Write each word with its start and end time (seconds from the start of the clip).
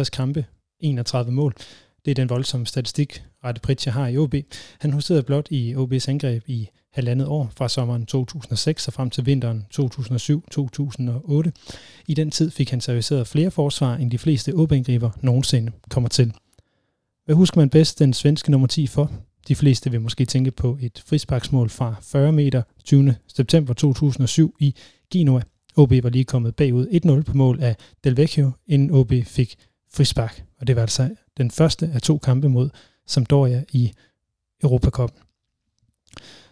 59 0.00 0.10
kampe, 0.10 0.44
31 0.80 1.32
mål. 1.32 1.54
Det 2.04 2.10
er 2.10 2.14
den 2.14 2.28
voldsomme 2.28 2.66
statistik, 2.66 3.22
Rette 3.44 3.60
Pritja 3.60 3.92
har 3.92 4.06
i 4.06 4.18
OB. 4.18 4.34
Han 4.78 4.92
huserede 4.92 5.22
blot 5.22 5.46
i 5.50 5.74
OB's 5.74 6.08
angreb 6.08 6.42
i 6.46 6.68
halvandet 6.92 7.28
år, 7.28 7.52
fra 7.56 7.68
sommeren 7.68 8.06
2006 8.06 8.86
og 8.88 8.92
frem 8.92 9.10
til 9.10 9.26
vinteren 9.26 9.66
2007-2008. 9.74 11.50
I 12.06 12.14
den 12.14 12.30
tid 12.30 12.50
fik 12.50 12.70
han 12.70 12.80
serviceret 12.80 13.28
flere 13.28 13.50
forsvar, 13.50 13.94
end 13.96 14.10
de 14.10 14.18
fleste 14.18 14.54
OB-angriber 14.54 15.10
nogensinde 15.22 15.72
kommer 15.90 16.08
til. 16.08 16.32
Hvad 17.24 17.34
husker 17.34 17.60
man 17.60 17.70
bedst 17.70 17.98
den 17.98 18.12
svenske 18.12 18.50
nummer 18.50 18.66
10 18.66 18.86
for? 18.86 19.12
De 19.48 19.54
fleste 19.54 19.90
vil 19.90 20.00
måske 20.00 20.24
tænke 20.24 20.50
på 20.50 20.78
et 20.80 21.02
frisparksmål 21.06 21.68
fra 21.70 21.94
40 22.02 22.32
meter 22.32 22.62
20. 22.84 23.14
september 23.36 23.74
2007 23.74 24.56
i 24.60 24.74
Genoa. 25.12 25.42
OB 25.76 25.90
var 26.02 26.08
lige 26.08 26.24
kommet 26.24 26.56
bagud 26.56 26.86
1-0 26.86 27.22
på 27.22 27.36
mål 27.36 27.60
af 27.62 27.76
Del 28.04 28.16
Vecchio, 28.16 28.50
inden 28.66 28.90
OB 28.90 29.12
fik 29.24 29.56
frispark. 29.92 30.44
Og 30.60 30.66
det 30.66 30.76
var 30.76 30.82
altså 30.82 31.10
den 31.36 31.50
første 31.50 31.90
af 31.94 32.02
to 32.02 32.18
kampe 32.18 32.48
mod 32.48 32.70
Sampdoria 33.06 33.64
i 33.72 33.92
Europacupen. 34.62 35.18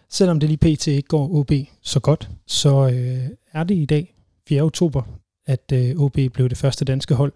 Selvom 0.09 0.39
det 0.39 0.49
lige 0.49 0.75
pt. 0.75 0.87
ikke 0.87 1.07
går 1.07 1.35
OB 1.35 1.51
så 1.81 1.99
godt, 1.99 2.29
så 2.45 2.89
øh, 2.93 3.29
er 3.53 3.63
det 3.63 3.75
i 3.75 3.85
dag, 3.85 4.15
4. 4.47 4.61
oktober, 4.61 5.01
at 5.45 5.71
øh, 5.73 5.95
OB 5.95 6.17
blev 6.33 6.49
det 6.49 6.57
første 6.57 6.85
danske 6.85 7.15
hold 7.15 7.33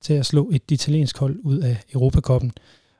til 0.00 0.14
at 0.14 0.26
slå 0.26 0.50
et 0.52 0.62
italiensk 0.70 1.18
hold 1.18 1.36
ud 1.42 1.58
af 1.58 1.76
Europacupen. 1.94 2.52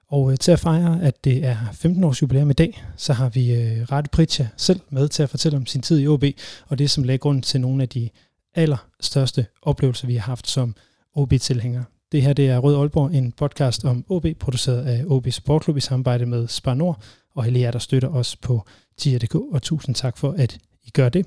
Og 0.09 0.33
øh, 0.33 0.39
til 0.39 0.53
at 0.53 0.61
fejre, 0.61 1.03
at 1.03 1.25
det 1.25 1.45
er 1.45 1.57
15 1.73 2.05
års 2.05 2.23
jubilæum 2.23 2.51
i 2.51 2.53
dag, 2.53 2.85
så 2.97 3.13
har 3.13 3.29
vi 3.29 3.55
øh, 3.55 3.83
Rette 3.83 4.11
Pritja 4.11 4.49
selv 4.57 4.81
med 4.91 5.09
til 5.09 5.23
at 5.23 5.31
fortælle 5.31 5.59
om 5.59 5.67
sin 5.67 5.83
tid 5.83 6.01
i 6.01 6.07
OB, 6.07 6.25
og 6.67 6.79
det 6.79 6.91
som 6.91 7.05
lagde 7.05 7.19
grund 7.19 7.43
til 7.43 7.61
nogle 7.61 7.83
af 7.83 7.89
de 7.89 8.11
allerstørste 8.55 9.47
oplevelser, 9.63 10.07
vi 10.07 10.15
har 10.15 10.23
haft 10.23 10.49
som 10.49 10.75
OB-tilhængere. 11.15 11.85
Det 12.13 12.23
her 12.23 12.33
det 12.33 12.49
er 12.49 12.59
Rød 12.59 12.77
Aalborg, 12.77 13.15
en 13.15 13.33
podcast 13.33 13.85
om 13.85 14.05
OB, 14.09 14.27
produceret 14.41 14.83
af 14.87 15.05
OB 15.07 15.27
Sport 15.31 15.65
Club 15.65 15.77
i 15.77 15.81
samarbejde 15.81 16.27
med 16.27 16.49
Spar 16.49 16.75
Nord, 16.75 17.03
og 17.35 17.47
alle 17.47 17.61
jer, 17.61 17.71
der 17.71 17.79
støtter 17.79 18.09
os 18.09 18.37
på 18.37 18.67
tier.dk, 18.99 19.35
og 19.35 19.63
tusind 19.63 19.95
tak 19.95 20.19
for, 20.19 20.33
at 20.33 20.59
I 20.85 20.91
gør 20.91 21.09
det. 21.09 21.27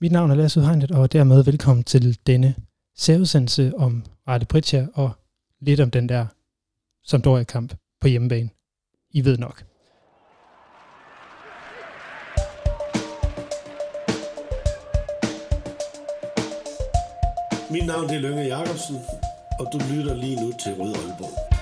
Mit 0.00 0.12
navn 0.12 0.30
er 0.30 0.34
Lasse 0.34 0.60
Udhegnet, 0.60 0.90
og 0.90 1.12
dermed 1.12 1.44
velkommen 1.44 1.84
til 1.84 2.18
denne 2.26 2.54
særudsendelse 2.96 3.72
om 3.76 4.04
Arte 4.26 4.46
Pritja 4.46 4.86
og 4.94 5.10
lidt 5.60 5.80
om 5.80 5.90
den 5.90 6.08
der 6.08 6.26
Sampdoria-kamp 7.06 7.74
på 8.00 8.08
hjemmebane. 8.08 8.50
I 9.10 9.24
ved 9.24 9.38
nok. 9.38 9.64
Mit 17.70 17.86
navn 17.86 18.10
er 18.10 18.20
Lønge 18.20 18.42
Jacobsen, 18.42 18.96
og 19.58 19.72
du 19.72 19.78
lytter 19.92 20.14
lige 20.14 20.36
nu 20.42 20.52
til 20.62 20.74
Rød 20.74 20.94
Aalborg. 20.94 21.54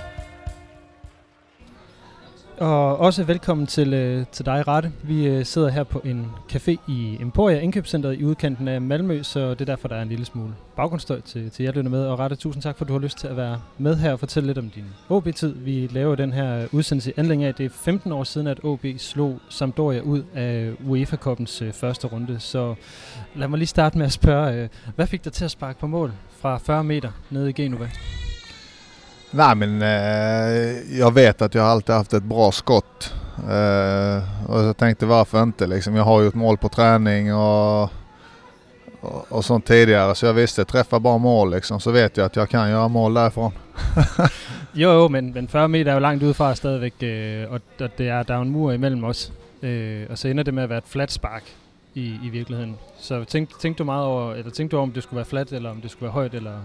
Og 2.58 2.98
også 2.98 3.24
velkommen 3.24 3.66
til, 3.66 3.94
øh, 3.94 4.24
til 4.32 4.46
dig, 4.46 4.68
Rette. 4.68 4.92
Vi 5.02 5.26
øh, 5.26 5.44
sidder 5.44 5.68
her 5.68 5.84
på 5.84 6.00
en 6.04 6.26
café 6.52 6.76
i 6.88 7.18
Emporia 7.20 7.58
Indkøbscenteret 7.58 8.18
i 8.18 8.24
udkanten 8.24 8.68
af 8.68 8.80
Malmø, 8.80 9.22
så 9.22 9.50
det 9.50 9.60
er 9.60 9.64
derfor, 9.64 9.88
der 9.88 9.96
er 9.96 10.02
en 10.02 10.08
lille 10.08 10.24
smule 10.24 10.54
baggrundsstøj 10.76 11.20
til, 11.20 11.50
til 11.50 11.62
jer, 11.62 11.72
der 11.72 11.82
med. 11.82 12.06
Og 12.06 12.18
Rette, 12.18 12.36
tusind 12.36 12.62
tak 12.62 12.76
for, 12.76 12.84
at 12.84 12.88
du 12.88 12.92
har 12.92 13.00
lyst 13.00 13.18
til 13.18 13.26
at 13.26 13.36
være 13.36 13.60
med 13.78 13.96
her 13.96 14.12
og 14.12 14.18
fortælle 14.18 14.46
lidt 14.46 14.58
om 14.58 14.70
din 14.70 14.84
OB-tid. 15.08 15.54
Vi 15.54 15.88
laver 15.92 16.14
den 16.14 16.32
her 16.32 16.66
udsendelse 16.72 17.10
i 17.10 17.14
anledning 17.16 17.44
af, 17.44 17.48
at 17.48 17.58
det 17.58 17.66
er 17.66 17.70
15 17.70 18.12
år 18.12 18.24
siden, 18.24 18.46
at 18.46 18.64
OB 18.64 18.86
slog 18.98 19.38
Sampdoria 19.48 20.00
ud 20.00 20.22
af 20.34 20.72
UEFA-koppens 20.86 21.62
øh, 21.62 21.72
første 21.72 22.06
runde. 22.06 22.40
Så 22.40 22.74
lad 23.36 23.48
mig 23.48 23.58
lige 23.58 23.68
starte 23.68 23.98
med 23.98 24.06
at 24.06 24.12
spørge, 24.12 24.54
øh, 24.54 24.68
hvad 24.96 25.06
fik 25.06 25.24
dig 25.24 25.32
til 25.32 25.44
at 25.44 25.50
sparke 25.50 25.78
på 25.78 25.86
mål 25.86 26.12
fra 26.42 26.58
40 26.58 26.82
meter 26.82 27.12
nede 27.28 27.50
i 27.50 27.52
Genova? 27.52 27.88
Nej 29.30 29.54
men 29.54 29.82
eh, 29.82 30.98
jag 30.98 31.14
vet 31.14 31.42
att 31.42 31.54
jag 31.54 31.66
alltid 31.66 31.94
haft 31.94 32.12
ett 32.12 32.22
bra 32.22 32.52
skott. 32.52 33.14
Eh, 33.36 34.50
och 34.50 34.62
jag 34.62 34.76
tänkte 34.76 35.06
varför 35.06 35.42
inte 35.42 35.66
liksom. 35.66 35.96
Jag 35.96 36.04
har 36.04 36.22
gjort 36.22 36.34
mål 36.34 36.58
på 36.58 36.68
träning 36.68 37.34
och, 37.34 37.82
och, 39.00 39.26
och 39.28 39.44
sånt 39.44 39.66
tidigare 39.66 40.14
så 40.14 40.26
jag 40.26 40.34
visste 40.34 40.64
träffa 40.64 41.00
bara 41.00 41.18
mål 41.18 41.50
liksom 41.50 41.80
så 41.80 41.90
vet 41.90 42.16
jag 42.16 42.26
att 42.26 42.36
jag 42.36 42.48
kan 42.48 42.70
göra 42.70 42.88
mål 42.88 43.14
därifrån. 43.14 43.52
Jo, 44.74 44.90
jo, 44.92 45.08
men, 45.08 45.32
men 45.32 45.48
40 45.48 45.68
meter 45.68 45.90
er 45.90 45.94
jo 45.94 46.00
langt 46.00 46.22
udefra 46.22 46.54
stadigvæk, 46.54 47.02
øh, 47.02 47.52
og, 47.52 47.60
og 47.80 47.90
det 47.98 48.08
er, 48.08 48.22
der 48.22 48.34
er 48.34 48.38
jo 48.38 48.42
en 48.42 48.50
mur 48.50 48.72
imellem 48.72 49.04
os. 49.04 49.32
Øh, 49.62 50.06
og 50.10 50.18
så 50.18 50.28
ender 50.28 50.44
det 50.44 50.54
med 50.54 50.62
at 50.62 50.68
være 50.68 50.78
et 50.78 50.84
flat 50.88 51.12
spark 51.12 51.42
i, 51.94 52.18
i 52.22 52.30
virkeligheden. 52.30 52.76
Så 53.00 53.24
tænk, 53.24 53.58
tænkte 53.58 53.78
du 53.78 53.84
meget 53.84 54.06
over, 54.06 54.34
eller 54.34 54.50
tænkte 54.50 54.76
du 54.76 54.82
om 54.82 54.92
det 54.92 55.02
skulle 55.02 55.16
være 55.16 55.24
fladt, 55.24 55.52
eller 55.52 55.70
om 55.70 55.80
det 55.80 55.90
skulle 55.90 56.06
være 56.06 56.12
højt, 56.12 56.34
eller... 56.34 56.60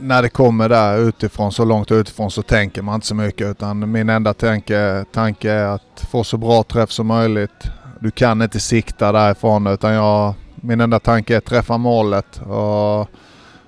När 0.00 0.22
det 0.22 0.28
kommer 0.28 0.68
där 0.68 0.98
utifrån, 0.98 1.52
så 1.52 1.64
långt 1.64 1.90
utifrån 1.90 2.30
så 2.30 2.42
tänker 2.42 2.82
man 2.82 2.94
inte 2.94 3.06
så 3.06 3.14
mycket 3.14 3.46
utan 3.46 3.90
min 3.92 4.08
enda 4.08 4.34
tanke, 4.34 5.04
tanke 5.12 5.50
är 5.50 5.66
att 5.66 6.06
få 6.10 6.24
så 6.24 6.36
bra 6.36 6.62
träff 6.62 6.90
som 6.90 7.06
möjligt. 7.06 7.70
Du 8.00 8.10
kan 8.10 8.42
inte 8.42 8.60
sikta 8.60 9.12
därifrån 9.12 9.66
utan 9.66 9.92
jag, 9.92 10.34
min 10.54 10.80
enda 10.80 10.98
tanke 10.98 11.34
är 11.34 11.38
att 11.38 11.44
träffa 11.44 11.78
målet. 11.78 12.40
Och 12.40 13.08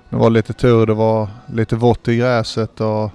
det 0.09 0.15
var 0.15 0.29
lite 0.29 0.53
tur, 0.53 0.85
det 0.85 0.93
var 0.93 1.29
lite 1.53 1.75
vått 1.75 2.07
i 2.07 2.17
gräset 2.17 2.81
och 2.81 3.11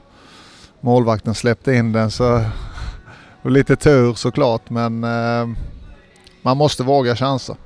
målvakten 0.81 1.35
släppte 1.35 1.75
in 1.75 1.93
den 1.93 2.11
så 2.11 2.25
det 2.39 2.51
var 3.43 3.51
lite 3.51 3.77
tur 3.77 4.15
såklart 4.15 4.71
men 4.71 5.05
eh, 5.05 5.49
man 6.43 6.57
måste 6.57 6.83
våga 6.83 7.17
chansa. 7.17 7.57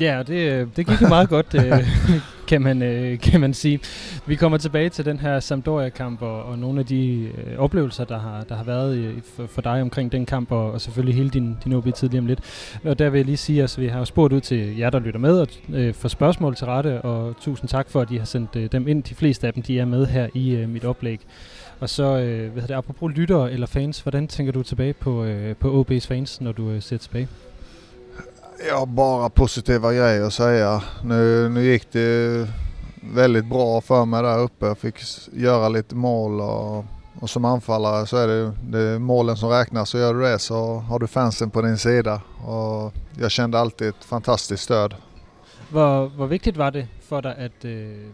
Ja, 0.00 0.22
det, 0.26 0.68
det 0.76 0.86
gik 0.86 1.02
jo 1.02 1.08
meget 1.08 1.28
godt, 1.28 1.54
øh, 1.54 1.88
kan, 2.48 2.62
man, 2.62 2.82
øh, 2.82 3.18
kan 3.18 3.40
man 3.40 3.54
sige. 3.54 3.80
Vi 4.26 4.36
kommer 4.36 4.58
tilbage 4.58 4.88
til 4.88 5.04
den 5.04 5.18
her 5.18 5.40
Sampdoria-kamp 5.40 6.22
og, 6.22 6.44
og 6.44 6.58
nogle 6.58 6.80
af 6.80 6.86
de 6.86 7.30
øh, 7.38 7.58
oplevelser, 7.58 8.04
der 8.04 8.18
har, 8.18 8.44
der 8.48 8.54
har 8.54 8.64
været 8.64 8.98
i, 8.98 9.20
for, 9.36 9.46
for 9.46 9.62
dig 9.62 9.82
omkring 9.82 10.12
den 10.12 10.26
kamp, 10.26 10.52
og, 10.52 10.72
og 10.72 10.80
selvfølgelig 10.80 11.14
hele 11.14 11.30
din, 11.30 11.56
din 11.64 11.72
OB-tid 11.72 12.08
lige 12.08 12.20
om 12.20 12.26
lidt. 12.26 12.40
Og 12.84 12.98
der 12.98 13.10
vil 13.10 13.18
jeg 13.18 13.26
lige 13.26 13.36
sige, 13.36 13.58
at 13.58 13.62
altså, 13.62 13.80
vi 13.80 13.88
har 13.88 13.98
jo 13.98 14.04
spurgt 14.04 14.32
ud 14.32 14.40
til 14.40 14.78
jer, 14.78 14.90
der 14.90 14.98
lytter 14.98 15.20
med, 15.20 15.40
og 15.40 15.48
øh, 15.72 15.94
for 15.94 16.08
spørgsmål 16.08 16.56
til 16.56 16.66
rette, 16.66 17.02
og 17.02 17.34
tusind 17.40 17.68
tak 17.68 17.90
for, 17.90 18.00
at 18.00 18.10
I 18.10 18.16
har 18.16 18.24
sendt 18.24 18.56
øh, 18.56 18.72
dem 18.72 18.88
ind. 18.88 19.02
De 19.02 19.14
fleste 19.14 19.46
af 19.46 19.52
dem, 19.52 19.62
de 19.62 19.78
er 19.78 19.84
med 19.84 20.06
her 20.06 20.28
i 20.34 20.50
øh, 20.50 20.68
mit 20.68 20.84
oplæg. 20.84 21.20
Og 21.80 21.88
så, 21.88 22.02
øh, 22.02 22.52
hvad 22.52 22.62
hedder 22.62 22.66
det, 22.66 22.74
apropos 22.74 23.12
lyttere 23.14 23.52
eller 23.52 23.66
fans, 23.66 24.00
hvordan 24.00 24.28
tænker 24.28 24.52
du 24.52 24.62
tilbage 24.62 24.92
på, 24.92 25.24
øh, 25.24 25.56
på 25.56 25.84
OB's 25.90 26.06
fans, 26.06 26.40
når 26.40 26.52
du 26.52 26.70
øh, 26.70 26.82
ser 26.82 26.96
tilbage? 26.96 27.28
Ja, 28.58 28.86
bara 28.86 29.30
positiva 29.30 29.92
grejer 29.92 30.22
att 30.22 30.32
säga. 30.32 30.82
Nu, 31.04 31.48
nu 31.48 31.64
gick 31.64 31.92
det 31.92 32.48
väldigt 33.14 33.44
bra 33.44 33.80
för 33.80 34.04
mig 34.04 34.22
där 34.22 34.38
uppe. 34.38 34.66
Jag 34.66 34.78
fick 34.78 34.94
göra 35.32 35.68
lite 35.68 35.94
mål 35.94 36.40
och, 36.40 36.84
och 37.20 37.30
som 37.30 37.44
anfallare 37.44 38.06
så 38.06 38.16
är 38.16 38.28
det, 38.28 38.52
det 38.62 38.78
är 38.78 38.98
målen 38.98 39.36
som 39.36 39.50
räknas. 39.50 39.90
Så 39.90 39.98
gör 39.98 40.14
du 40.14 40.20
det 40.20 40.38
så 40.38 40.74
har 40.74 40.98
du 40.98 41.06
fansen 41.06 41.50
på 41.50 41.62
din 41.62 41.78
sida. 41.78 42.20
Och 42.46 42.92
jag 43.20 43.30
kände 43.30 43.58
alltid 43.58 43.88
ett 43.88 44.04
fantastiskt 44.04 44.62
stöd. 44.62 44.94
Hvor, 45.68 46.08
hvor 46.08 46.26
vigtigt 46.26 46.56
var 46.56 46.70
det 46.70 46.88
för 47.08 47.22
dig, 47.22 47.46
att, 47.46 47.64
äh, 47.64 47.70
øh, 47.70 48.10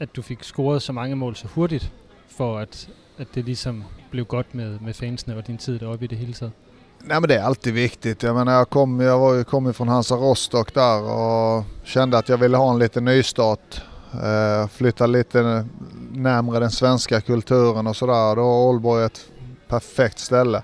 att 0.00 0.14
du 0.14 0.22
fick 0.22 0.44
scoret 0.44 0.82
så 0.82 0.92
många 0.92 1.14
mål 1.14 1.36
så 1.36 1.48
hurtigt, 1.54 1.92
för 2.28 2.60
att, 2.60 2.88
att 3.18 3.28
det 3.34 3.42
liksom 3.42 3.84
blev 4.10 4.24
gott 4.24 4.54
med, 4.54 4.82
med 4.82 4.96
fansen 4.96 5.36
och 5.36 5.42
din 5.42 5.58
tid 5.58 5.80
deroppe 5.80 6.04
i 6.04 6.08
det 6.08 6.16
hela. 6.16 6.32
taget? 6.32 6.69
Nej 7.04 7.20
men 7.20 7.28
det 7.28 7.36
är 7.36 7.42
alltid 7.42 7.74
viktigt. 7.74 8.22
Jag 8.22 8.36
menar 8.36 8.52
jag 8.52 8.70
kom, 8.70 9.00
jag 9.00 9.18
var 9.18 9.34
ju, 9.34 9.44
kom 9.44 9.66
ju 9.66 9.72
från 9.72 9.88
Hansa 9.88 10.14
Rostock 10.14 10.74
där 10.74 11.02
och 11.02 11.64
kände 11.84 12.18
att 12.18 12.28
jag 12.28 12.38
ville 12.38 12.56
ha 12.56 12.70
en 12.70 12.78
liten 12.78 13.04
nystart. 13.04 13.82
Eh, 14.12 14.68
flytta 14.68 15.06
lite 15.06 15.66
närmre 16.12 16.60
den 16.60 16.70
svenska 16.70 17.20
kulturen 17.20 17.86
och 17.86 17.96
sådär. 17.96 18.36
Då 18.36 18.42
var 18.42 18.68
Ålborg 18.68 19.04
ett 19.04 19.20
perfekt 19.68 20.18
ställe. 20.18 20.62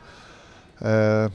Eh, 0.78 1.32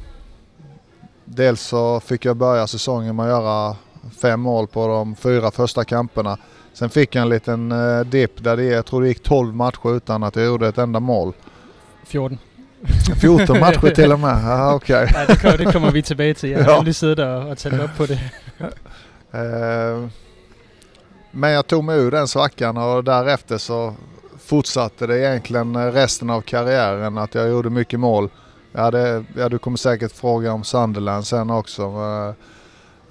dels 1.26 1.62
så 1.62 2.00
fick 2.00 2.26
jag 2.26 2.38
börja 2.38 2.68
säsongen 2.68 3.16
med 3.16 3.26
att 3.26 3.30
göra 3.30 3.76
fem 4.22 4.40
mål 4.40 4.68
på 4.68 4.88
de 4.88 5.16
fyra 5.16 5.52
första 5.52 5.84
kamperna. 5.84 6.38
Sen 6.74 6.90
fick 6.90 7.16
jag 7.16 7.22
en 7.22 7.30
liten 7.30 7.72
eh, 7.72 8.00
dipp 8.00 8.44
där 8.44 8.58
det, 8.58 8.64
jag 8.64 8.86
tror 8.86 9.02
det 9.02 9.08
gick 9.08 9.24
12 9.24 9.56
matcher 9.56 9.96
utan 9.96 10.24
att 10.24 10.36
jag 10.36 10.46
gjorde 10.46 10.68
ett 10.68 10.78
enda 10.78 11.00
mål. 11.00 11.34
14. 12.06 12.38
14 13.22 13.60
matcher 13.60 13.90
till 13.96 14.12
och 14.12 14.20
med, 14.20 14.74
okej. 14.74 15.10
Nej, 15.14 15.26
det, 15.28 15.36
kommer, 15.36 15.58
det 15.58 15.72
kommer 15.74 15.92
vi 15.92 16.02
tilbage 16.02 16.34
til. 16.34 16.50
Jeg 16.50 16.64
har 16.66 16.76
nemlig 16.76 16.96
siddet 16.96 17.20
og, 17.20 17.50
og 17.50 17.58
talt 17.58 17.82
op 17.82 17.90
på 17.98 18.06
det. 18.06 18.20
Eh, 19.34 20.08
Men 21.32 21.52
jag 21.52 21.68
tog 21.68 21.84
mig 21.84 21.98
ur 22.00 22.12
den 22.12 22.28
svackan 22.28 22.78
och 22.78 23.04
därefter 23.04 23.58
så 23.58 23.94
fortsatte 24.46 25.08
det 25.08 25.20
egentligen 25.20 25.92
resten 25.92 26.30
av 26.30 26.42
karriären 26.42 27.18
att 27.18 27.36
jag 27.36 27.50
gjorde 27.50 27.70
mycket 27.70 28.00
mål. 28.00 28.30
Jag 28.72 28.82
hade, 28.82 29.24
ja, 29.38 29.50
du 29.50 29.60
kommer 29.60 29.78
säkert 29.78 30.12
fråga 30.12 30.54
om 30.54 30.64
Sunderland 30.64 31.28
sen 31.28 31.50
också. 31.50 31.84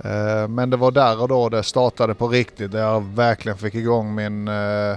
Eh, 0.05 0.49
Men 0.49 0.71
det 0.71 0.77
var 0.77 0.91
där 0.91 1.21
och 1.23 1.29
då 1.29 1.49
det 1.49 1.63
startade 1.63 2.15
på 2.15 2.29
riktigt. 2.29 2.73
Där 2.73 2.79
jag 2.83 3.05
verkligen 3.15 3.59
fick 3.59 3.75
igång 3.75 4.15
min, 4.15 4.49
eh, 4.49 4.97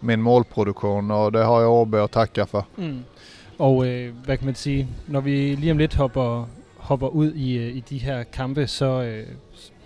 min 0.00 0.22
målproduktion 0.22 1.10
og 1.10 1.32
det 1.32 1.44
har 1.44 1.60
jeg 1.60 1.70
OB 1.70 1.94
at 1.94 2.10
takke 2.10 2.46
for. 2.46 2.64
Mm. 2.78 3.04
Og 3.58 3.86
øh, 3.86 4.14
hvad 4.24 4.36
kan 4.36 4.46
man 4.46 4.54
sige, 4.54 4.88
når 5.06 5.20
vi 5.20 5.54
lige 5.54 5.72
om 5.72 5.78
lidt 5.78 5.94
hopper, 5.94 6.48
hopper 6.76 7.08
ud 7.08 7.32
i, 7.32 7.58
øh, 7.58 7.76
i 7.76 7.80
de 7.80 7.98
her 7.98 8.22
kampe, 8.22 8.66
så, 8.66 9.02
øh, 9.02 9.26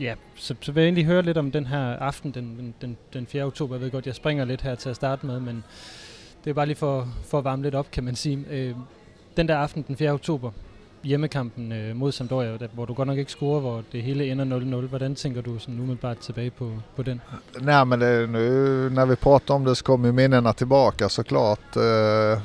ja, 0.00 0.14
så, 0.36 0.54
så 0.60 0.72
vil 0.72 0.80
jeg 0.80 0.86
egentlig 0.86 1.04
høre 1.04 1.22
lidt 1.22 1.38
om 1.38 1.50
den 1.50 1.66
her 1.66 1.80
aften, 1.80 2.30
den, 2.30 2.74
den, 2.80 2.96
den, 3.12 3.26
4. 3.26 3.44
oktober. 3.44 3.74
Jeg 3.74 3.82
ved 3.82 3.90
godt, 3.90 4.06
jeg 4.06 4.14
springer 4.14 4.44
lidt 4.44 4.62
her 4.62 4.74
til 4.74 4.88
at 4.88 4.96
starte 4.96 5.26
med, 5.26 5.40
men 5.40 5.64
det 6.44 6.50
er 6.50 6.54
bare 6.54 6.66
lige 6.66 6.76
for, 6.76 7.08
for 7.24 7.38
at 7.38 7.44
varme 7.44 7.62
lidt 7.62 7.74
op, 7.74 7.90
kan 7.90 8.04
man 8.04 8.16
sige. 8.16 8.44
Øh, 8.50 8.74
den 9.36 9.48
der 9.48 9.56
aften, 9.56 9.84
den 9.88 9.96
4. 9.96 10.10
oktober, 10.10 10.50
hjemmekampen 11.04 11.72
øh, 11.72 11.96
mod 11.96 12.12
Sampdoria, 12.12 12.56
der, 12.56 12.68
hvor 12.72 12.84
du 12.84 12.94
godt 12.94 13.08
nok 13.08 13.18
ikke 13.18 13.30
scorer, 13.30 13.60
hvor 13.60 13.82
det 13.92 14.02
hele 14.02 14.30
ender 14.30 14.80
0-0. 14.84 14.88
Hvordan 14.88 15.14
tænker 15.14 15.40
du 15.40 15.58
sådan 15.58 15.80
umiddelbart 15.80 16.18
tilbage 16.18 16.50
på, 16.50 16.72
på 16.96 17.02
den? 17.02 17.20
Nej 17.60 17.84
men 17.84 18.00
det, 18.00 18.30
nu 18.30 18.38
när 18.88 19.06
vi 19.06 19.14
pratar 19.14 19.54
om 19.54 19.64
det 19.64 19.76
så 19.76 19.84
kommer 19.84 20.08
ju 20.08 20.12
minnena 20.12 20.52
tillbaka 20.52 21.08
såklart. 21.08 21.76
Eh, 21.76 22.32
øh, 22.32 22.38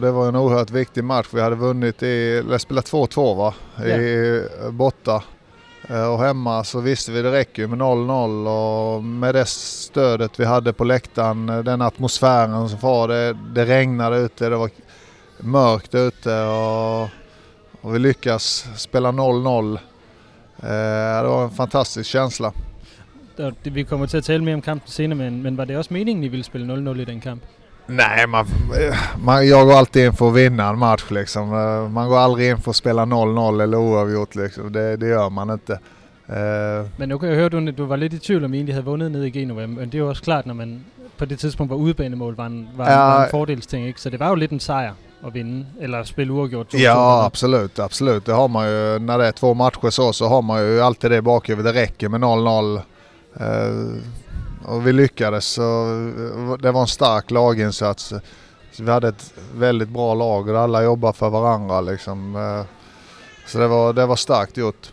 det 0.00 0.10
var 0.10 0.28
en 0.28 0.36
oerhört 0.36 0.70
viktig 0.70 1.04
match. 1.04 1.26
Vi 1.32 1.40
hade 1.40 1.56
vunnit 1.56 2.02
i, 2.02 2.38
eller 2.38 2.58
spelat 2.58 2.90
2-2 2.92 3.36
va? 3.36 3.54
I, 3.84 4.42
borta. 4.70 5.22
Eh, 5.88 6.12
och 6.12 6.18
hemma 6.18 6.64
så 6.64 6.80
visste 6.80 7.12
vi 7.12 7.22
det 7.22 7.32
räcker 7.32 7.66
med 7.66 7.78
0-0 7.78 8.96
och 8.96 9.04
med 9.04 9.34
det 9.34 9.48
stödet 9.48 10.40
vi 10.40 10.44
hade 10.44 10.72
på 10.72 10.84
läktaren, 10.84 11.48
eh, 11.48 11.58
den 11.58 11.82
atmosfären 11.82 12.68
som 12.68 12.78
var, 12.78 13.08
det, 13.08 13.36
det 13.54 13.64
regnade 13.64 14.18
ute, 14.18 14.48
det 14.48 14.56
var 14.56 14.70
mörkt 15.38 15.94
ute 15.94 16.42
och, 16.42 17.02
och 17.80 17.94
vi 17.94 17.98
lyckas 17.98 18.66
spela 18.76 19.12
0-0. 19.12 19.74
Eh, 19.74 21.22
det 21.22 21.28
var 21.28 21.44
en 21.44 21.50
fantastisk 21.50 22.10
känsla. 22.10 22.52
Vi 23.62 23.84
kommer 23.84 24.06
til 24.06 24.20
at 24.20 24.24
tale 24.24 24.44
mere 24.44 24.54
om 24.54 24.62
kampen 24.62 24.90
senere, 24.90 25.18
men, 25.18 25.42
men 25.42 25.56
var 25.56 25.66
det 25.66 25.78
også 25.78 25.94
meningen, 25.94 26.24
I 26.24 26.28
ville 26.28 26.44
spille 26.44 26.66
0-0 26.66 27.00
i 27.00 27.04
den 27.04 27.20
kamp? 27.20 27.42
Nej, 27.86 28.26
man, 28.26 28.46
man, 29.24 29.46
jag 29.48 29.66
går 29.66 29.74
alltid 29.74 30.04
in 30.06 30.12
för 30.12 30.28
att 30.28 30.34
vinna 30.34 30.68
en 30.68 30.78
match 30.78 31.10
liksom. 31.10 31.42
Eh, 31.54 31.88
Man 31.90 32.08
går 32.08 32.18
aldrig 32.18 32.50
in 32.50 32.58
för 32.58 32.70
att 32.70 32.76
spela 32.76 33.04
0-0 33.04 33.62
eller 33.62 33.78
oavgjort 33.78 34.34
liksom. 34.34 34.72
Det, 34.72 34.96
det 34.96 35.06
gör 35.06 35.30
man 35.30 35.50
inte. 35.50 35.72
Eh, 36.28 36.86
Men 36.96 37.08
nu 37.08 37.18
kan 37.18 37.28
jeg 37.28 37.36
høre, 37.36 37.48
du, 37.48 37.70
du 37.72 37.84
var 37.84 37.96
lidt 37.96 38.12
i 38.14 38.18
tvivl 38.18 38.44
om, 38.44 38.54
I 38.54 38.56
egentlig 38.56 38.74
havde 38.74 38.84
vundet 38.86 39.12
ned 39.12 39.24
i 39.24 39.30
Genova, 39.30 39.66
men 39.66 39.88
det 39.88 39.94
er 39.94 39.98
jo 39.98 40.08
også 40.08 40.22
klart, 40.22 40.46
når 40.46 40.54
man 40.54 40.84
på 41.18 41.24
det 41.24 41.38
tidspunkt 41.38 41.70
var 41.70 41.76
udebanemål, 41.76 42.34
var 42.36 42.46
en, 42.46 42.68
var, 42.76 42.84
Ja. 42.90 42.92
ja. 42.92 42.98
var 43.14 43.24
en 43.24 43.30
fordelsting, 43.30 43.86
ikke? 43.86 44.00
Så 44.00 44.10
det 44.10 44.20
var 44.20 44.28
jo 44.28 44.34
lidt 44.34 44.50
en 44.52 44.60
sejr 44.60 44.92
at 45.26 45.34
vinde, 45.34 45.66
eller 45.80 46.02
spille 46.04 46.32
uafgjort 46.32 46.74
2-2. 46.74 46.78
Ja, 46.82 47.24
absolut, 47.26 47.78
absolut. 47.78 48.26
Det 48.26 48.32
har 48.34 48.48
man 48.48 48.68
ju, 48.68 48.98
när 48.98 49.18
det 49.18 49.26
är 49.26 49.32
två 49.32 49.54
matcher 49.54 49.90
så, 49.90 50.12
så 50.12 50.28
har 50.28 50.42
man 50.42 50.62
ju 50.62 50.80
alltid 50.80 51.10
det 51.10 51.16
i 51.16 51.20
bakhuvudet. 51.20 51.74
Det 51.74 51.80
räcker 51.82 52.08
med 52.08 52.20
0-0. 52.20 52.80
Och 54.64 54.86
vi 54.86 54.92
lyckades. 54.92 55.46
Så 55.46 55.62
det 56.62 56.72
var 56.72 56.80
en 56.80 56.86
stark 56.86 57.30
laginsats. 57.30 58.14
Så 58.72 58.82
vi 58.82 58.90
hade 58.90 59.08
ett 59.08 59.34
väldigt 59.54 59.88
bra 59.88 60.14
lag 60.14 60.48
och 60.48 60.58
alla 60.58 60.82
jobbade 60.82 61.12
för 61.12 61.30
varandra 61.30 61.80
liksom. 61.80 62.36
Så 63.46 63.58
det 63.58 63.68
var, 63.68 63.92
det 63.92 64.06
var 64.06 64.16
starkt 64.16 64.56
gjort. 64.56 64.92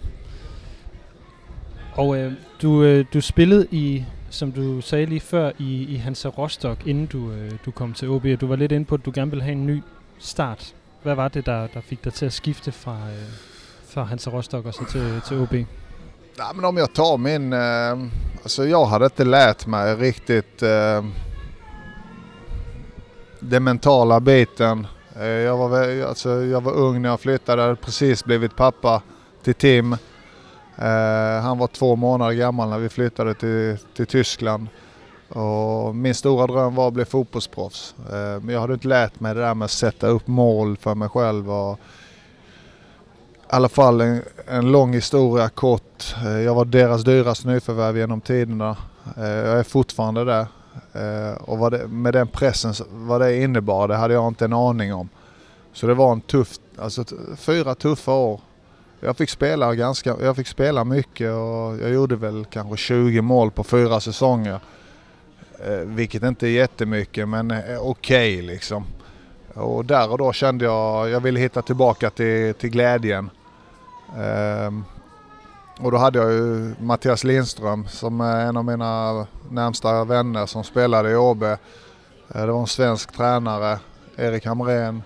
Och 1.99 2.17
äh, 2.17 2.31
du, 2.61 2.83
øh, 2.83 3.05
du 3.13 3.21
spelade 3.21 3.67
i, 3.71 4.05
som 4.29 4.51
du 4.51 4.81
sa 4.81 5.03
lige 5.03 5.19
før, 5.19 5.51
i, 5.59 5.83
i 5.83 5.95
Hansa 5.95 6.27
Rostock, 6.27 6.87
innan 6.87 7.05
du, 7.05 7.31
øh, 7.31 7.51
du 7.65 7.71
kom 7.71 7.93
till 7.93 8.09
OB, 8.09 8.23
du 8.41 8.47
var 8.47 8.55
lite 8.55 8.75
inne 8.75 8.85
på, 8.85 8.95
att 8.95 9.05
du 9.05 9.11
gärna 9.15 9.29
ville 9.29 9.43
ha 9.43 9.51
en 9.51 9.65
ny 9.65 9.83
start. 10.19 10.73
Vad 11.03 11.15
var 11.15 11.27
det, 11.27 11.45
der, 11.45 11.67
der 11.67 11.81
fik 11.81 12.03
dig 12.03 12.13
til 12.13 12.25
at 12.25 12.33
skifte 12.33 12.71
fra, 12.71 12.91
øh, 12.91 13.29
fra 13.89 14.03
Hansa 14.03 14.29
Rostock 14.29 14.65
og 14.65 14.73
så 14.73 14.85
til, 14.91 15.21
til 15.27 15.37
OB? 15.41 15.53
Ja, 16.41 16.51
men 16.55 16.65
om 16.65 16.77
jag 16.77 16.93
tar 16.93 17.17
min... 17.17 17.53
Eh, 17.53 18.11
alltså 18.43 18.65
jag 18.65 18.85
hade 18.85 19.05
inte 19.05 19.25
lärt 19.25 19.65
mig 19.65 19.95
riktigt 19.95 20.63
eh, 20.63 21.05
den 23.39 23.63
mentala 23.63 24.19
biten. 24.19 24.87
Eh, 25.15 25.25
jag, 25.25 25.57
var, 25.57 26.03
alltså, 26.03 26.29
jag 26.29 26.61
var 26.61 26.71
ung 26.71 27.01
när 27.01 27.09
jag 27.09 27.19
flyttade, 27.19 27.61
jag 27.61 27.69
hade 27.69 27.81
precis 27.81 28.25
blivit 28.25 28.55
pappa 28.55 29.01
till 29.43 29.53
Tim. 29.53 29.93
Eh, 30.75 31.41
han 31.41 31.57
var 31.57 31.67
två 31.67 31.95
månader 31.95 32.33
gammal 32.33 32.69
när 32.69 32.79
vi 32.79 32.89
flyttade 32.89 33.33
till, 33.33 33.77
till 33.95 34.07
Tyskland. 34.07 34.67
Och 35.29 35.95
min 35.95 36.15
stora 36.15 36.47
dröm 36.47 36.75
var 36.75 36.87
att 36.87 36.93
bli 36.93 37.05
fotbollsproffs. 37.05 37.95
Eh, 38.09 38.41
men 38.41 38.49
jag 38.49 38.61
hade 38.61 38.73
inte 38.73 38.87
lärt 38.87 39.19
mig 39.19 39.35
det 39.35 39.41
där 39.41 39.53
med 39.53 39.65
att 39.65 39.71
sätta 39.71 40.07
upp 40.07 40.27
mål 40.27 40.77
för 40.77 40.95
mig 40.95 41.09
själv. 41.09 41.51
Och, 41.51 41.79
i 43.51 43.55
alla 43.55 43.69
fall 43.69 44.01
en, 44.01 44.21
en 44.47 44.71
lång 44.71 44.93
historia 44.93 45.49
kort. 45.49 46.15
Eh, 46.25 46.39
jag 46.39 46.55
var 46.55 46.65
deras 46.65 47.03
dyraste 47.03 47.47
nyförvärv 47.47 47.97
genom 47.97 48.21
tiderna. 48.21 48.77
Eh, 49.17 49.23
jag 49.23 49.59
är 49.59 49.63
fortfarande 49.63 50.25
där. 50.25 50.47
Eh, 50.93 51.37
och 51.41 51.57
vad 51.57 51.71
det, 51.71 51.87
med 51.87 52.13
den 52.13 52.27
pressen, 52.27 52.73
vad 52.91 53.21
det 53.21 53.37
innebar, 53.37 53.87
det 53.87 53.95
hade 53.95 54.13
jag 54.13 54.27
inte 54.27 54.45
en 54.45 54.53
aning 54.53 54.93
om. 54.93 55.09
Så 55.73 55.87
det 55.87 55.93
var 55.93 56.11
en 56.11 56.21
tuff, 56.21 56.55
alltså 56.77 57.03
fyra 57.37 57.75
tuffa 57.75 58.11
år. 58.11 58.41
Jag 58.99 59.17
fick 59.17 59.29
spela 59.29 59.75
ganska, 59.75 60.15
jag 60.21 60.35
fick 60.35 60.47
spela 60.47 60.83
mycket 60.83 61.31
och 61.31 61.77
jag 61.81 61.89
gjorde 61.89 62.15
väl 62.15 62.45
kanske 62.45 62.77
20 62.77 63.21
mål 63.21 63.51
på 63.51 63.63
fyra 63.63 63.99
säsonger. 63.99 64.59
Vilket 65.85 66.23
inte 66.23 66.47
är 66.47 66.51
jättemycket 66.51 67.27
men 67.27 67.51
okej 67.51 67.77
okej 67.77 68.41
liksom. 68.41 68.85
Och 69.53 69.85
där 69.85 70.11
och 70.11 70.17
då 70.17 70.33
kände 70.33 70.65
jag, 70.65 71.09
jag 71.09 71.19
ville 71.19 71.39
hitta 71.39 71.61
tillbaka 71.61 72.09
till, 72.09 72.53
till 72.53 72.69
glädjen. 72.69 73.29
Ehm, 74.17 74.85
och 75.79 75.91
då 75.91 75.97
hade 75.97 76.19
jag 76.19 76.31
ju 76.31 76.75
Mattias 76.79 77.23
Lindström 77.23 77.87
som 77.87 78.21
är 78.21 78.45
en 78.45 78.57
av 78.57 78.65
mina 78.65 79.27
närmsta 79.51 80.03
vänner 80.03 80.45
som 80.45 80.63
spelade 80.63 81.09
i 81.11 81.15
Åby. 81.15 81.45
Eh, 81.45 81.55
Det 82.27 82.51
var 82.51 82.59
en 82.61 82.67
svensk 82.67 83.11
tränare, 83.17 83.79
Erik 84.17 84.45
Hamrén. 84.45 85.03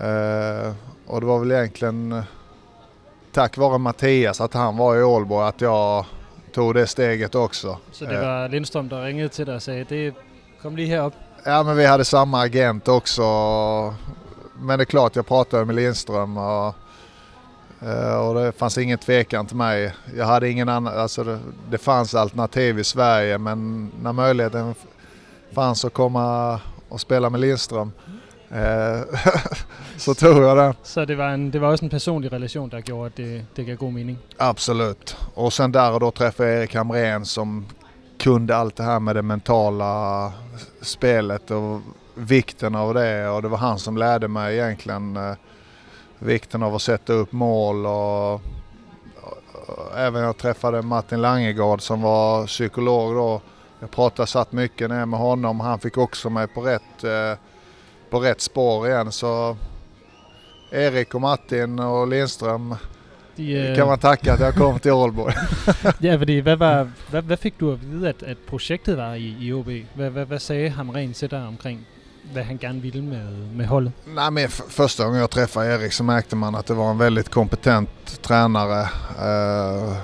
Eh, 0.00 0.72
och 1.06 1.20
det 1.20 1.26
var 1.26 1.38
väl 1.38 1.52
egentligen 1.52 2.12
eh, 2.12 2.22
tack 3.32 3.56
vare 3.56 3.78
Mattias 3.78 4.40
att 4.40 4.54
han 4.54 4.76
var 4.76 4.96
i 4.96 5.02
Ålborg 5.02 5.48
att 5.48 5.60
jag 5.60 6.04
tog 6.54 6.74
det 6.74 6.86
steget 6.86 7.34
också. 7.34 7.76
Så 7.92 8.04
det 8.04 8.14
Eh. 8.18 8.26
var 8.26 8.48
Lindström, 8.48 8.88
der 8.88 9.04
ringede 9.04 9.28
til 9.28 9.46
dig 9.46 9.54
og 9.54 9.62
sagde, 9.62 9.84
det 9.88 10.14
kom 10.62 10.76
lige 10.76 10.88
herop. 10.88 11.12
Ja 11.46 11.62
men 11.62 11.76
vi 11.76 11.84
hade 11.86 12.04
samma 12.04 12.40
agent 12.42 12.88
också. 12.88 13.22
Men 14.58 14.78
det 14.78 14.82
är 14.82 14.84
klart 14.84 15.16
jag 15.16 15.26
pratade 15.26 15.64
med 15.64 15.74
Lindström 15.76 16.36
och, 16.36 16.66
eh, 16.66 16.74
och 18.28 18.34
det 18.34 18.52
fanns 18.52 18.78
ingen 18.78 18.98
tvekan 18.98 19.46
till 19.46 19.56
mig. 19.56 19.94
Jag 20.16 20.26
hade 20.26 20.50
ingen 20.50 20.68
annan, 20.68 20.98
alltså 20.98 21.24
det, 21.24 21.38
det 21.70 21.78
fanns 21.78 22.14
alternativ 22.14 22.78
i 22.78 22.84
Sverige 22.84 23.38
men 23.38 23.90
när 24.02 24.12
möjligheten 24.12 24.74
fanns 25.52 25.84
att 25.84 25.92
komma 25.92 26.60
och 26.88 27.00
spela 27.00 27.30
med 27.30 27.40
Lindström 27.40 27.92
eh, 28.50 29.00
så 29.96 30.14
tog 30.14 30.42
jag 30.42 30.56
den. 30.56 30.74
Så 30.82 31.04
det 31.04 31.14
var, 31.14 31.28
en, 31.28 31.50
det 31.50 31.58
var 31.58 31.72
også 31.72 31.84
en 31.84 31.90
personlig 31.90 32.32
relation, 32.32 32.68
der 32.68 32.78
gjorde, 32.78 33.06
at 33.06 33.16
det, 33.16 33.44
det 33.54 33.64
gav 33.64 33.76
god 33.76 33.92
mening. 33.92 34.18
Absolut. 34.36 35.16
Och 35.34 35.52
sen 35.52 35.72
där 35.72 35.92
och 35.92 36.00
då 36.00 36.10
träffade 36.10 36.48
jag 36.48 36.58
Erik 36.58 36.74
Hamrén 36.74 37.24
som 37.24 37.66
kunde 38.18 38.56
allt 38.56 38.76
det 38.76 38.82
här 38.82 39.00
med 39.00 39.16
det 39.16 39.22
mentala 39.22 40.32
spelet 40.82 41.50
och 41.50 41.80
vikten 42.14 42.74
av 42.74 42.94
det. 42.94 43.28
Och 43.28 43.42
det 43.42 43.48
var 43.48 43.58
han 43.58 43.78
som 43.78 43.96
lärde 43.96 44.28
mig 44.28 44.58
egentligen 44.58 45.16
eh, 45.16 45.34
vikten 46.20 46.62
av 46.62 46.74
att 46.74 46.82
sätta 46.82 47.12
upp 47.12 47.32
mål. 47.32 47.86
Och, 47.86 48.40
även 49.96 50.22
jag 50.22 50.36
träffade 50.36 50.82
Martin 50.82 51.22
Langegård 51.22 51.82
som 51.82 52.02
var 52.02 52.46
psykolog 52.46 53.14
då. 53.14 53.40
Jag 53.80 53.90
pratade, 53.90 54.26
satt 54.26 54.52
mycket 54.52 54.90
ner 54.90 55.06
med 55.06 55.20
honom. 55.20 55.60
Han 55.60 55.78
fick 55.78 55.98
också 55.98 56.30
mig 56.30 56.46
på 56.46 56.60
rätt, 56.60 57.04
eh, 57.04 57.38
på 58.10 58.20
rätt 58.20 58.40
spår 58.40 58.88
igen. 58.88 59.12
Så 59.12 59.56
Erik 60.70 61.14
och 61.14 61.20
Martin 61.20 61.78
och 61.78 62.08
Lindström 62.08 62.74
De, 63.36 63.68
øh, 63.68 63.76
kan 63.76 63.86
man 63.86 63.98
tacka 63.98 64.32
att 64.32 64.40
jag 64.40 64.54
kom 64.54 64.78
till 64.78 64.90
Aalborg. 64.90 65.34
Ja, 66.00 66.18
fordi 66.18 66.40
var, 66.40 66.90
hvad 67.20 67.36
fik 67.36 67.58
du 67.60 67.72
at 67.72 67.78
vide, 67.82 68.08
at, 68.08 68.22
at 68.22 68.36
projektet 68.48 68.96
var 68.96 69.14
i, 69.14 69.36
i 69.40 69.52
OB? 69.52 69.66
Hvad, 69.94 70.10
hvad, 70.10 70.26
hvad 70.26 70.38
sagde 70.38 70.70
Hamren 70.70 71.12
til 71.12 71.30
dig 71.30 71.46
omkring, 71.46 71.86
hvad 72.32 72.44
han 72.44 72.58
gerne 72.58 72.80
ville 72.80 73.02
med, 73.02 73.56
med 73.56 73.66
holdet? 73.66 73.92
Nej, 74.06 74.30
men 74.30 74.44
f- 74.44 74.62
första 74.68 75.04
gången 75.04 75.20
jag 75.20 75.30
träffade 75.30 75.74
Erik 75.74 75.92
så 75.92 76.04
märkte 76.04 76.36
man 76.36 76.54
att 76.54 76.66
det 76.66 76.74
var 76.74 76.90
en 76.90 76.98
väldigt 76.98 77.28
kompetent 77.28 78.22
tränare. 78.22 78.80
Eh, 79.18 79.96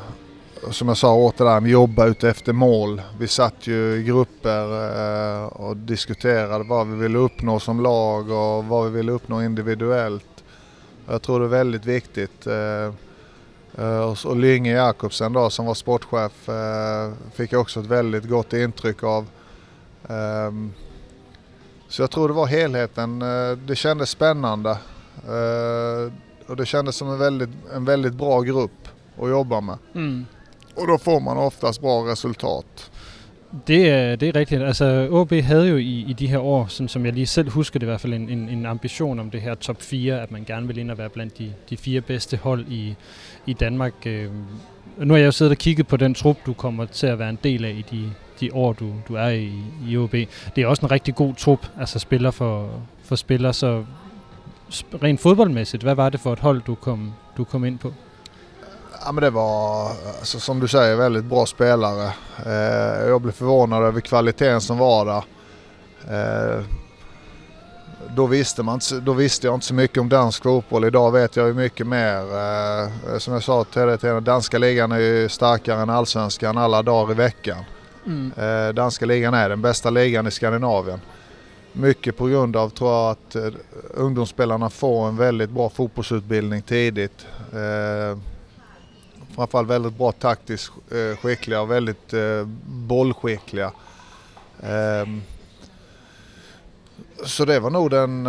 som 0.71 0.89
jag 0.89 0.97
sa 0.97 1.15
åt 1.15 1.37
det 1.39 1.45
där 1.45 1.61
med 1.61 1.71
jobba 1.71 2.07
ute 2.07 2.31
efter 2.31 2.53
mål. 2.53 3.03
Vi 3.19 3.29
satt 3.29 3.67
ju 3.67 3.95
i 3.95 4.03
grupper 4.03 4.65
eh, 5.43 5.47
och 5.47 5.77
diskuterade 5.77 6.65
vad 6.65 6.87
vi 6.87 6.97
ville 6.97 7.19
uppnå 7.19 7.61
som 7.61 7.81
lag 7.81 8.31
och 8.31 8.65
vad 8.65 8.85
vi 8.85 8.97
ville 8.97 9.13
uppnå 9.13 9.43
individuellt. 9.43 10.45
Jag 11.09 11.23
tror 11.23 11.41
det 11.41 11.47
är 11.47 11.49
väldigt 11.49 11.85
viktigt. 11.85 12.47
Eh, 12.47 12.93
eh 13.79 14.01
och 14.01 14.27
och 14.27 14.37
Lynge 14.37 14.73
Jakobsen 14.73 15.33
då 15.33 15.51
som 15.51 15.67
var 15.67 15.75
sportchef 15.75 16.49
eh, 16.49 17.13
fick 17.35 17.53
jag 17.53 17.61
också 17.61 17.81
ett 17.81 17.87
väldigt 17.87 18.29
gott 18.29 18.53
intryck 18.53 19.03
av. 19.03 19.27
Ehm, 20.09 20.73
så 21.97 22.03
jag 22.03 22.11
tror 22.11 22.29
det 22.29 22.35
var 22.35 22.47
helheten. 22.47 23.23
Eh, 23.23 23.59
Det 23.67 23.77
kändes 23.77 24.11
spännande. 24.11 24.71
Eh, 25.29 26.13
Och 26.47 26.57
det 26.57 26.67
kändes 26.67 26.97
som 26.97 27.11
en 27.11 27.19
väldigt, 27.19 27.51
en 27.77 27.85
väldigt 27.85 28.15
bra 28.15 28.41
grupp 28.41 28.89
att 29.23 29.29
jobba 29.31 29.61
med. 29.61 29.79
Mm. 29.95 30.27
Och 30.75 30.87
då 30.87 30.99
får 30.99 31.21
man 31.21 31.37
oftast 31.37 31.81
bra 31.81 32.13
resultat. 32.13 32.91
Det 33.67 33.89
er, 33.89 34.17
det 34.17 34.29
er 34.29 34.33
rigtigt. 34.33 34.63
Altså, 34.63 35.09
OB 35.11 35.33
havde 35.33 35.69
jo 35.69 35.77
i, 35.77 36.05
i 36.09 36.13
de 36.13 36.27
her 36.27 36.39
år, 36.39 36.67
sådan 36.67 36.89
som 36.89 37.05
jeg 37.05 37.13
lige 37.15 37.27
selv 37.27 37.51
husker 37.51 37.79
det 37.81 37.87
i 37.87 37.91
hvert 37.91 38.01
fald, 38.01 38.15
en, 38.15 38.29
en, 38.29 38.49
en 38.49 38.67
ambition 38.67 39.19
om 39.21 39.31
det 39.31 39.41
her 39.41 39.55
top 39.55 39.83
4, 39.83 40.21
at 40.23 40.31
man 40.31 40.45
gerne 40.45 40.67
vil 40.67 40.79
ind 40.79 40.91
og 40.91 40.99
være 40.99 41.09
blandt 41.09 41.39
de, 41.39 41.53
de 41.71 41.77
fire 41.77 42.01
bedste 42.01 42.37
hold 42.37 42.67
i, 42.69 42.95
i 43.47 43.53
Danmark. 43.53 43.93
Øh, 44.07 44.31
nu 44.99 45.15
har 45.15 45.19
jeg 45.19 45.27
jo 45.27 45.33
siddet 45.33 45.51
og 45.51 45.59
kigget 45.59 45.87
på 45.87 45.97
den 45.97 46.15
trup, 46.15 46.37
du 46.47 46.53
kommer 46.53 46.87
til 46.87 47.07
at 47.07 47.19
være 47.19 47.31
en 47.31 47.39
del 47.45 47.65
af 47.65 47.71
i 47.71 47.85
de, 47.91 48.13
de 48.41 48.51
år, 48.53 48.73
du, 48.73 48.93
du 49.09 49.15
er 49.15 49.29
i, 49.29 49.63
i 49.89 49.97
OB. 49.97 50.13
Det 50.57 50.63
er 50.63 50.67
også 50.67 50.87
en 50.87 50.91
rigtig 50.91 51.15
god 51.15 51.35
trup, 51.35 51.67
altså 51.81 51.99
spiller 51.99 52.31
for, 52.31 52.71
for 53.05 53.17
spiller, 53.17 53.53
så 53.53 53.85
rent 55.03 55.21
fodboldmæssigt, 55.21 55.83
hvad 55.83 55.95
var 55.95 56.11
det 56.11 56.21
for 56.21 56.33
et 56.33 56.39
hold, 56.39 56.63
du 56.67 56.75
kom, 56.75 57.13
du 57.37 57.45
kom 57.45 57.65
ind 57.65 57.79
på? 57.79 57.93
Ja, 59.05 59.13
men 59.13 59.23
det 59.23 59.31
var, 59.31 59.89
alltså, 60.19 60.41
som 60.41 60.61
du 60.61 60.69
säger, 60.69 60.97
väldigt 60.97 61.25
bra 61.25 61.47
spelare. 61.47 62.13
Eh, 62.47 63.09
jag 63.09 63.21
blev 63.21 63.33
förvånad 63.33 63.83
över 63.83 64.01
kvaliteten 64.01 64.61
som 64.61 64.79
var 64.79 65.05
där. 65.05 65.25
Eh, 66.11 66.65
då, 68.17 68.27
visste 68.27 68.63
man, 68.63 68.81
då 69.03 69.13
visste 69.13 69.47
jag 69.47 69.55
inte 69.55 69.67
så 69.67 69.75
mycket 69.75 69.99
om 69.99 70.09
dansk 70.09 70.43
fotboll. 70.43 70.85
Idag 70.85 71.13
vet 71.13 71.37
jag 71.37 71.47
ju 71.47 71.55
mycket 71.55 71.87
mer. 71.87 72.19
Eh, 72.19 73.19
som 73.19 73.35
jag 73.35 73.43
sa 73.43 73.65
tidigare, 73.65 73.97
till 73.97 74.09
er, 74.09 74.21
danska 74.21 74.59
ligan 74.59 74.93
är 74.93 74.99
ju 74.99 75.29
starkare 75.29 75.83
än 75.83 75.91
allsvenskan 75.91 76.59
alla 76.59 76.83
dagar 76.83 77.13
i 77.13 77.15
veckan. 77.15 77.65
Eh, 78.37 78.75
danska 78.75 79.07
ligan 79.07 79.35
är 79.35 79.49
den 79.49 79.63
bästa 79.63 79.91
ligan 79.91 80.27
i 80.27 80.31
Skandinavien. 80.31 81.01
Mycket 81.73 82.17
på 82.17 82.27
grund 82.27 82.57
av, 82.57 82.71
tror 82.71 82.91
jag, 82.93 83.11
att 83.11 83.37
eh, 83.37 83.49
ungdomsspelarna 83.95 84.71
får 84.71 85.09
en 85.09 85.17
väldigt 85.17 85.51
bra 85.51 85.69
fotbollsutbildning 85.71 86.63
tidigt. 86.63 87.27
Eh, 87.53 88.19
framförallt 89.35 89.69
väldigt 89.69 89.99
bra 89.99 90.13
taktiskt 90.13 90.73
eh, 90.91 91.17
skickliga 91.17 91.61
och 91.61 91.71
väldigt 91.71 92.13
eh, 92.13 92.45
bollskickliga. 92.67 93.73
Ehm, 94.63 95.23
så 97.25 97.45
det 97.45 97.61
var 97.61 97.71
nog 97.71 97.91
den, 97.91 98.23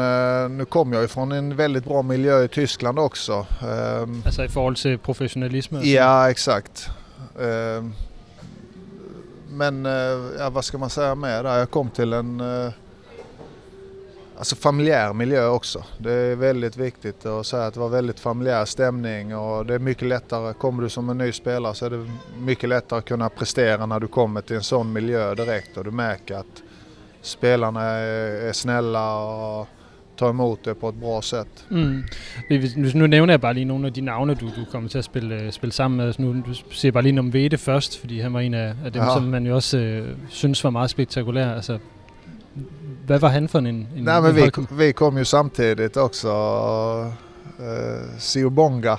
nu 0.58 0.66
kom 0.66 0.94
jag 0.94 1.02
ju 1.02 1.08
från 1.08 1.32
en 1.32 1.56
väldigt 1.56 1.86
bra 1.86 2.02
miljö 2.02 2.44
i 2.44 2.48
Tyskland 2.48 3.00
också. 3.00 3.46
Ehm, 3.62 4.22
Altså 4.26 4.44
i 4.44 4.48
forhold 4.48 4.76
til 4.76 4.98
professionalisme? 4.98 5.78
og 5.78 5.84
sådan? 5.84 5.94
Ja, 5.94 6.30
exakt. 6.30 6.90
Men 9.58 9.86
eh, 9.86 10.40
ja, 10.40 10.50
vad 10.50 10.66
ska 10.66 10.78
man 10.78 10.90
säga 10.90 11.16
mer 11.16 11.44
där? 11.44 11.58
Jag 11.58 11.72
kom 11.72 11.90
till 11.90 12.14
en 12.14 12.40
eh, 12.40 12.72
alltså 14.38 14.56
familjär 14.56 15.14
miljö 15.14 15.48
också. 15.48 15.84
Det 15.98 16.12
är 16.12 16.36
väldigt 16.36 16.78
viktigt 16.78 17.26
att 17.26 17.46
säga 17.48 17.66
att 17.66 17.74
det 17.74 17.80
var 17.80 17.90
väldigt 17.90 18.20
familjär 18.20 18.66
stämning 18.66 19.36
och 19.36 19.66
det 19.66 19.74
är 19.76 19.80
mycket 19.80 20.08
lättare, 20.08 20.54
kommer 20.54 20.84
du 20.84 20.90
som 20.90 21.10
en 21.10 21.18
ny 21.18 21.32
spelare 21.32 21.74
så 21.74 21.86
är 21.86 21.90
det 21.90 22.12
mycket 22.40 22.70
lättare 22.70 23.00
att 23.00 23.06
kunna 23.06 23.30
prestera 23.30 23.86
när 23.86 24.00
du 24.00 24.08
kommer 24.08 24.42
till 24.42 24.56
en 24.56 24.64
sån 24.64 24.94
miljö 24.94 25.36
direkt 25.36 25.78
och 25.78 25.84
du 25.84 25.92
märker 25.92 26.36
att 26.36 26.64
spelarna 27.22 27.84
är, 27.84 28.48
är 28.48 28.54
snälla 28.54 29.18
och 29.18 29.68
tar 30.18 30.30
emot 30.30 30.66
det 30.66 30.78
på 30.78 30.90
ett 30.90 30.96
bra 31.00 31.22
sätt. 31.22 31.66
Mm. 31.70 32.04
Nu 32.94 33.08
nævner 33.08 33.34
jeg 33.34 33.42
bare 33.42 33.54
lige 33.54 33.66
nogle 33.66 33.88
af 33.88 33.94
de 33.94 34.02
navne, 34.02 34.34
du, 34.36 34.46
du 34.46 34.66
kommer 34.72 34.90
til 34.90 34.98
at 34.98 35.06
spille, 35.06 35.36
øh, 35.36 35.52
spille 35.52 35.74
sammen 35.74 35.98
med. 35.98 36.06
Altså 36.06 36.22
nu 36.22 36.34
du 36.34 36.54
siger 36.72 36.92
bare 36.92 37.04
lige 37.04 37.20
om 37.20 37.34
Vede 37.34 37.58
først, 37.58 38.00
fordi 38.00 38.20
han 38.20 38.34
var 38.34 38.40
en 38.40 38.54
af, 38.54 38.74
af 38.86 38.92
dem, 38.94 39.02
Ja. 39.02 39.14
som 39.14 39.24
man 39.24 39.46
jo 39.48 39.56
også 39.56 39.78
øh, 39.78 40.16
synes 40.30 40.64
var 40.64 40.70
meget 40.70 40.90
spektakulær. 40.90 41.54
Altså, 41.56 41.78
hvad 43.06 43.20
var 43.20 43.28
han 43.30 43.48
for 43.50 43.60
en, 43.60 43.66
en 43.68 43.88
Nej, 43.96 44.18
en 44.18 44.24
men 44.24 44.36
vi, 44.36 44.86
vi 44.86 44.92
kom 44.92 45.18
ju 45.18 45.24
samtidigt 45.24 45.98
också. 45.98 46.30
Uh, 47.60 47.66
Sio 48.20 48.50
Bonga, 48.50 48.96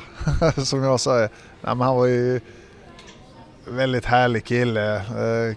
som 0.64 0.82
jag 0.82 1.00
säger. 1.00 1.28
Nej, 1.64 1.74
men 1.74 1.86
han 1.86 1.96
var 1.96 2.06
ju 2.06 2.40
väldigt 3.70 4.04
härlig 4.04 4.44
kille. 4.44 4.96
eh, 4.96 5.54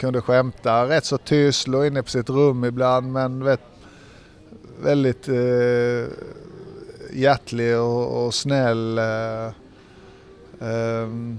kunde 0.00 0.20
skämta, 0.20 0.88
rätt 0.88 1.04
så 1.04 1.16
tyst, 1.16 1.68
låg 1.68 1.86
inne 1.86 2.02
på 2.02 2.10
sitt 2.10 2.30
rum 2.30 2.64
ibland 2.64 3.12
men 3.12 3.44
vet, 3.44 3.60
väldigt 4.82 5.28
uh, 5.28 6.08
hjärtlig 7.12 7.76
och, 7.76 8.24
och 8.24 8.34
snäll. 8.34 8.98
eh, 8.98 9.52
ehm, 10.60 11.38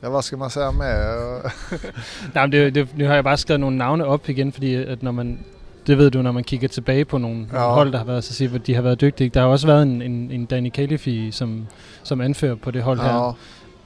ja, 0.00 0.10
vad 0.10 0.24
ska 0.24 0.36
man 0.36 0.50
säga 0.50 0.70
mer? 0.72 1.52
Nej, 2.34 2.48
det, 2.48 2.70
det, 2.70 2.88
nu 2.96 3.06
har 3.06 3.14
jeg 3.14 3.24
bare 3.24 3.36
skrevet 3.36 3.60
nogle 3.60 3.76
navne 3.76 4.04
op 4.04 4.28
igen, 4.28 4.52
fordi 4.52 4.74
at 4.74 5.02
når 5.02 5.12
man, 5.12 5.38
det 5.86 5.98
ved 5.98 6.10
du, 6.10 6.22
når 6.22 6.32
man 6.32 6.44
kigger 6.44 6.68
tilbage 6.68 7.04
på 7.04 7.18
nogle, 7.18 7.46
ja. 7.52 7.74
Hold, 7.74 7.92
der 7.92 7.98
har 7.98 8.04
været, 8.04 8.24
så 8.24 8.34
siger, 8.34 8.58
de 8.58 8.74
har 8.74 8.82
været 8.82 9.00
dygtige. 9.00 9.30
Der 9.30 9.40
har 9.40 9.48
også 9.48 9.66
været 9.66 9.82
en, 9.82 10.02
en, 10.02 10.30
en 10.30 10.46
Danny 10.46 10.70
Califi, 10.70 11.30
som, 11.30 11.66
som 12.02 12.20
anfører 12.20 12.54
på 12.54 12.70
det 12.70 12.82
hold 12.82 13.00
her. 13.00 13.26
ja. 13.26 13.32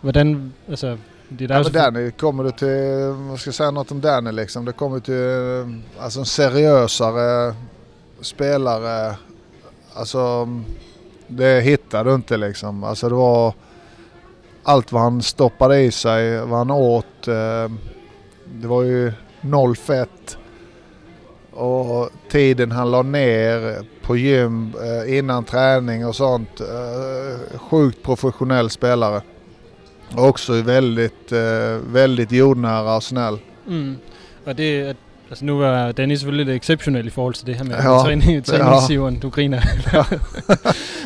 Hvordan, 0.00 0.52
altså, 0.68 0.96
det, 1.38 1.50
er 1.50 1.56
Ja, 1.56 1.62
men 1.62 1.72
Danny, 1.72 2.10
kommer 2.10 2.42
du 2.42 2.50
till, 2.50 2.68
vad 3.28 3.38
ska 3.38 3.48
jag 3.48 3.54
säga 3.54 3.70
något 3.70 3.92
om 3.92 4.00
Danny 4.00 4.32
liksom. 4.32 4.64
Det 4.64 4.72
kommer 4.72 5.00
till 5.00 5.14
eh, 5.14 6.04
alltså 6.04 6.20
en 6.20 6.26
seriösare 6.26 7.54
spelare. 8.26 9.16
Alltså 9.94 10.48
det 11.26 11.60
hittar 11.60 12.04
du 12.04 12.14
inte 12.14 12.36
liksom. 12.36 12.84
Alltså 12.84 13.08
det 13.08 13.14
var 13.14 13.54
allt 14.62 14.92
vad 14.92 15.02
han 15.02 15.22
stoppade 15.22 15.80
i 15.80 15.90
sig, 15.90 16.40
vad 16.40 16.58
han 16.58 16.70
åt. 16.70 17.28
Eh, 17.28 17.70
det 18.44 18.66
var 18.66 18.82
ju 18.82 19.12
noll 19.40 19.76
fett. 19.76 20.38
Och 21.50 22.10
tiden 22.30 22.72
han 22.72 22.90
la 22.90 23.02
ner 23.02 23.84
på 24.02 24.16
gym 24.16 24.74
eh, 24.82 25.18
innan 25.18 25.44
träning 25.44 26.06
och 26.06 26.16
sånt. 26.16 26.60
Eh, 26.60 27.58
sjukt 27.58 28.02
professionell 28.02 28.70
spelare. 28.70 29.22
Också 30.16 30.52
väldigt, 30.52 31.32
väldigt 31.92 32.32
jordnära 32.32 32.96
och 32.96 33.02
snäll. 33.02 33.38
Mm. 33.66 33.96
Ja, 34.44 34.54
det, 34.54 34.96
altså 35.30 35.44
nu 35.44 35.58
var 35.58 35.92
Danny 35.92 36.14
selvfølgelig 36.14 36.46
lidt 36.46 36.62
exceptionel 36.62 37.06
i 37.06 37.10
forhold 37.10 37.34
til 37.34 37.46
det 37.46 37.54
her 37.54 37.64
med 37.64 37.72
Ja. 37.72 37.92
ja. 37.92 37.98
træning, 37.98 38.44
træningssiveren, 38.44 39.18
du 39.18 39.28
griner. 39.30 39.60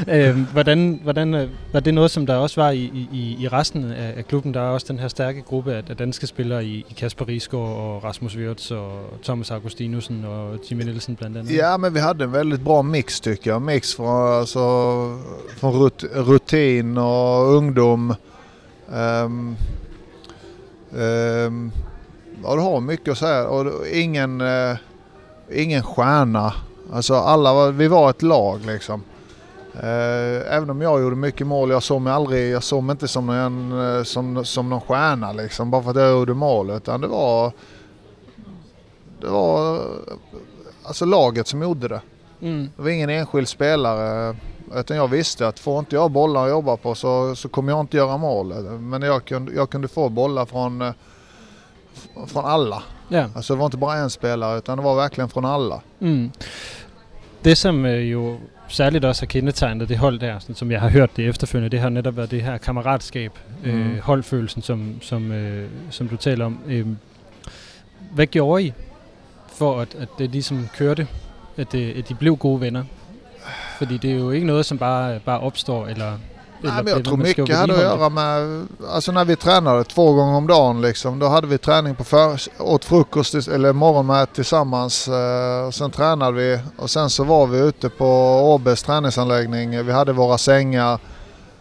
øhm, 0.14 0.46
hvordan, 0.52 1.00
hvordan, 1.02 1.34
øh, 1.34 1.48
var 1.72 1.80
det 1.80 1.94
noget, 1.94 2.10
som 2.10 2.26
der 2.26 2.34
også 2.34 2.60
var 2.60 2.70
i, 2.70 3.08
i, 3.12 3.36
i 3.40 3.48
resten 3.48 3.92
af, 3.92 4.14
af 4.16 4.28
klubben? 4.28 4.54
Der 4.54 4.60
er 4.60 4.68
også 4.68 4.86
den 4.90 4.98
her 4.98 5.08
stærke 5.08 5.42
gruppe 5.42 5.74
af, 5.74 5.82
af 5.90 5.96
danske 5.96 6.26
spillere 6.26 6.64
i, 6.64 6.86
i 6.90 6.94
Kasper 6.96 7.28
Risgaard 7.28 7.76
og 7.76 8.04
Rasmus 8.04 8.36
Wirtz 8.36 8.70
og 8.70 8.92
Thomas 9.24 9.50
Augustinusen 9.50 10.24
og 10.24 10.58
Jimmy 10.70 10.82
Nielsen 10.82 11.16
blandt 11.16 11.36
andet. 11.36 11.56
Ja, 11.56 11.76
men 11.76 11.94
vi 11.94 11.98
hade 11.98 12.24
en 12.24 12.32
väldigt 12.32 12.64
bra 12.64 12.82
mix 12.82 13.20
tycker 13.20 13.50
jag. 13.50 13.62
Mix 13.62 13.94
från, 13.96 14.38
alltså, 14.38 14.58
från 15.56 15.72
rut, 15.72 16.04
rutin 16.16 16.98
och 16.98 17.54
ungdom. 17.56 18.14
Um, 19.24 19.56
um, 20.92 21.72
ja, 22.44 22.54
du 22.54 22.60
har 22.60 22.80
mycket 22.80 23.12
att 23.12 23.18
säga. 23.18 23.48
Och 23.48 23.86
ingen, 23.92 24.40
eh, 24.40 24.76
ingen 25.52 25.82
stjärna. 25.82 26.52
Alltså 26.92 27.14
alla, 27.14 27.52
var- 27.54 27.70
vi 27.72 27.88
var 27.88 28.10
ett 28.10 28.22
lag 28.22 28.60
liksom. 28.66 29.02
Eh, 29.74 30.54
även 30.56 30.70
om 30.70 30.80
jag 30.80 31.00
gjorde 31.02 31.16
mycket 31.16 31.46
mål, 31.46 31.70
jag 31.70 31.82
såg 31.82 32.00
mig 32.00 32.12
aldrig, 32.12 32.50
jag 32.52 32.62
såg 32.62 32.82
mig 32.82 32.92
inte 32.94 33.08
som, 33.08 33.30
en, 33.30 33.96
eh, 33.96 34.02
som, 34.02 34.44
som 34.44 34.68
någon 34.70 34.80
stjärna 34.80 35.32
liksom. 35.32 35.70
Bara 35.70 35.82
för 35.82 35.90
att 35.90 35.96
jag 35.96 36.10
gjorde 36.10 36.34
mål. 36.34 36.70
Utan 36.70 37.00
det 37.00 37.06
var, 37.06 37.52
det 39.20 39.26
var 39.28 39.80
alltså 40.84 41.04
laget 41.04 41.46
som 41.48 41.62
gjorde 41.62 41.88
det. 41.88 42.00
Mm. 42.42 42.68
Det 42.76 42.82
var 42.82 42.90
ingen 42.90 43.10
enskild 43.10 43.48
spelare. 43.48 44.36
Utan 44.74 44.96
jag 44.96 45.08
visste 45.08 45.48
att 45.48 45.58
får 45.58 45.78
inte 45.78 45.96
jag 45.96 46.10
bollar 46.10 46.44
att 46.44 46.50
jobba 46.50 46.76
på 46.76 46.94
så, 46.94 47.36
så 47.36 47.48
kommer 47.48 47.72
jag 47.72 47.80
inte 47.80 47.96
göra 47.96 48.16
mål. 48.16 48.54
Men 48.80 49.02
jag 49.02 49.24
kunde, 49.24 49.52
jag 49.52 49.70
kunde 49.70 49.88
få 49.88 50.08
bollar 50.08 50.46
från, 50.46 50.82
eh, 50.82 50.92
från 52.28 52.44
alla. 52.44 52.82
Ja. 53.10 53.26
Alltså 53.36 53.54
det 53.54 53.58
var 53.58 53.66
inte 53.66 53.76
bara 53.76 53.98
en 53.98 54.10
spelare 54.10 54.58
utan 54.58 54.78
det 54.78 54.84
var 54.84 54.94
verkligen 54.96 55.28
från 55.28 55.44
alla. 55.44 55.80
Mm. 56.00 56.30
Det, 57.44 57.56
som 57.56 57.84
øh, 57.86 58.12
jo 58.12 58.38
særligt 58.68 59.04
også 59.04 59.22
har 59.22 59.26
kendetegnet 59.26 59.88
det 59.88 59.98
hold 59.98 60.18
der, 60.20 60.38
sådan, 60.38 60.54
som 60.56 60.70
jeg 60.70 60.80
har 60.80 60.88
hørt 60.88 61.16
det 61.16 61.28
efterfølgende, 61.28 61.70
det 61.70 61.80
har 61.80 61.88
netop 61.88 62.16
været 62.16 62.30
det 62.30 62.42
her 62.42 62.58
kammeratskab, 62.58 63.32
øh, 63.64 63.74
Mhm. 63.74 64.00
holdfølelsen, 64.02 64.62
som, 64.62 64.94
som, 65.02 65.32
øh, 65.32 65.68
som 65.90 66.08
du 66.08 66.16
taler 66.16 66.44
om. 66.44 66.58
Øh, 66.66 66.86
hvad 68.14 68.26
gjorde 68.26 68.62
I 68.64 68.72
for, 69.52 69.80
at, 69.80 69.94
at 69.98 70.08
det 70.18 70.30
ligesom 70.30 70.68
kørte, 70.76 71.06
at, 71.56 71.74
at 71.74 72.08
de 72.08 72.14
blev 72.14 72.36
gode 72.36 72.60
venner? 72.60 72.84
Fordi 73.78 73.96
det 73.98 74.10
er 74.10 74.14
jo 74.14 74.30
ikke 74.30 74.46
noget, 74.46 74.66
som 74.66 74.78
bare, 74.78 75.20
bare 75.20 75.40
opstår, 75.40 75.86
eller... 75.86 76.12
Nej, 76.62 76.84
men 76.84 76.86
jag 76.92 77.04
tror 77.04 77.16
mycket 77.16 77.56
hade 77.56 77.74
att 77.74 77.80
göra 77.80 78.08
med, 78.08 78.66
alltså 78.90 79.12
när 79.12 79.24
vi 79.24 79.36
tränade 79.36 79.84
två 79.84 80.12
gånger 80.12 80.36
om 80.36 80.46
dagen 80.46 80.80
liksom, 80.80 81.18
då 81.18 81.26
hade 81.28 81.46
vi 81.46 81.58
träning 81.58 81.94
på 81.94 82.04
för, 82.04 82.40
åt 82.58 82.84
frukost 82.84 83.34
eller 83.48 83.72
morgonmat 83.72 84.34
tillsammans. 84.34 85.08
Eh, 85.08 85.70
sen 85.70 85.90
tränade 85.90 86.32
vi 86.36 86.58
och 86.76 86.90
sen 86.90 87.10
så 87.10 87.24
var 87.24 87.46
vi 87.46 87.58
ute 87.58 87.88
på 87.88 88.06
Åbes 88.54 88.82
träningsanläggning. 88.82 89.84
Vi 89.86 89.92
hade 89.92 90.12
våra 90.12 90.38
sängar 90.38 90.98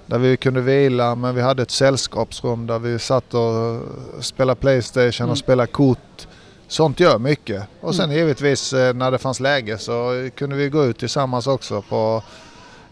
där 0.05 0.17
vi 0.17 0.37
kunde 0.37 0.61
vila 0.61 1.15
men 1.15 1.35
vi 1.35 1.41
hade 1.41 1.61
ett 1.63 1.71
sällskapsrum 1.71 2.67
där 2.67 2.79
vi 2.79 2.99
satt 2.99 3.33
och 3.33 3.81
spelade 4.23 4.59
Playstation 4.59 5.23
Mm. 5.25 5.31
och 5.31 5.37
spelade 5.37 5.71
kort 5.71 6.27
sånt 6.67 6.99
gör 6.99 7.19
mycket. 7.19 7.63
Och 7.81 7.95
sen 7.95 8.05
Mm. 8.05 8.17
givetvis 8.17 8.73
eh, 8.73 8.93
när 8.93 9.11
det 9.11 9.17
fanns 9.17 9.39
läge 9.39 9.77
så 9.77 10.29
kunde 10.37 10.55
vi 10.55 10.69
gå 10.69 10.85
ut 10.85 10.99
tillsammans 10.99 11.47
också 11.47 11.81
på 11.81 12.23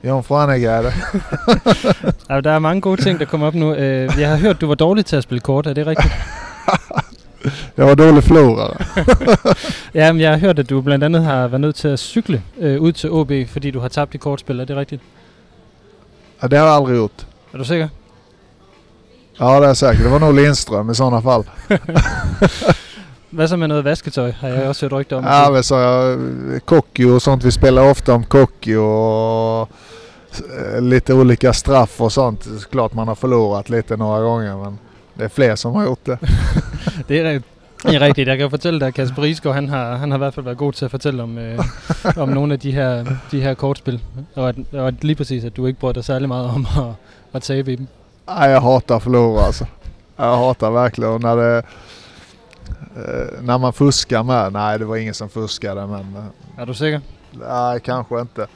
Jomfru 0.04 0.36
Annegärde. 0.36 0.94
Ja, 2.30 2.42
der 2.42 2.52
er 2.52 2.60
mange 2.60 2.82
gode 2.82 3.02
ting, 3.02 3.20
der 3.20 3.26
kommer 3.26 3.48
op 3.48 3.54
nu. 3.56 3.74
Øh, 3.74 4.20
jeg 4.20 4.30
har 4.30 4.38
hørt, 4.38 4.62
du 4.62 4.68
var 4.68 4.76
dårlig 4.76 5.06
til 5.06 5.16
at 5.16 5.24
spille 5.24 5.40
kort. 5.40 5.68
Er 5.68 5.74
det 5.74 5.88
rigtigt? 5.88 6.14
Jag 7.78 7.86
var 7.86 8.22
förlorare. 8.22 8.78
Ja, 9.94 10.14
men 10.14 10.22
jeg 10.22 10.32
har 10.32 10.38
hørt, 10.38 10.60
at 10.60 10.70
du 10.70 10.82
blandt 10.82 11.04
andet 11.04 11.24
har 11.24 11.48
været 11.48 11.62
nødt 11.62 11.76
til 11.76 11.88
at 11.88 12.00
cykle 12.00 12.42
øh, 12.60 12.82
ud 12.82 12.92
til 12.92 13.12
OB, 13.12 13.32
fordi 13.48 13.72
du 13.72 13.80
har 13.80 13.88
tabt 13.88 14.14
i 14.16 14.18
kortspil. 14.18 14.60
Er 14.60 14.66
det 14.66 14.78
rigtigt? 14.78 15.02
Ja, 16.42 16.48
det 16.48 16.60
har 16.60 16.66
jag 16.66 16.76
aldrig 16.76 16.96
gjort. 16.96 17.28
Er 17.54 17.58
du 17.58 17.64
sikker? 17.64 17.88
Ja 19.40 19.60
det 19.60 19.68
är 19.68 19.74
säkert. 19.74 20.04
Det 20.04 20.10
var 20.10 20.20
nog 20.20 20.34
Lindström 20.34 20.92
i 20.92 20.96
sådana 20.96 21.22
fall. 21.22 21.44
Hvad 23.30 23.48
så 23.48 23.58
med 23.58 23.68
noget 23.68 23.84
vasketøj? 23.84 24.32
Har 24.32 24.48
jeg 24.48 24.68
også 24.68 24.86
hørt 24.86 24.94
rygter 24.94 25.18
om. 25.18 25.24
Ja 25.24 25.50
men 25.50 25.64
så 25.64 25.76
jag, 25.76 26.20
Kokio 26.66 27.16
och 27.16 27.22
sånt. 27.22 27.44
Vi 27.46 27.52
spelar 27.52 27.82
ofta 27.82 28.14
om 28.14 28.24
Kokio 28.24 28.82
och 28.82 29.70
eh, 30.60 30.82
lite 30.82 31.14
olika 31.14 31.54
straff 31.54 32.02
och 32.02 32.12
sånt. 32.12 32.44
Det 32.44 32.56
är 32.56 32.70
Klart 32.72 32.94
man 32.94 33.08
har 33.08 33.16
förlorat 33.16 33.70
lite 33.70 33.98
några 33.98 34.22
gånger 34.22 34.58
men 34.58 34.80
det 35.14 35.24
är 35.24 35.30
fler 35.30 35.56
som 35.56 35.76
har 35.76 35.84
gjort 35.84 36.06
det. 36.06 36.18
Det 37.08 37.20
er, 37.20 37.42
det 37.84 37.96
er 37.96 38.00
rigtigt. 38.00 38.28
Jeg 38.28 38.38
kan 38.38 38.50
fortælle 38.50 38.80
dig, 38.80 38.88
at 38.88 38.94
Kasper 38.94 39.24
Isgaard, 39.24 39.56
han 39.56 39.70
har, 39.70 39.96
han 39.96 40.12
har 40.12 40.18
i 40.18 40.24
hvert 40.24 40.34
fald 40.34 40.44
været 40.44 40.58
god 40.58 40.74
til 40.74 40.86
at 40.86 40.92
fortælle 40.92 41.24
om, 41.24 41.38
øh, 41.38 41.60
om 42.18 42.30
nogle 42.30 42.54
af 42.54 42.60
de 42.60 42.72
her, 42.72 43.06
de 43.32 43.42
her 43.42 43.54
kortspil. 43.54 44.02
Og, 44.36 44.50
at, 44.50 44.56
og 44.74 44.88
at 44.88 45.04
lige 45.04 45.16
præcis, 45.16 45.44
at 45.44 45.58
du 45.58 45.66
ikke 45.66 45.80
brød 45.80 45.94
dig 45.94 46.04
særlig 46.04 46.28
meget 46.28 46.46
om 46.46 46.68
at, 46.78 46.94
at 47.34 47.42
tabe 47.42 47.74
i 47.74 47.76
dem. 47.76 47.88
Nej, 48.28 48.50
jag 48.50 48.62
hatar 48.62 48.96
att 48.96 49.04
förlora 49.04 49.46
alltså. 49.46 49.66
Jag 50.18 50.38
hatar 50.38 50.72
verkligen 50.72 51.14
och 51.14 51.22
när 51.22 51.36
det... 51.36 51.64
eh, 52.96 53.42
När 53.44 53.58
man 53.58 53.74
fuskar 53.74 54.24
med. 54.24 54.52
Nej, 54.54 54.78
det 54.78 54.86
var 54.88 54.96
ingen 54.96 55.14
som 55.14 55.30
fuskade 55.30 55.88
men... 55.88 56.00
eh, 56.00 56.62
Er 56.62 56.66
du 56.66 56.74
sikker? 56.74 57.00
Nej, 57.34 57.80
kanske 57.80 58.20
inte. 58.20 58.48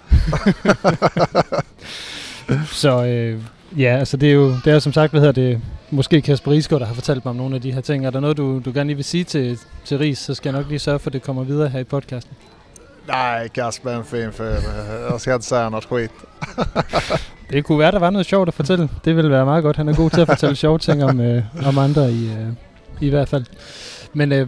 Så 2.72 3.06
øh, 3.06 3.41
ja, 3.77 3.98
altså 3.98 4.18
det 4.18 4.30
er 4.30 4.34
jo 4.34 4.56
det 4.65 4.74
er 4.74 4.80
som 4.80 4.94
sagt, 4.94 5.12
hvad 5.12 5.22
hedder 5.22 5.34
det, 5.41 5.62
måske 5.91 6.22
Kasper 6.22 6.51
Isgaard, 6.51 6.80
der 6.80 6.88
har 6.88 6.94
fortalt 6.94 7.25
mig 7.25 7.30
om 7.30 7.36
nogle 7.36 7.56
af 7.56 7.62
de 7.62 7.72
her 7.74 7.82
ting. 7.82 8.06
Er 8.06 8.10
der 8.10 8.20
noget, 8.20 8.38
du, 8.38 8.60
du 8.65 8.72
gerne 8.74 8.88
lige 8.88 8.96
vil 8.96 9.06
sige 9.06 9.24
til, 9.24 9.60
til 9.86 9.98
Ries, 9.98 10.20
så 10.20 10.34
skal 10.34 10.50
jeg 10.53 10.62
nok 10.62 10.70
lige 10.70 10.80
sørge 10.80 11.00
for, 11.00 11.10
at 11.10 11.13
det 11.13 11.24
kommer 11.24 11.44
videre 11.44 11.70
her 11.70 11.80
i 11.80 11.84
podcasten. 11.84 12.34
Nej, 13.08 13.48
Kasper 13.48 13.89
är 13.91 13.98
en 13.98 14.03
fin 14.03 14.32
fyr. 14.32 14.56
Jag 15.12 15.22
ska 15.22 15.34
inte 15.34 15.46
säga 15.46 15.70
något 15.70 15.84
skit. 15.84 16.12
Det 17.50 17.63
kunne 17.65 17.80
være, 17.80 17.91
der 17.91 18.00
var 18.00 18.10
noget 18.10 18.25
sjovt 18.25 18.48
at 18.48 18.53
fortælle. 18.53 18.89
Det 19.06 19.15
ville 19.15 19.32
være 19.32 19.46
meget 19.46 19.63
godt. 19.63 19.77
Han 19.77 19.89
er 19.89 19.96
god 19.96 20.10
til 20.10 20.22
at 20.22 20.27
fortælle 20.27 20.56
sjove 20.56 20.77
ting 20.80 21.03
om, 21.03 21.20
øh, 21.27 21.44
om 21.65 21.77
andre 21.77 22.12
i, 22.12 22.25
øh, 22.32 22.48
i 23.01 23.10
hvert 23.10 23.30
fald. 23.30 23.46
Men 24.13 24.32
øh, 24.32 24.48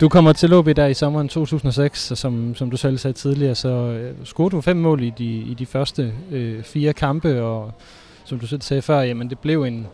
du 0.00 0.08
kommer 0.08 0.32
til 0.32 0.52
OB 0.54 0.66
der 0.66 0.86
i 0.86 0.94
sommeren 0.94 1.28
2006, 1.28 2.10
og 2.10 2.18
som, 2.18 2.54
som 2.54 2.70
du 2.70 2.76
selv 2.76 2.98
sagde 2.98 3.16
tidligere, 3.16 3.54
så 3.54 3.68
øh, 3.68 4.14
scorede 4.24 4.50
du 4.50 4.60
fem 4.60 4.76
mål 4.76 5.02
i 5.02 5.12
de, 5.18 5.24
i 5.24 5.54
de 5.58 5.66
første 5.66 6.12
øh, 6.30 6.62
fire 6.62 6.92
kampe, 6.92 7.42
og 7.42 7.72
som 8.24 8.38
du 8.40 8.46
selv 8.46 8.62
sagde 8.62 8.82
før, 8.82 9.00
jamen 9.00 9.30
det 9.30 9.38
blev 9.38 9.62
en, 9.62 9.86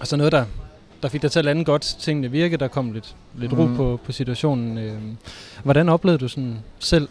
altså 0.00 0.16
noget, 0.16 0.32
der, 0.32 0.44
der 1.02 1.08
fik 1.08 1.22
dig 1.22 1.30
til 1.30 1.38
at 1.38 1.44
lande 1.44 1.64
godt, 1.64 1.82
tingene 1.82 2.30
virke, 2.30 2.56
der 2.56 2.68
kom 2.68 2.92
lidt, 2.92 3.14
lidt 3.34 3.52
ro 3.52 3.66
Mm. 3.66 3.76
på, 3.76 4.00
på 4.06 4.12
situationen. 4.12 4.78
Øh, 4.78 4.94
hvordan 5.62 5.88
oplevede 5.88 6.18
du 6.18 6.28
sådan 6.28 6.58
selv 6.78 7.08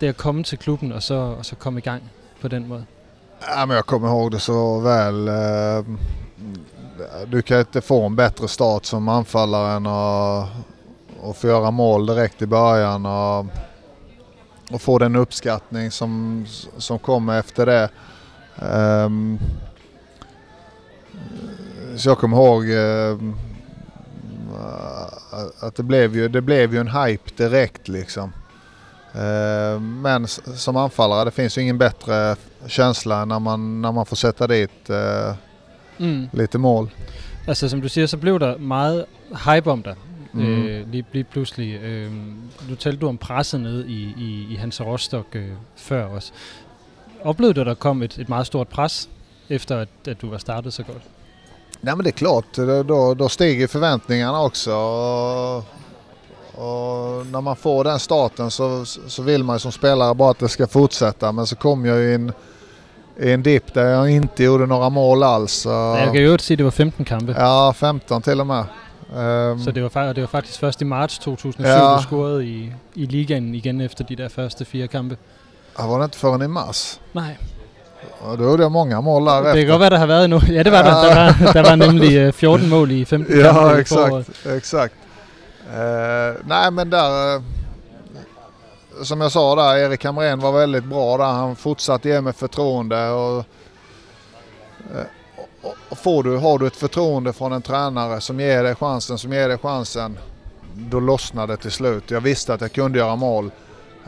det 0.00 0.06
at 0.06 0.16
komme 0.16 0.42
til 0.42 0.58
klubben, 0.58 0.92
og 0.92 1.02
så, 1.02 1.14
og 1.14 1.46
så 1.46 1.56
komme 1.56 1.78
i 1.78 1.82
gang 1.82 2.02
på 2.40 2.48
den 2.48 2.68
måde? 2.68 2.84
Ja, 3.56 3.66
men 3.66 3.76
jag 3.76 3.86
kommer 3.86 4.08
ihåg 4.08 4.32
det 4.32 4.40
så 4.42 4.80
väl. 4.80 5.28
Du 7.26 7.42
kan 7.42 7.58
inte 7.58 7.80
få 7.80 8.06
en 8.06 8.16
bättre 8.16 8.48
start 8.48 8.84
som 8.84 9.08
anfallare 9.08 9.72
än 9.72 9.86
att, 9.86 10.48
att 11.22 11.36
få 11.36 11.46
göra 11.46 11.70
mål 11.70 12.06
direkt 12.06 12.42
i 12.42 12.46
början 12.46 13.06
och, 13.06 13.46
och 14.70 14.82
få 14.82 14.98
den 14.98 15.16
uppskattning 15.16 15.90
som, 15.90 16.46
som 16.76 16.98
kommer 16.98 17.38
efter 17.38 17.66
det. 17.66 17.88
Um, 18.62 19.38
Så 21.96 22.08
jag 22.08 22.18
kommer 22.18 22.36
ihåg 22.36 22.64
uh, 22.64 23.34
att 25.60 25.76
det 25.76 25.82
blev, 25.82 26.16
ju, 26.16 26.28
det 26.28 26.40
blev 26.40 26.74
ju 26.74 26.80
en 26.80 26.88
hype 26.88 27.30
direkt 27.36 27.88
liksom. 27.88 28.32
Ehm, 29.12 30.02
men 30.02 30.28
som 30.56 30.76
anfallare, 30.76 31.24
det 31.24 31.30
finns 31.30 31.58
ju 31.58 31.62
ingen 31.62 31.78
bättre 31.78 32.36
känsla 32.66 33.24
när 33.24 33.38
man, 33.38 33.82
när 33.82 33.92
man 33.92 34.06
får 34.06 34.16
sätta 34.16 34.46
dit 34.46 34.90
eh, 34.90 35.34
Mm. 35.98 36.28
lite 36.32 36.58
mål. 36.58 36.90
Altså, 37.46 37.68
som 37.68 37.80
du 37.80 37.88
siger, 37.88 38.06
så 38.06 38.16
blev 38.16 38.40
der 38.40 38.58
meget 38.58 39.04
hype 39.44 39.70
om 39.70 39.82
dig 39.82 39.94
mm. 40.32 40.66
Øh, 40.66 40.92
lige, 40.92 41.04
lige 41.12 41.24
pludselig. 41.24 41.80
Øh, 41.82 42.12
nu 42.68 42.74
talte 42.78 43.00
du 43.00 43.08
om 43.08 43.18
presset 43.18 43.60
nede 43.60 43.88
i, 43.88 44.14
i, 44.18 44.46
i 44.50 44.54
Hans 44.54 44.80
Rostock 44.80 45.26
øh, 45.32 45.48
før 45.76 46.04
også. 46.04 46.32
Oplevede 47.24 47.54
du, 47.54 47.60
at 47.60 47.66
der 47.66 47.74
kom 47.74 48.02
et, 48.02 48.18
et 48.18 48.28
meget 48.28 48.46
stort 48.46 48.68
pres, 48.68 49.08
efter 49.48 49.76
at, 49.78 49.88
at 50.08 50.22
du 50.22 50.30
var 50.30 50.38
startet 50.38 50.72
så 50.72 50.82
godt? 50.82 51.02
Nej 51.80 51.94
men 51.94 52.04
det 52.04 52.10
är 52.10 52.18
klart, 52.18 52.56
då, 52.88 53.14
då, 53.14 53.28
stiger 53.28 53.66
förväntningarna 53.66 54.42
också. 54.42 54.72
Och, 54.72 55.56
och 56.54 57.26
när 57.26 57.40
man 57.40 57.56
får 57.56 57.84
den 57.84 57.98
starten 57.98 58.50
så, 58.50 58.84
så 58.84 59.22
vill 59.22 59.44
man 59.44 59.54
ju 59.56 59.60
som 59.60 59.72
spelare 59.72 60.14
bara 60.14 60.30
att 60.30 60.38
det 60.38 60.48
ska 60.48 60.66
fortsätta. 60.66 61.32
Men 61.32 61.46
så 61.46 61.56
kom 61.56 61.84
jag 61.84 61.98
i 62.04 62.14
en, 62.14 62.28
i 62.28 62.32
en 63.18 63.42
dipp 63.42 63.74
där 63.74 63.86
jag 63.90 64.10
inte 64.10 64.44
gjorde 64.44 64.66
några 64.66 64.88
mål 64.88 65.22
alls. 65.22 65.64
Ja. 65.66 65.98
Jeg 65.98 66.06
kan 66.06 66.14
jo 66.22 66.26
øvrigt 66.28 66.42
sige, 66.42 66.54
at 66.54 66.58
det 66.58 66.64
var 66.64 66.70
15 66.70 67.04
kampe. 67.04 67.32
Ja. 67.38 67.66
ja, 67.66 67.72
15 67.72 68.22
till 68.22 68.40
och 68.40 68.46
med. 68.46 68.64
Ehm, 69.16 69.58
Så 69.64 69.70
det 69.70 69.82
var, 69.94 70.12
det 70.14 70.20
var 70.20 70.28
faktisk 70.28 70.60
først 70.60 70.82
i 70.82 70.84
marts 70.84 71.18
2007, 71.18 71.68
Ja. 71.72 71.96
du 71.96 72.02
scorede 72.02 72.44
i, 72.44 72.72
i 72.94 73.06
ligaen 73.06 73.54
igen 73.54 73.80
efter 73.80 74.04
de 74.04 74.16
der 74.16 74.28
første 74.28 74.64
fire 74.64 74.86
kampe. 74.88 75.16
ja, 75.78 75.86
var 75.86 75.98
det 75.98 76.04
inte 76.04 76.18
förrän 76.18 76.42
i 76.42 76.48
mars. 76.48 77.00
Nej, 77.12 77.36
Och 78.20 78.38
då 78.38 78.44
gjorde 78.44 78.62
jag 78.62 78.72
många 78.72 79.00
mål 79.00 79.24
det 79.54 79.66
kan 79.66 79.80
være, 79.80 79.90
der 79.90 79.98
har 79.98 80.06
været 80.06 80.24
endnu. 80.24 80.40
Ja, 80.48 80.62
det 80.62 80.72
var 80.72 80.82
der. 80.82 80.90
Der 80.90 81.14
var, 81.14 81.52
der 81.52 81.62
var 81.70 81.76
nemlig 81.76 82.16
øh, 82.16 82.32
14 82.32 82.68
mål 82.68 82.90
i 82.90 83.04
15 83.04 83.34
kampe 83.42 83.48
Ja, 83.48 83.78
i 83.78 83.84
foråret. 83.84 84.28
exakt. 84.28 84.56
exakt. 84.56 84.94
Eh, 85.74 86.48
nej, 86.48 86.70
men 86.70 86.90
där 86.90 87.42
som 89.02 89.20
jag 89.20 89.32
sa 89.32 89.54
där, 89.54 89.76
Erik 89.76 90.04
Hamrén 90.04 90.40
var 90.40 90.52
väldigt 90.52 90.84
bra 90.84 91.16
där. 91.16 91.24
Han 91.24 91.56
fortsatte 91.56 92.08
ge 92.08 92.20
mig 92.20 92.32
förtroende. 92.32 92.98
Eh, 92.98 93.44
och, 95.62 95.74
och, 95.88 95.98
får 95.98 96.22
du, 96.22 96.36
har 96.36 96.58
du 96.58 96.66
ett 96.66 96.76
förtroende 96.76 97.32
från 97.32 97.52
en 97.52 97.62
tränare 97.62 98.20
som 98.20 98.40
ger 98.40 98.62
dig 98.62 98.74
chansen, 98.74 99.18
som 99.18 99.32
ger 99.32 99.48
dig 99.48 99.58
chansen, 99.58 100.18
då 100.74 101.00
lossnar 101.00 101.46
det 101.46 101.56
till 101.56 101.70
slut. 101.70 102.10
Jag 102.10 102.20
visste 102.20 102.54
att 102.54 102.60
jag 102.60 102.72
kunde 102.72 102.98
göra 102.98 103.16
mål. 103.16 103.50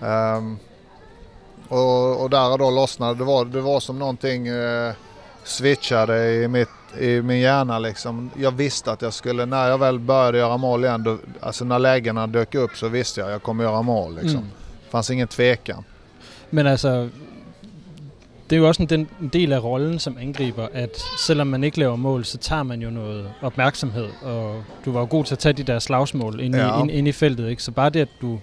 Um, 0.01 0.59
och, 1.69 2.23
och 2.23 2.31
där 2.31 2.53
och 2.53 2.59
då 2.59 2.71
lossnade 2.71 3.15
det. 3.15 3.25
Var, 3.25 3.45
det 3.45 3.61
var 3.61 3.81
som 3.81 3.99
någonting 3.99 4.51
uh, 4.51 4.93
switchade 5.45 6.35
i, 6.35 6.49
mitt, 6.49 6.69
i 6.99 7.23
min 7.23 7.39
hjärna 7.39 7.79
liksom. 7.79 8.31
Jag 8.37 8.51
visste 8.51 8.93
att 8.93 9.03
jag 9.03 9.13
skulle, 9.13 9.47
när 9.47 9.69
jag 9.69 9.79
väl 9.79 9.99
började 9.99 10.39
göra 10.39 10.57
mål 10.57 10.85
igen, 10.85 11.03
då, 11.03 11.19
alltså 11.41 11.65
när 11.65 11.79
lägena 11.79 12.27
dök 12.27 12.55
upp 12.55 12.77
så 12.77 12.89
visste 12.89 13.21
jag 13.21 13.27
att 13.27 13.33
jag 13.33 13.43
kommer 13.43 13.65
göra 13.65 13.83
mål 13.83 14.15
liksom. 14.15 14.31
Mm. 14.31 14.51
Fanns 14.91 15.11
ingen 15.11 15.29
tvekan. 15.29 15.85
Men 16.51 16.67
altså, 16.67 17.09
det 18.51 18.57
er 18.57 18.61
jo 18.61 18.69
også 18.69 18.83
en, 18.83 19.09
del 19.33 19.53
af 19.53 19.65
rollen 19.65 19.99
som 19.99 20.17
angriber, 20.21 20.69
at 20.73 21.03
selvom 21.19 21.47
man 21.47 21.65
ikke 21.65 21.79
laver 21.79 21.97
mål, 21.97 22.25
så 22.25 22.39
tager 22.39 22.63
man 22.63 22.83
jo 22.83 22.91
noget 22.91 23.31
opmærksomhed, 23.43 24.09
og 24.23 24.63
du 24.85 24.93
var 24.93 25.01
jo 25.01 25.07
god 25.11 25.25
til 25.25 25.35
at 25.35 25.39
tage 25.39 25.53
de 25.53 25.63
der 25.63 25.79
slagsmål 25.79 26.41
inde, 26.41 26.59
ja. 26.59 26.67
Ja. 26.67 26.79
i, 26.79 26.81
ind, 26.81 26.91
inde 26.91 27.09
i 27.09 27.13
feltet, 27.13 27.49
ikke? 27.51 27.63
Så 27.63 27.71
bare 27.71 27.91
det, 27.91 28.01
at 28.01 28.09
du 28.21 28.39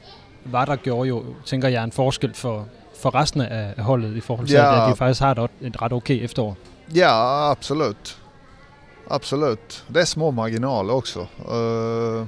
var 0.46 0.66
der, 0.66 0.76
gjorde 0.76 1.08
jo, 1.10 1.24
tænker 1.46 1.68
jeg, 1.68 1.84
en 1.84 1.92
forskel 1.92 2.34
for, 2.34 2.66
for 3.02 3.16
resten 3.16 3.42
af 3.42 3.74
af 3.78 3.84
holdet 3.84 4.16
i 4.18 4.20
forhold 4.20 4.48
til, 4.48 4.56
Ja. 4.56 4.84
at 4.86 4.92
de 4.92 4.96
faktisk 4.96 5.22
har 5.22 5.32
et, 5.32 5.40
ot- 5.40 5.66
et 5.68 5.82
ret 5.82 5.94
okay 5.94 6.24
efterår. 6.24 6.58
Ja, 6.96 7.52
absolut. 7.52 8.18
Absolut. 9.10 9.86
Det 9.94 10.02
är 10.02 10.06
små 10.06 10.32
marginaler 10.32 10.94
också. 10.94 11.20
Eh, 11.20 12.26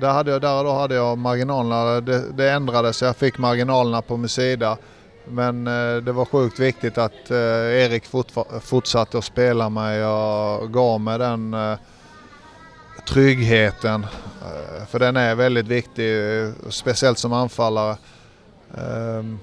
där, 0.00 0.10
hade 0.10 0.30
jag, 0.30 0.40
där 0.40 0.58
och 0.58 0.64
då 0.64 0.72
hade 0.72 0.94
jag 0.94 1.18
marginalerna. 1.18 2.00
Det, 2.00 2.32
det 2.32 2.50
ändrades, 2.50 3.02
jag 3.02 3.16
fick 3.16 3.38
marginalerna 3.38 4.02
på 4.02 4.16
min 4.16 4.28
sida. 4.28 4.76
Men 5.28 5.66
eh, 5.66 5.96
det 5.96 6.12
var 6.12 6.24
sjukt 6.24 6.58
viktigt 6.58 6.98
att 6.98 7.30
eh, 7.30 7.36
Erik 7.84 8.04
fortsatte 8.60 9.18
att 9.18 9.24
spela 9.24 9.68
mig 9.68 10.04
och 10.04 10.72
gav 10.72 11.00
mig 11.00 11.18
den 11.18 11.54
eh, 11.54 11.78
tryggheten. 13.08 14.06
Eh, 14.42 14.86
för 14.86 14.98
den 14.98 15.16
är 15.16 15.34
väldigt 15.34 15.66
viktig, 15.66 16.42
eh, 16.42 16.50
speciellt 16.68 17.18
som 17.18 17.32
anfallare. 17.32 17.96
Ehm, 18.74 19.38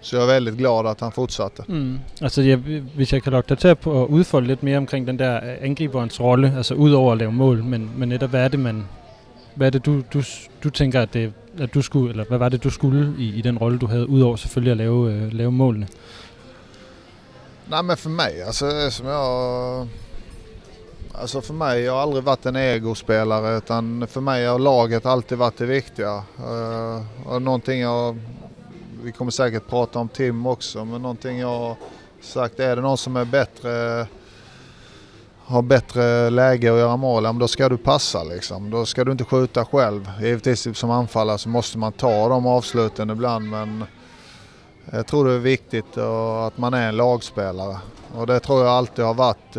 så 0.00 0.16
jag 0.16 0.22
är 0.22 0.26
väldigt 0.26 0.56
glad 0.56 0.86
att 0.86 1.00
han 1.00 1.12
fortsatte. 1.12 1.64
Mm. 1.68 2.00
Altså, 2.20 2.42
jeg, 2.42 2.58
hvis 2.94 3.12
jeg 3.12 3.22
kan 3.22 3.32
lokke 3.32 3.48
dig 3.48 3.58
til 3.58 3.68
at, 3.68 3.78
på 3.78 4.02
at 4.02 4.08
udfolde 4.08 4.46
lidt 4.46 4.62
mere 4.62 4.76
omkring 4.76 5.06
den 5.06 5.18
der 5.18 5.36
øh, 5.36 5.52
eh, 5.52 5.56
angriberens 5.60 6.20
rolle, 6.20 6.52
altså 6.56 6.74
udover 6.74 7.12
at 7.12 7.18
lave 7.18 7.32
mål, 7.32 7.64
men, 7.64 7.90
men 7.96 8.08
netop, 8.08 8.30
hvad 8.30 8.44
er 8.44 8.48
det, 8.48 8.60
man, 8.60 8.84
hvad 9.58 9.66
er 9.66 9.70
det, 9.70 9.86
du, 9.86 10.02
du, 10.12 10.22
du 10.64 10.70
tænker, 10.70 11.02
at, 11.02 11.14
det, 11.14 11.32
at 11.58 11.74
du 11.74 11.82
skulle, 11.82 12.10
eller 12.10 12.24
hvad 12.24 12.38
var 12.38 12.48
det, 12.48 12.64
du 12.64 12.70
skulle 12.70 13.14
i, 13.18 13.38
i 13.38 13.40
den 13.42 13.58
rolle, 13.58 13.78
du 13.78 13.86
havde, 13.86 14.08
udover 14.08 14.36
selvfølgelig 14.36 14.70
at 14.70 14.76
lave, 14.76 15.12
øh, 15.12 15.32
lave 15.32 15.52
målene? 15.52 15.88
Nej 17.70 17.82
men 17.82 17.96
för 17.96 18.10
mig, 18.10 18.42
alltså 18.46 18.66
det 18.66 18.92
som 18.92 19.06
jag... 19.06 19.88
Alltså 21.14 21.40
för 21.40 21.54
mig, 21.54 21.80
jag 21.80 21.92
har 21.92 22.02
aldrig 22.02 22.24
varit 22.24 22.46
en 22.46 22.56
egospelare 22.56 23.56
utan 23.56 24.06
för 24.06 24.20
mig 24.20 24.46
har 24.46 24.58
laget 24.58 25.06
alltid 25.06 25.38
varit 25.38 25.58
det 25.58 25.66
viktiga. 25.66 26.22
Uh, 26.38 27.02
och 27.26 27.42
någonting 27.42 27.80
jag, 27.80 28.16
vi 29.02 29.12
kommer 29.12 29.30
säkert 29.30 29.68
prata 29.68 29.98
om 29.98 30.08
Tim 30.08 30.46
också, 30.46 30.84
men 30.84 31.02
någonting 31.02 31.38
jag 31.38 31.58
har 31.58 31.76
sagt, 32.20 32.60
är 32.60 32.76
det 32.76 32.82
någon 32.82 32.98
som 32.98 33.16
är 33.16 33.24
bättre 33.24 34.06
har 35.48 35.62
bättre 35.62 36.30
läge 36.30 36.72
att 36.72 36.78
göra 36.78 36.96
mål, 36.96 37.24
ja, 37.24 37.32
men 37.32 37.38
då 37.38 37.48
ska 37.48 37.68
du 37.68 37.76
passa 37.76 38.24
liksom. 38.24 38.70
Då 38.70 38.86
ska 38.86 39.04
du 39.04 39.12
inte 39.12 39.24
skjuta 39.24 39.64
själv. 39.64 40.10
Givetvis 40.20 40.62
typ 40.62 40.76
som 40.76 40.90
anfallare 40.90 41.38
så 41.38 41.48
måste 41.48 41.78
man 41.78 41.92
ta 41.92 42.28
de 42.28 42.46
avsluten 42.46 43.10
ibland 43.10 43.48
men 43.50 43.84
jag 44.92 45.06
tror 45.06 45.24
det 45.28 45.34
är 45.34 45.38
viktigt 45.38 45.98
att 46.46 46.58
man 46.58 46.74
är 46.74 46.88
en 46.88 46.96
lagspelare. 46.96 47.76
Och 48.14 48.26
det 48.26 48.40
tror 48.40 48.64
jag 48.64 48.68
alltid 48.68 49.04
har 49.04 49.14
varit. 49.14 49.54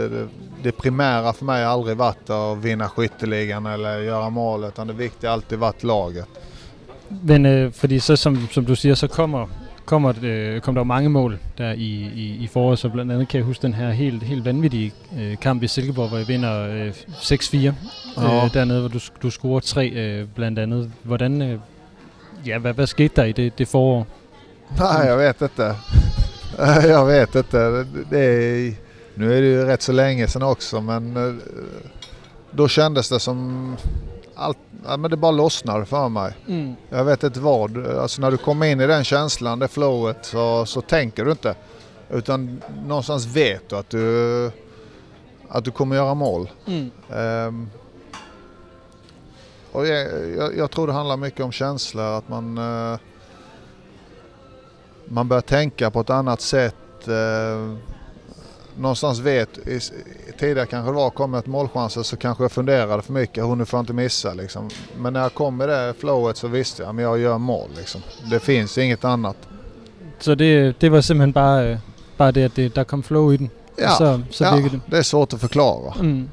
Det, 0.64 0.72
primära 0.72 1.34
för 1.34 1.46
mig 1.46 1.64
har 1.64 1.72
aldrig 1.72 1.98
varit 1.98 2.30
att 2.30 2.58
vinna 2.58 2.90
skytteligan 2.90 3.66
eller 3.66 4.00
göra 4.00 4.30
mål 4.30 4.64
utan 4.64 4.88
det 4.88 4.94
viktiga 4.94 5.30
har 5.30 5.34
alltid 5.34 5.60
varit 5.60 5.84
laget. 5.84 6.28
Men 7.08 7.46
eh, 7.46 7.52
øh, 7.52 7.72
fordi 7.72 8.00
så 8.00 8.18
som, 8.18 8.48
som 8.52 8.66
du 8.66 8.76
säger, 8.76 8.96
så 8.96 9.08
kommer, 9.08 9.48
kommer, 9.90 10.14
øh, 10.24 10.62
kommer 10.62 10.80
der 10.80 10.86
jo 10.86 10.88
mange 10.88 11.10
mål 11.10 11.40
der 11.58 11.72
i, 11.72 12.12
i, 12.16 12.38
i 12.44 12.48
foråret, 12.48 12.80
så 12.80 12.90
blandt 12.90 13.12
andet 13.12 13.28
kan 13.28 13.38
jeg 13.38 13.46
huske 13.46 13.62
den 13.62 13.74
her 13.74 13.92
helt, 13.92 14.24
helt 14.24 14.46
vanvittige 14.46 14.94
øh, 15.20 15.38
kamp 15.38 15.64
i 15.64 15.68
Silkeborg, 15.68 16.08
hvor 16.10 16.18
jeg 16.18 16.28
vinder 16.28 16.68
øh, 16.68 16.90
6-4 17.10 17.58
Ja. 17.58 18.46
øh, 18.46 18.54
dernede, 18.54 18.80
hvor 18.80 18.90
du, 18.90 19.00
du 19.24 19.30
scorer 19.30 19.60
tre 19.60 19.90
øh, 19.90 20.28
blandt 20.36 20.60
andet. 20.60 20.92
Hvordan, 21.04 21.42
øh, 21.42 21.60
ja, 22.46 22.58
hvad, 22.58 22.74
hvad 22.74 22.88
skete 22.88 23.16
der 23.16 23.24
i 23.24 23.32
det, 23.32 23.58
det 23.58 23.68
forår? 23.68 24.08
Nej, 24.78 25.08
jag 25.08 25.18
vet 25.18 25.42
inte. 25.42 25.76
jag 26.94 27.06
vet 27.06 27.36
inte. 27.36 27.86
Det, 28.10 28.20
är, 28.20 28.74
nu 29.16 29.34
är 29.34 29.42
det 29.42 29.48
ju 29.48 29.66
rätt 29.66 29.82
så 29.82 29.92
länge 29.92 30.28
sedan 30.28 30.44
också 30.44 30.82
men 30.82 31.18
eh, 31.18 31.34
då 32.52 32.68
kändes 32.68 33.10
det 33.10 33.20
som 33.20 33.76
allt, 34.40 34.58
ja, 34.86 34.98
men 34.98 35.12
det 35.12 35.18
bara 35.18 35.32
lossnade 35.32 35.86
för 35.86 36.10
mig. 36.10 36.34
Mm. 36.48 36.76
Jag 36.90 37.06
vet 37.06 37.24
inte 37.24 37.40
vad. 37.40 37.88
Alltså 37.88 38.22
när 38.22 38.32
du 38.32 38.38
kommer 38.38 38.66
in 38.66 38.82
i 38.82 38.88
den 38.88 39.04
känslan, 39.04 39.60
det 39.60 39.68
flowet, 39.68 40.26
så, 40.26 40.66
så 40.66 40.82
tänker 40.82 41.26
du 41.26 41.32
inte. 41.32 41.56
Utan 42.10 42.62
någonstans 42.86 43.26
vet 43.26 43.70
du 43.70 43.76
att 43.76 43.90
du, 43.90 44.52
att 45.50 45.66
du 45.66 45.72
kommer 45.72 45.96
göra 45.96 46.14
mål. 46.14 46.50
Mm. 46.66 46.92
Ehm, 47.14 47.70
och 49.72 49.88
jag, 49.88 50.30
jag, 50.38 50.58
jag 50.58 50.72
tror 50.72 50.88
det 50.88 50.94
handlar 50.94 51.18
mycket 51.18 51.46
om 51.46 51.52
känslor, 51.52 52.18
att 52.18 52.30
man, 52.30 52.58
eh, 52.58 53.00
man 55.06 55.28
börjar 55.28 55.42
tänka 55.42 55.92
på 55.92 56.00
ett 56.02 56.10
annat 56.10 56.42
sätt. 56.42 56.76
Uh, 57.08 57.76
någonstans 58.80 59.20
vet, 59.20 59.50
tidigare 60.40 60.66
kanske 60.66 60.92
det 60.92 60.96
var, 60.96 61.10
kom 61.10 61.34
ett 61.34 61.48
målchanser 61.48 62.04
så 62.04 62.18
kanske 62.18 62.44
jag 62.44 62.52
funderade 62.52 63.02
för 63.02 63.14
mycket, 63.14 63.44
hon 63.44 63.66
får 63.66 63.80
inte 63.80 63.94
missa 63.94 64.34
liksom. 64.34 64.70
Men 64.98 65.14
när 65.14 65.22
jag 65.22 65.34
kom 65.34 65.62
i 65.62 65.66
det 65.66 65.94
flowet 66.00 66.38
så 66.38 66.48
visste 66.48 66.84
jag, 66.84 66.96
att 66.96 67.02
jag 67.02 67.20
gör 67.20 67.38
mål 67.38 67.70
liksom. 67.78 68.02
Det 68.32 68.40
finns 68.40 68.78
inget 68.78 69.06
annat. 69.06 69.38
Så 70.20 70.36
det, 70.36 70.80
det 70.80 70.90
var 70.90 71.02
simpelthen 71.02 71.32
bare, 71.32 71.72
øh, 71.72 71.78
bare 72.18 72.32
det, 72.32 72.44
at 72.44 72.56
det, 72.56 72.76
der 72.76 72.84
kom 72.84 73.04
flow 73.04 73.34
i 73.34 73.38
den, 73.38 73.50
Ja, 73.78 73.90
så, 73.90 74.22
så 74.32 74.44
ja 74.44 74.56
det. 74.56 74.80
det 74.86 74.98
är 74.98 75.02
svårt 75.02 75.34
att 75.34 75.42
förklara. 75.42 75.94
Mm. 76.00 76.30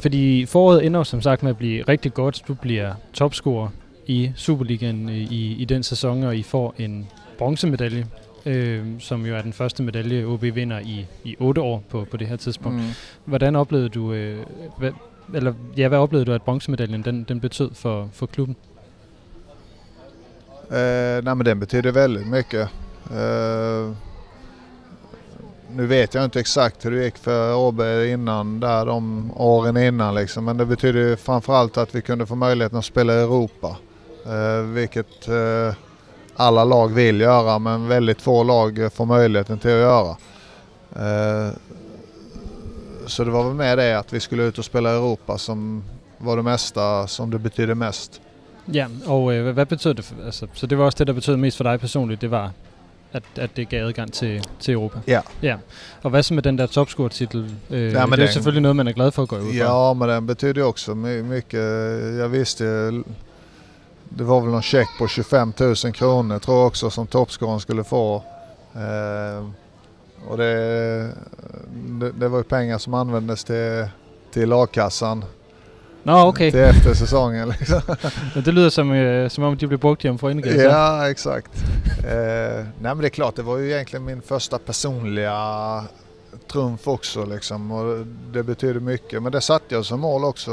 Fordi 0.00 0.46
foråret 0.46 0.82
ender 0.82 1.00
jo 1.00 1.04
som 1.04 1.22
sagt 1.22 1.42
med 1.42 1.50
at 1.50 1.56
blive 1.56 1.82
rigtig 1.88 2.14
godt. 2.14 2.42
Du 2.48 2.54
bliver 2.54 2.94
topscorer 3.12 3.68
i 4.06 4.32
Superligaen 4.36 5.08
øh, 5.08 5.16
i, 5.16 5.56
i 5.58 5.64
den 5.64 5.82
sæson, 5.82 6.22
og 6.24 6.36
I 6.36 6.42
får 6.42 6.74
en 6.78 7.08
bronzemedalje, 7.38 8.06
øh, 8.46 8.86
som 8.98 9.26
jo 9.26 9.34
er 9.34 9.42
den 9.42 9.52
første 9.52 9.82
medalje, 9.82 10.24
OB 10.24 10.42
vinder 10.42 10.78
i, 10.78 11.06
i 11.24 11.36
8 11.38 11.60
år 11.60 11.82
på, 11.90 12.06
på 12.10 12.16
det 12.16 12.28
her 12.28 12.36
tidspunkt. 12.36 12.78
Mm. 12.78 12.88
Hvordan 13.24 13.56
oplevede 13.56 13.88
du, 13.88 14.12
øh, 14.12 14.38
hvad, 14.78 14.92
eller, 15.34 15.52
ja, 15.76 15.88
hvad 15.88 15.98
oplevede 15.98 16.26
du, 16.26 16.32
at 16.32 16.42
bronzemedaljen 16.42 17.02
den, 17.04 17.24
den 17.28 17.40
betød 17.40 17.70
for, 17.74 18.08
for 18.12 18.26
klubben? 18.26 18.56
Eh, 20.70 21.24
nej 21.24 21.34
men 21.34 21.46
den 21.46 21.60
betyder 21.60 21.92
väldigt 21.92 22.26
mycket. 22.26 22.68
Eh, 23.10 23.96
nu 25.76 25.86
vet 25.86 26.14
jag 26.14 26.24
inte 26.24 26.40
exakt 26.40 26.84
hur 26.84 26.90
det 26.90 27.04
gick 27.04 27.18
för 27.18 27.54
Åby 27.54 28.06
innan, 28.12 28.60
där 28.60 28.86
de 28.86 29.32
åren 29.36 29.76
innan 29.76 30.14
liksom. 30.14 30.44
Men 30.44 30.56
det 30.56 30.66
betyder 30.66 31.16
framförallt 31.16 31.76
att 31.76 31.94
vi 31.94 32.02
kunde 32.02 32.26
få 32.26 32.34
möjligheten 32.34 32.78
att 32.78 32.84
spela 32.84 33.14
i 33.14 33.16
Europa. 33.16 33.76
Eh, 34.26 34.62
vilket 34.62 35.28
eh, 35.28 35.74
alla 36.36 36.64
lag 36.64 36.88
vill 36.94 37.20
göra 37.20 37.58
men 37.58 37.88
väldigt 37.88 38.22
få 38.22 38.42
lag 38.42 38.92
får 38.92 39.06
möjligheten 39.06 39.58
till 39.58 39.70
att 39.70 39.76
göra. 39.76 40.16
Eh, 40.96 41.52
så 43.06 43.24
det 43.24 43.30
var 43.30 43.44
väl 43.44 43.54
med 43.54 43.78
det 43.78 43.98
att 43.98 44.12
vi 44.12 44.20
skulle 44.20 44.42
ut 44.42 44.58
och 44.58 44.64
spela 44.64 44.92
i 44.92 44.96
Europa 44.96 45.38
som 45.38 45.84
var 46.18 46.36
det 46.36 46.42
mesta 46.42 47.06
som 47.06 47.30
det 47.30 47.38
betydde 47.38 47.74
mest. 47.74 48.20
Ja, 48.66 48.86
øh, 49.08 49.42
hvad, 49.42 49.52
hvad 49.52 49.66
betød 49.66 49.94
det? 49.94 50.04
For, 50.04 50.14
altså, 50.26 50.46
så 50.54 50.66
det 50.66 50.78
var 50.78 50.84
også 50.84 50.98
det, 50.98 51.06
der 51.06 51.12
betød 51.12 51.36
mest 51.36 51.56
for 51.56 51.64
dig 51.64 51.80
personligt, 51.80 52.20
det 52.20 52.30
var, 52.30 52.50
at, 53.12 53.22
at 53.36 53.50
det 53.56 53.68
gav 53.68 53.86
adgang 53.86 54.12
til, 54.12 54.44
til 54.60 54.74
Europa. 54.74 54.98
Ja. 55.06 55.20
ja. 55.42 55.56
Og 56.02 56.10
hvad 56.10 56.22
så 56.22 56.34
med 56.34 56.42
den 56.42 56.58
der 56.58 56.66
topscore-titel? 56.66 57.54
Øh, 57.70 57.82
Ja, 57.82 57.88
det 57.88 57.96
er 57.96 58.16
den- 58.16 58.28
selvfølgelig 58.28 58.62
noget, 58.62 58.76
man 58.76 58.88
er 58.88 58.92
glad 58.92 59.10
for 59.12 59.22
at 59.22 59.28
gå 59.28 59.36
fra. 59.36 59.54
Ja, 59.54 59.92
men 59.94 60.08
den 60.08 60.26
betyder 60.26 60.54
ju 60.60 60.62
också 60.66 60.94
my- 60.94 61.22
mycket. 61.22 61.60
Jag 62.18 62.28
visste, 62.28 62.64
det 64.16 64.24
var 64.24 64.40
väl 64.40 64.50
någon 64.50 64.62
check 64.62 64.88
på 64.98 65.08
25 65.08 65.52
000 65.60 65.74
kronor 65.74 66.38
tror 66.38 66.56
jag 66.58 66.66
också 66.66 66.90
som 66.90 67.06
toppscorern 67.06 67.60
skulle 67.60 67.84
få. 67.84 68.22
Eh, 68.74 69.48
och 70.28 70.36
det, 70.36 71.12
det, 71.74 72.12
det 72.12 72.28
var 72.28 72.38
ju 72.38 72.44
pengar 72.44 72.78
som 72.78 72.94
användes 72.94 73.44
till, 73.44 73.88
till 74.32 74.48
lagkassan 74.48 75.24
Nå, 76.06 76.28
okay. 76.28 76.50
till 76.50 76.60
efter 76.60 76.94
säsongen. 76.94 77.48
Liksom. 77.48 77.80
Det 78.44 78.52
lyder 78.52 78.70
som, 78.70 78.92
øh, 78.92 79.30
som 79.30 79.44
om, 79.44 79.56
de 79.56 79.66
blev 79.66 79.80
brugt 79.80 80.04
hjemme 80.04 80.18
for 80.18 80.30
indgås. 80.30 80.54
Ja, 80.54 81.10
exakt. 81.10 81.50
Eh, 81.98 82.64
nej 82.80 82.94
men 82.94 82.98
det 82.98 83.06
är 83.06 83.10
klart, 83.10 83.36
det 83.36 83.42
var 83.42 83.58
ju 83.58 83.72
egentligen 83.72 84.04
min 84.04 84.22
första 84.22 84.58
personliga 84.58 85.34
trumf 86.52 86.88
också 86.88 87.24
liksom 87.24 87.72
och 87.72 88.06
det 88.32 88.42
betyder 88.42 88.80
mycket. 88.80 89.22
Men 89.22 89.32
det 89.32 89.40
satte 89.40 89.74
jag 89.74 89.84
som 89.84 90.00
mål 90.00 90.24
också 90.24 90.52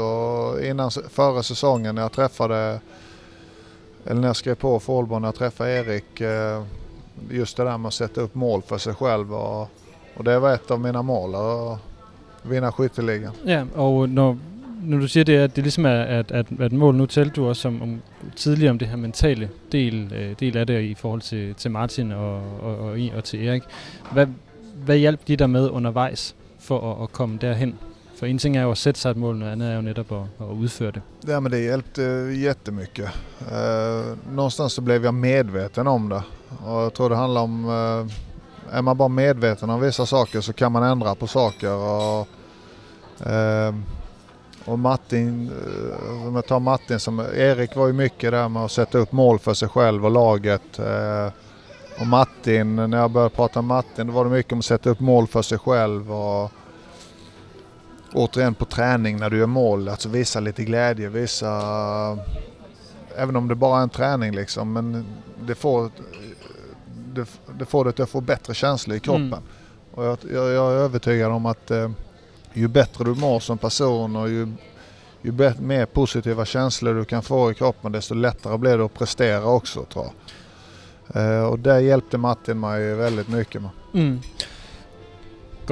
innan, 0.62 0.90
före 0.90 1.42
säsongen 1.42 1.94
när 1.94 2.02
jag 2.02 2.12
träffade, 2.12 2.80
eller 4.06 4.20
när 4.20 4.28
jag 4.28 4.36
skrev 4.36 4.54
på 4.54 4.80
för 4.80 4.92
Ålborg, 4.92 5.20
när 5.20 5.28
jag 5.28 5.34
träffade 5.34 5.70
Erik. 5.70 6.20
Eh, 6.20 6.62
just 7.30 7.56
det 7.56 7.64
där 7.64 7.78
med 7.78 7.88
att 7.88 7.94
sätta 7.94 8.20
upp 8.20 8.34
mål 8.34 8.62
för 8.62 8.78
sig 8.78 8.94
själv 8.94 9.34
och, 9.34 9.68
och 10.16 10.24
det 10.24 10.38
var 10.38 10.54
ett 10.54 10.70
av 10.70 10.80
mina 10.80 11.02
mål, 11.02 11.34
att 11.34 11.78
vinna 12.42 12.72
skytteligan. 12.72 13.32
Ja, 13.44 13.64
och 13.82 14.08
när, 14.08 14.38
när 14.82 14.98
du 14.98 15.08
säger 15.08 15.24
det, 15.24 15.44
att 15.44 15.54
det 15.54 15.62
liksom 15.62 15.86
är 15.86 16.20
att, 16.20 16.32
att, 16.32 16.60
att 16.60 16.72
mål, 16.72 16.94
nu 16.94 17.06
talte 17.06 17.40
du 17.40 17.50
också 17.50 17.68
om, 17.68 17.82
om 17.82 18.02
tidigare 18.36 18.70
om 18.70 18.78
det 18.78 18.86
här 18.86 18.96
mentala 18.96 19.48
del, 19.70 20.12
eh, 20.12 20.36
del 20.36 20.56
av 20.56 20.66
det 20.66 20.80
i 20.80 20.94
förhållande 20.94 21.26
till, 21.26 21.54
till 21.54 21.70
Martin 21.70 22.12
och, 22.12 22.42
och, 22.62 22.78
och, 22.78 23.18
och 23.18 23.24
till 23.24 23.42
Erik. 23.42 23.62
Vad 24.10 24.96
hjälpte 24.96 25.32
hjalp 25.32 25.38
de 25.38 25.52
med 25.52 25.62
undervejs 25.62 26.34
för 26.58 26.92
att, 26.92 27.00
att 27.00 27.12
komma 27.12 27.38
derhen? 27.38 27.74
For 28.22 28.28
en 28.30 28.38
ting 28.38 28.54
er 28.56 28.62
jo 28.62 28.70
at 28.70 28.78
sætte 28.78 29.00
sig 29.00 29.10
et 29.10 29.18
mål, 29.18 29.34
noget 29.36 29.52
andet 29.52 29.68
er 29.68 29.74
jo 29.74 29.82
netop 29.82 30.12
at, 30.12 30.26
at 30.40 30.50
udføre 30.54 30.90
det. 30.94 31.00
Ja 31.26 31.40
men 31.40 31.52
det 31.52 31.58
hjälpte 31.58 32.02
jättemycket. 32.38 33.08
Eh, 33.50 34.18
någonstans 34.30 34.72
så 34.72 34.80
blev 34.80 35.04
jag 35.04 35.14
medveten 35.14 35.86
om 35.86 36.08
det. 36.08 36.22
Och 36.64 36.82
jag 36.82 36.94
tror 36.94 37.10
det 37.10 37.16
handlar 37.16 37.40
om, 37.40 37.64
eh, 37.64 37.72
øh, 37.72 38.78
är 38.78 38.82
man 38.82 38.96
bara 38.96 39.08
medveten 39.08 39.70
om 39.70 39.80
vissa 39.80 40.06
saker 40.06 40.40
så 40.40 40.52
kan 40.52 40.72
man 40.72 40.82
ändra 40.82 41.14
på 41.14 41.26
saker. 41.26 41.72
Och, 41.72 42.28
øh, 43.26 43.66
eh, 43.66 43.74
och 44.64 44.78
Martin, 44.78 45.50
om 46.26 46.34
jag 46.34 46.46
tar 46.46 46.60
Martin 46.60 47.00
som, 47.00 47.20
Erik 47.20 47.76
var 47.76 47.86
ju 47.86 47.92
mycket 47.92 48.30
där 48.30 48.48
med 48.48 48.62
att 48.62 48.72
sätta 48.72 48.98
upp 48.98 49.12
mål 49.12 49.38
för 49.38 49.54
sig 49.54 49.68
själv 49.68 50.04
och 50.04 50.10
laget. 50.10 50.78
Eh, 50.78 51.32
och 52.00 52.06
Martin, 52.06 52.76
när 52.76 52.98
jag 52.98 53.10
började 53.10 53.34
prata 53.34 53.62
med 53.62 53.68
Martin, 53.68 54.06
då 54.06 54.12
var 54.12 54.24
det 54.24 54.30
mycket 54.30 54.52
om 54.52 54.58
att 54.58 54.64
sätta 54.64 54.90
upp 54.90 55.00
mål 55.00 55.26
för 55.26 55.42
sig 55.42 55.58
själv. 55.58 56.12
Och, 56.12 56.52
återigen 58.14 58.54
på 58.54 58.64
träning 58.64 59.16
när 59.16 59.30
du 59.30 59.38
gör 59.38 59.46
mål, 59.46 59.88
alltså 59.88 60.08
visa 60.08 60.40
lite 60.40 60.64
glädje, 60.64 61.08
visa... 61.08 62.18
Även 63.16 63.36
om 63.36 63.48
det 63.48 63.54
bara 63.54 63.78
är 63.78 63.82
en 63.82 63.88
träning 63.90 64.34
liksom, 64.34 64.72
men 64.72 65.06
det 65.46 65.54
får, 65.54 65.90
det, 67.14 67.26
det 67.58 67.64
får 67.64 67.92
till 67.92 68.02
att 68.02 68.10
få 68.10 68.20
bättre 68.20 68.54
känslor 68.54 68.96
i 68.96 69.00
kroppen. 69.00 69.26
Mm. 69.26 69.42
Och 69.94 70.04
jag, 70.04 70.18
jag, 70.32 70.50
jag 70.50 70.72
är 70.72 70.76
övertygad 70.76 71.32
om 71.32 71.46
att 71.46 71.70
eh, 71.70 71.90
ju 72.52 72.68
bättre 72.68 73.04
du 73.04 73.14
mår 73.14 73.40
som 73.40 73.58
person 73.58 74.16
och 74.16 74.28
ju, 74.28 74.52
ju 75.22 75.32
bet- 75.32 75.60
mer 75.60 75.86
positiva 75.86 76.44
känslor 76.44 76.94
du 76.94 77.04
kan 77.04 77.22
få 77.22 77.50
i 77.50 77.54
kroppen 77.54 77.92
desto 77.92 78.14
lättare 78.14 78.58
blir 78.58 78.78
det 78.78 78.84
att 78.84 78.94
prestera 78.94 79.44
också 79.44 79.84
tror 79.84 80.04
jag. 80.04 80.14
Eh, 81.14 81.44
och 81.44 81.58
det 81.58 81.80
hjälpte 81.80 82.18
Martin 82.18 82.60
mig 82.60 82.94
väldigt 82.94 83.28
mycket 83.28 83.62
med. 83.62 83.70
Mm. 83.94 84.20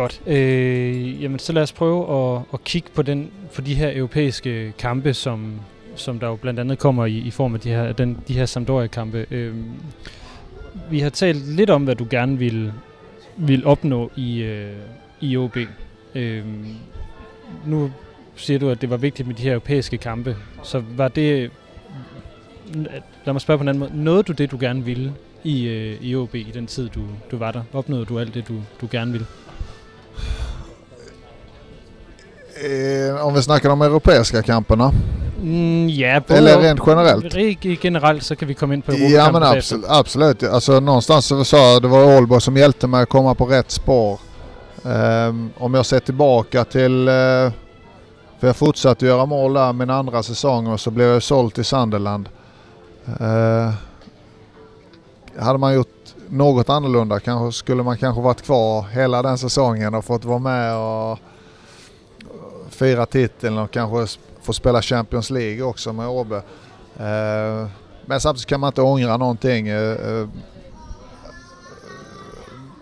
Godt. 0.01 0.23
Øh, 0.27 1.23
jamen, 1.23 1.39
så 1.39 1.53
lad 1.53 1.63
os 1.63 1.73
prøve 1.73 2.35
at, 2.35 2.43
at 2.53 2.65
kigge 2.65 2.89
på, 2.95 3.03
den, 3.03 3.31
på 3.55 3.61
de 3.61 3.75
her 3.75 3.97
europæiske 3.97 4.73
kampe, 4.79 5.15
som, 5.15 5.61
som 5.97 6.19
der 6.19 6.27
jo 6.27 6.37
blandt 6.37 6.61
andet 6.61 6.79
kommer 6.79 7.07
i, 7.07 7.17
i 7.19 7.31
form 7.31 7.55
af 7.55 7.61
de 7.61 7.69
her, 7.69 7.93
den, 7.93 8.19
de 8.29 8.35
her 8.35 8.47
Sampdoria-kampe. 8.47 9.27
Øh, 9.31 9.55
vi 10.91 11.01
har 11.01 11.11
talt 11.11 11.57
lidt 11.57 11.71
om, 11.71 11.85
hvad 11.85 11.95
du 11.95 12.07
gerne 12.11 12.39
vil, 12.39 12.73
vil 13.37 13.67
opnå 13.67 14.11
i, 14.17 14.43
øh, 14.43 14.77
i 15.21 15.37
OB. 15.37 15.57
Øh, 16.15 16.45
nu 17.67 17.93
siger 18.37 18.59
du, 18.59 18.69
at 18.71 18.81
det 18.81 18.91
var 18.91 18.97
vigtigt 18.97 19.29
med 19.29 19.37
de 19.37 19.43
her 19.43 19.53
europæiske 19.53 19.99
kampe. 19.99 20.37
Så 20.63 20.83
var 20.97 21.09
det, 21.09 21.51
lad 23.25 23.33
mig 23.33 23.41
spørge 23.41 23.59
på 23.59 23.63
en 23.63 23.69
anden 23.69 23.81
måde, 23.81 24.05
nåede 24.05 24.23
du 24.23 24.33
det, 24.33 24.51
du 24.51 24.57
gerne 24.61 24.85
ville 24.85 25.15
i, 25.45 25.69
øh, 25.69 26.03
i 26.03 26.17
OB 26.17 26.35
i 26.35 26.51
den 26.55 26.67
tid, 26.67 26.89
du, 26.89 27.01
du 27.31 27.37
var 27.37 27.53
der? 27.53 27.63
Opnåede 27.73 28.05
du 28.05 28.19
alt 28.19 28.35
det, 28.35 28.49
du, 28.49 28.55
du 28.81 28.89
gerne 28.91 29.13
ville? 29.13 29.27
Eh, 32.65 33.27
om 33.27 33.35
vi 33.35 33.43
snackar 33.43 33.69
de 33.69 33.83
europeiska 33.83 34.43
kamperna. 34.43 34.93
Mm, 35.43 35.89
ja, 35.89 36.21
Eller 36.29 36.59
rent 36.61 36.81
generellt? 36.87 37.35
Rent 37.35 37.85
generelt, 37.85 38.23
så 38.23 38.37
kan 38.37 38.49
vi 38.49 38.55
komme 38.55 38.75
ind 38.75 38.85
på 38.85 38.93
Ja 38.93 38.99
Europakampen 38.99 39.33
men 39.33 39.51
bagefter. 39.51 39.77
absolut, 39.89 40.37
absolut. 40.41 40.43
Alltså 40.55 40.81
någonstans 40.81 41.27
så 41.27 41.45
sa 41.45 41.73
jag 41.73 41.83
det 41.83 41.89
var 41.89 42.17
Aalborg 42.17 42.41
som 42.41 42.57
hjälpte 42.57 42.87
mig 42.87 43.03
att 43.03 43.09
komma 43.09 43.35
på 43.35 43.47
rätt 43.47 43.71
spår. 43.71 44.21
Ehm, 44.85 45.51
om 45.57 45.75
jag 45.75 45.87
ser 45.87 46.01
tillbaka 46.01 46.65
till... 46.65 47.09
eh, 47.09 47.15
för 48.41 48.47
jag 48.47 48.57
fortsatte 48.57 49.07
göra 49.07 49.27
mål 49.27 49.53
där 49.53 49.73
min 49.73 49.91
andra 49.91 50.23
säsong 50.23 50.67
och 50.67 50.81
så 50.81 50.91
blev 50.91 51.09
jag 51.09 51.23
såld 51.23 51.55
till 51.55 51.65
Sunderland. 51.65 52.29
Uh, 53.21 53.71
hade 55.38 55.59
man 55.59 55.75
gjort 55.75 56.14
något 56.29 56.69
annorlunda 56.69 57.21
kanske 57.21 57.59
skulle 57.59 57.83
man 57.83 57.99
kanske 57.99 58.23
varit 58.23 58.43
kvar 58.43 58.83
hela 58.83 59.23
den 59.23 59.38
säsongen 59.38 59.95
och 59.95 60.05
fått 60.05 60.25
vara 60.25 60.38
med 60.38 60.77
och 60.77 61.19
fira 62.71 63.07
titeln 63.07 63.59
och 63.59 63.71
kanske 63.71 64.19
få 64.43 64.53
spela 64.53 64.83
Champions 64.83 65.31
League 65.31 65.62
också 65.62 65.93
med 65.93 66.09
Åbe. 66.09 66.37
Eh, 66.99 67.69
men 68.07 68.21
samtidigt 68.21 68.47
kan 68.47 68.61
man 68.61 68.69
inte 68.69 68.83
ångra 68.83 69.16
någonting. 69.16 69.69
eh, 69.69 69.93
eh, 69.93 70.29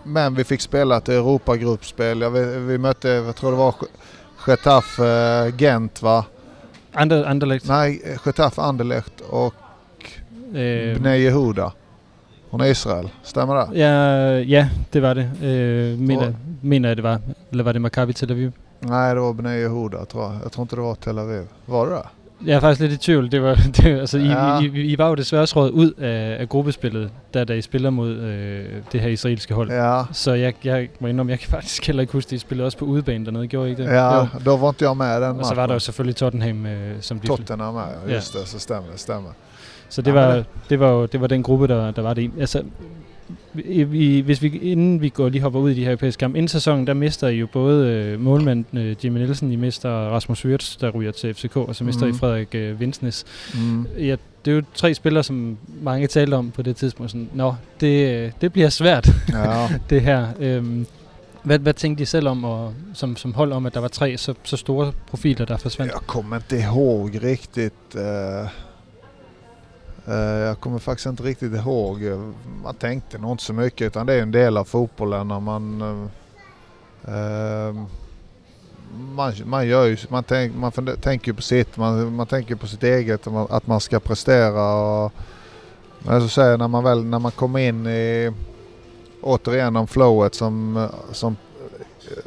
Men 0.03 0.35
vi 0.35 0.45
fick 0.45 0.61
spela 0.61 0.97
ett 0.97 1.09
Europagruppspel. 1.09 2.31
Vi, 2.59 2.79
mötte, 2.79 3.09
jag 3.09 3.37
tror 3.37 3.51
det 3.51 3.57
var 3.57 3.75
Getafe 4.47 5.53
Gent 5.59 6.03
va? 6.03 6.25
Anderlecht. 6.93 7.69
Nej, 7.69 8.03
eh, 8.05 8.19
Getafe 8.25 8.63
Anderlecht 8.63 9.21
och 9.21 9.55
Øh, 10.55 10.99
Bnei 10.99 11.21
Yehuda 11.23 11.73
från 12.51 12.65
Israel. 12.65 13.09
Stämmer 13.23 13.55
det? 13.55 13.79
ja, 13.79 14.39
ja, 14.41 14.69
det 14.93 15.01
var 15.01 15.15
det. 15.15 15.31
Mener, 15.99 16.27
Og- 16.27 16.35
mener 16.63 16.89
jeg, 16.89 16.97
det 16.97 17.03
var. 17.05 17.19
Eller 17.51 17.65
var 17.65 17.73
det 17.73 17.81
Maccabi 17.81 18.13
Tel 18.13 18.31
Aviv? 18.31 18.53
Nej, 18.81 19.15
det 19.15 19.21
var 19.21 19.33
Bnei 19.33 19.63
Yehuda 19.63 20.05
tror 20.05 20.23
jag. 20.23 20.33
Jeg 20.43 20.53
tror 20.53 20.63
inte 20.65 20.77
det 20.77 20.83
var 20.83 20.95
Tel 20.95 21.19
Aviv. 21.19 21.43
Var 21.67 21.85
det 21.87 21.95
det? 21.95 22.03
Jeg 22.47 22.57
er 22.57 22.61
faktisk 22.61 22.81
lidt 22.81 22.93
i 22.93 22.97
tvivl. 22.97 23.31
Det 23.33 23.43
var, 23.43 23.55
det, 23.77 23.85
altså, 24.01 24.19
Ja. 24.19 24.61
I, 24.61 24.65
I, 24.67 24.93
I 24.93 24.99
var 24.99 25.09
jo 25.09 25.15
desværre 25.15 25.45
røget 25.45 25.71
ud 25.71 25.93
af, 25.93 26.37
af 26.41 26.49
gruppespillet, 26.49 27.11
da, 27.35 27.45
da 27.45 27.53
I 27.55 27.61
spiller 27.63 27.91
mod 27.91 28.11
øh, 28.11 28.65
det 28.93 29.01
her 29.01 29.09
israelske 29.09 29.55
hold. 29.55 29.71
Ja, 29.71 30.03
Så 30.13 30.33
jeg, 30.33 30.55
jeg 30.65 30.89
må 31.01 31.09
indrømme, 31.09 31.31
jeg 31.31 31.39
kan 31.41 31.51
faktisk 31.59 31.87
heller 31.87 32.01
ikke 32.01 32.13
huske, 32.13 32.29
at 32.29 32.33
I 32.33 32.39
spillede 32.39 32.67
også 32.67 32.79
på 32.79 32.85
udebane 32.85 33.25
dernede. 33.25 33.47
Gjorde 33.47 33.69
I 33.69 33.71
ikke 33.71 33.83
det? 33.83 33.91
ja 33.91 34.17
Jo. 34.19 34.27
då 34.45 34.57
var 34.57 34.69
inte 34.69 34.85
jag 34.85 34.97
med 34.97 35.21
den 35.21 35.39
Og 35.39 35.45
så 35.47 35.55
var 35.55 35.67
der 35.67 35.73
jo 35.73 35.75
matchen. 35.75 35.81
selvfølgelig 35.81 36.17
Tottenham, 36.17 36.67
øh, 36.67 36.95
som 37.01 37.19
de 37.21 37.27
Tottenham 37.27 37.75
med, 37.75 37.83
Ja. 38.09 38.15
just 38.15 38.33
det, 38.33 38.49
så 38.49 38.59
stämmer 38.59 38.91
det. 38.93 39.01
Stämmer. 39.01 39.31
Så 39.89 40.03
det 40.03 40.15
var, 40.15 40.35
det- 40.35 40.45
det 40.71 40.81
var, 40.81 41.07
det 41.07 41.21
var 41.21 41.27
den 41.27 41.43
gruppe, 41.43 41.67
der, 41.69 41.91
der 41.91 42.03
var 42.03 42.15
det 42.15 42.23
i. 42.23 42.31
Altså, 42.41 42.63
vi- 43.55 44.21
hvis 44.21 44.43
vi, 44.43 44.49
inden 44.63 45.01
vi 45.01 45.09
går 45.09 45.29
lige 45.29 45.43
hopper 45.43 45.61
ud 45.61 45.71
i 45.71 45.75
de 45.75 45.81
her 45.85 45.91
europæiske 45.91 46.21
kampe, 46.21 46.39
inden 46.39 46.49
sæsonen, 46.49 46.87
der 46.87 46.95
mister 46.95 47.29
I 47.29 47.37
jo 47.37 47.47
både 47.53 47.87
øh, 47.93 48.21
målmanden 48.21 48.79
øh, 48.79 48.97
Jimmy 49.05 49.19
Nielsen, 49.19 49.53
I 49.53 49.57
mister 49.57 49.91
Rasmus 49.91 50.45
Wirtz, 50.45 50.77
der 50.77 50.91
ryger 50.91 51.13
til 51.13 51.35
FCK, 51.35 51.57
og 51.57 51.77
så 51.77 51.85
mister 51.85 52.07
Mhm. 52.07 52.15
I 52.15 52.19
Frederik 52.19 52.55
øh, 52.55 52.81
Vinsnes. 52.81 53.25
Mm. 53.55 53.87
Ja, 53.99 54.17
det 54.45 54.51
er 54.51 54.55
jo 54.57 54.63
tre 54.75 54.95
spillere, 54.95 55.23
som 55.23 55.57
mange 55.83 56.07
talte 56.07 56.35
om 56.35 56.51
på 56.51 56.63
det 56.63 56.77
tidspunkt. 56.77 57.13
Sådan, 57.13 57.29
Nå, 57.35 57.55
det, 57.81 58.09
øh, 58.15 58.33
det 58.41 58.53
bliver 58.53 58.69
svært, 58.69 59.09
Ja. 59.33 59.69
det 59.91 60.01
her. 60.01 60.27
Øhm, 60.41 60.87
hvad, 61.43 61.59
hvad 61.59 61.75
tænkte 61.75 62.03
I 62.03 62.05
selv 62.07 62.29
om, 62.29 62.45
og, 62.45 62.73
som, 62.95 63.17
som 63.17 63.35
hold 63.35 63.53
om, 63.53 63.67
at 63.67 63.75
der 63.75 63.81
var 63.81 63.89
tre 63.89 64.17
så, 64.17 64.35
så 64.45 64.57
store 64.57 64.93
profiler, 65.11 65.45
der 65.45 65.57
forsvandt? 65.57 65.93
Jag 65.93 66.01
kommer 66.07 66.37
inte 66.37 66.59
ihåg 66.59 67.11
riktigt. 67.25 67.75
eh, 67.95 68.03
eh, 68.41 68.47
Eh, 70.09 70.15
jag 70.17 70.61
kommer 70.61 70.79
faktiskt 70.79 71.07
inte 71.07 71.23
riktigt 71.23 71.55
ihåg. 71.55 72.01
Man 72.63 72.75
tänkte 72.75 73.19
nog 73.19 73.31
inte 73.31 73.43
så 73.45 73.53
mycket 73.53 73.87
utan 73.87 74.07
det 74.07 74.15
är 74.15 74.23
en 74.23 74.33
del 74.33 74.57
av 74.57 74.65
fotbollen 74.65 75.29
när 75.29 75.41
man... 75.41 75.83
Eh, 75.83 77.15
eh, 77.15 77.75
man, 79.15 79.33
man 79.45 79.67
gör 79.69 79.85
ju, 79.85 79.97
man, 80.09 80.25
tänk, 80.25 80.57
man 80.57 80.73
tänker 81.01 81.29
ju 81.29 81.35
på 81.35 81.43
sitt, 81.43 81.77
man, 81.77 82.15
man 82.15 82.27
tänker 82.27 82.55
på 82.55 82.67
sitt 82.67 82.83
eget, 82.83 83.27
att 83.51 83.67
man- 83.67 83.81
ska 83.81 84.01
prestera. 84.01 84.75
Och, 84.75 85.13
men 85.99 86.21
så 86.21 86.29
säger 86.29 86.51
jag, 86.51 86.59
när 86.59 86.69
man 86.69 86.85
väl 86.85 87.05
när 87.05 87.19
man 87.19 87.33
kommer 87.33 87.59
in 87.59 87.87
i 87.87 88.33
återigen 89.23 89.77
om 89.77 89.87
flowet 89.87 90.35
som, 90.35 90.89
som 91.13 91.37
eh, 92.11 92.25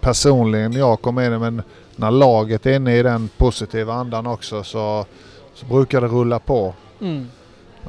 personligen 0.00 0.72
jag 0.72 1.02
kom 1.02 1.18
in 1.18 1.32
i 1.32 1.38
men 1.38 1.62
när 1.96 2.10
laget 2.10 2.66
är 2.66 2.76
inne 2.76 2.96
i 2.96 3.02
den 3.02 3.28
positiva 3.36 3.94
andan 3.94 4.26
också 4.26 4.62
så, 4.64 5.06
så 5.54 5.66
brukar 5.66 6.00
det 6.00 6.06
rulla 6.06 6.38
på. 6.38 6.74
Mm. 7.02 7.26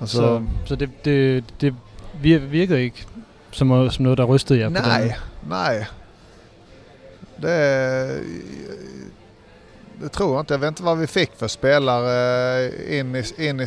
Alltså, 0.01 0.17
Så, 0.17 0.43
så 0.65 0.75
det, 0.75 0.89
det, 1.05 1.43
det 1.61 1.75
vir- 2.23 2.47
virkede 2.51 2.83
ikke 2.83 3.05
som, 3.51 3.89
som 3.91 4.03
noget, 4.03 4.17
der 4.17 4.25
rystede 4.25 4.59
jer 4.59 4.69
på 4.69 4.75
den 4.75 4.83
nej, 4.83 5.13
nej. 5.49 5.85
Det, 7.41 8.21
det 10.01 10.09
tror 10.11 10.33
jag 10.35 10.41
inte. 10.41 10.53
Jag 10.53 10.59
vet 10.59 10.67
inte 10.67 10.83
vad 10.83 10.97
vi 10.97 11.07
fick 11.07 11.31
för 11.37 11.47
spelare 11.47 12.69
in 12.99 13.15
i, 13.15 13.23
in 13.49 13.59
i 13.59 13.65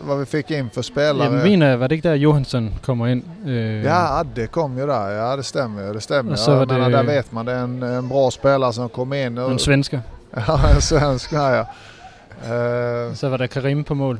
vad 0.00 0.18
vi 0.18 0.24
fick 0.26 0.50
in 0.50 0.70
för 0.70 0.82
spelare. 0.82 1.34
Jeg 1.34 1.44
mener, 1.50 1.76
var 1.76 1.88
det 1.88 1.94
ikke 1.94 2.08
der, 2.08 2.14
Johansson 2.14 2.70
kommer 2.82 3.06
ind? 3.06 3.22
Øh, 3.46 3.84
Ja, 3.84 4.18
Adde 4.20 4.46
kom 4.46 4.78
ju 4.78 4.86
där. 4.86 5.08
Ja, 5.10 5.36
det 5.36 5.42
stämmer 5.44 5.86
ju. 5.86 5.92
Det 5.92 6.00
stämmer. 6.00 6.36
Så 6.36 6.50
jag 6.50 6.68
menar, 6.68 6.88
det- 6.90 6.96
där 6.96 7.02
vet 7.04 7.32
man. 7.32 7.46
Det 7.46 7.52
är 7.52 7.64
en, 7.64 7.82
en 7.82 8.08
bra 8.08 8.30
spelare 8.30 8.72
som 8.72 8.88
kom 8.88 9.12
in. 9.12 9.38
Och, 9.38 9.50
En 9.50 9.58
svensker. 9.58 10.00
ja, 10.46 10.68
en 10.74 10.80
svensk 10.80 11.32
ja. 11.32 11.58
Eh, 11.58 13.14
Så 13.14 13.28
var 13.28 13.38
der 13.38 13.46
Karim 13.46 13.84
på 13.84 13.94
mål. 13.94 14.18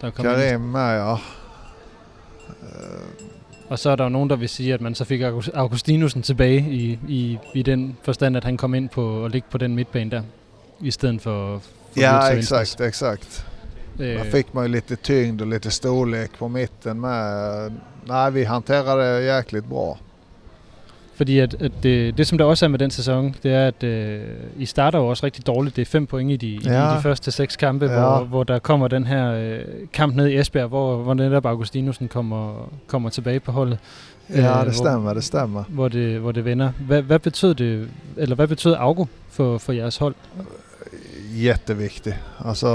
Karim 0.00 0.60
med 0.60 0.80
ja. 0.80 1.16
Og 3.68 3.78
så 3.78 3.90
er 3.90 3.96
der 3.96 4.04
jo 4.04 4.10
nogen, 4.10 4.30
der 4.30 4.36
vil 4.36 4.48
sige, 4.48 4.74
at 4.74 4.80
man 4.80 4.94
så 4.94 5.04
fik 5.04 5.20
August- 5.20 5.50
Augustinusen 5.54 6.22
tilbage 6.22 6.58
i, 6.70 6.98
i, 7.08 7.38
i 7.54 7.62
den 7.62 7.96
forstand, 8.02 8.36
at 8.36 8.44
han 8.44 8.56
kom 8.56 8.74
ind 8.74 8.88
på 8.88 9.24
at 9.24 9.30
ligge 9.32 9.48
på 9.50 9.58
den 9.58 9.74
midtbane 9.74 10.10
der, 10.10 10.22
i 10.80 10.90
stedet 10.90 11.22
for, 11.22 11.58
for 11.58 12.00
Ja, 12.00 12.28
exakt, 12.30 12.80
exakt. 12.80 13.46
Øh, 14.00 14.06
Där 14.18 14.24
fick 14.24 14.54
man 14.54 14.64
ju 14.66 14.72
lite 14.72 14.96
tyngd 14.96 15.40
och 15.40 15.46
lite 15.46 15.70
storlek 15.70 16.38
på 16.38 16.48
mitten 16.48 17.00
med. 17.00 17.70
Nej, 18.06 18.30
vi 18.30 18.42
hanterade 18.44 19.02
det 19.16 19.24
jäkligt 19.24 19.64
bra. 19.68 19.98
Fordi 21.18 21.38
at, 21.38 21.54
at 21.62 21.72
det, 21.82 22.18
det, 22.18 22.26
som 22.26 22.38
der 22.38 22.44
også 22.44 22.64
er 22.64 22.68
med 22.68 22.78
den 22.78 22.90
sæson, 22.90 23.34
det 23.42 23.52
er, 23.52 23.66
at 23.66 23.82
øh, 23.84 24.20
I 24.58 24.66
starter 24.66 24.98
jo 24.98 25.06
også 25.06 25.26
rigtig 25.26 25.46
dårligt. 25.46 25.76
Det 25.76 25.82
er 25.82 25.86
fem 25.86 26.06
point 26.06 26.30
i 26.30 26.36
de, 26.36 26.70
ja. 26.70 26.92
I 26.92 26.96
de 26.96 27.02
første 27.02 27.30
seks 27.30 27.56
kampe, 27.56 27.84
Ja. 27.86 28.00
hvor, 28.00 28.18
hvor 28.24 28.44
der 28.44 28.58
kommer 28.58 28.88
den 28.88 29.04
her 29.06 29.32
øh, 29.32 29.58
kamp 29.92 30.14
ned 30.14 30.26
i 30.26 30.38
Esbjerg, 30.38 30.68
hvor, 30.68 30.96
hvor 30.96 31.14
netop 31.14 31.46
Augustinusen 31.46 32.08
kommer, 32.08 32.70
kommer 32.86 33.10
tilbage 33.10 33.40
på 33.40 33.52
holdet. 33.52 33.78
Ja, 34.30 34.34
Øh, 34.36 34.42
det 34.44 34.52
hvor- 34.64 34.72
stämmer, 34.72 35.14
det 35.14 35.24
stämmer. 35.24 35.64
Hvor 35.68 35.88
det, 35.88 36.20
hvor 36.20 36.32
det 36.32 36.44
vender. 36.44 36.70
Hvad, 36.86 37.02
hvad 37.02 37.18
betød 37.18 37.54
det, 37.54 37.88
eller 38.16 38.36
hvad 38.36 38.46
betød 38.48 38.74
Augo 38.78 39.04
for, 39.30 39.58
for 39.58 39.72
jeres 39.72 39.96
hold? 39.96 40.14
Jätteviktig. 41.36 42.18
Alltså, 42.44 42.66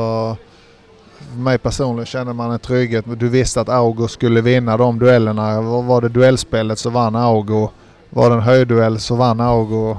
för 1.32 1.38
mig 1.38 1.58
personligen 1.62 2.06
känner 2.06 2.34
man 2.34 2.52
en 2.52 2.60
trygghet. 2.60 3.06
Du 3.22 3.28
visste 3.30 3.60
att 3.62 3.70
Augo 3.70 4.08
skulle 4.08 4.42
vinna 4.42 4.78
de 4.78 5.00
duellerna. 5.00 5.62
Var 5.62 6.02
det 6.02 6.10
duellspelet 6.16 6.80
så 6.80 6.90
vann 6.90 7.16
Augo. 7.16 7.68
Var 8.13 8.30
det 8.30 8.36
en 8.36 8.41
höjdduell 8.41 8.99
så 8.99 9.15
vann 9.15 9.41
Augo. 9.41 9.97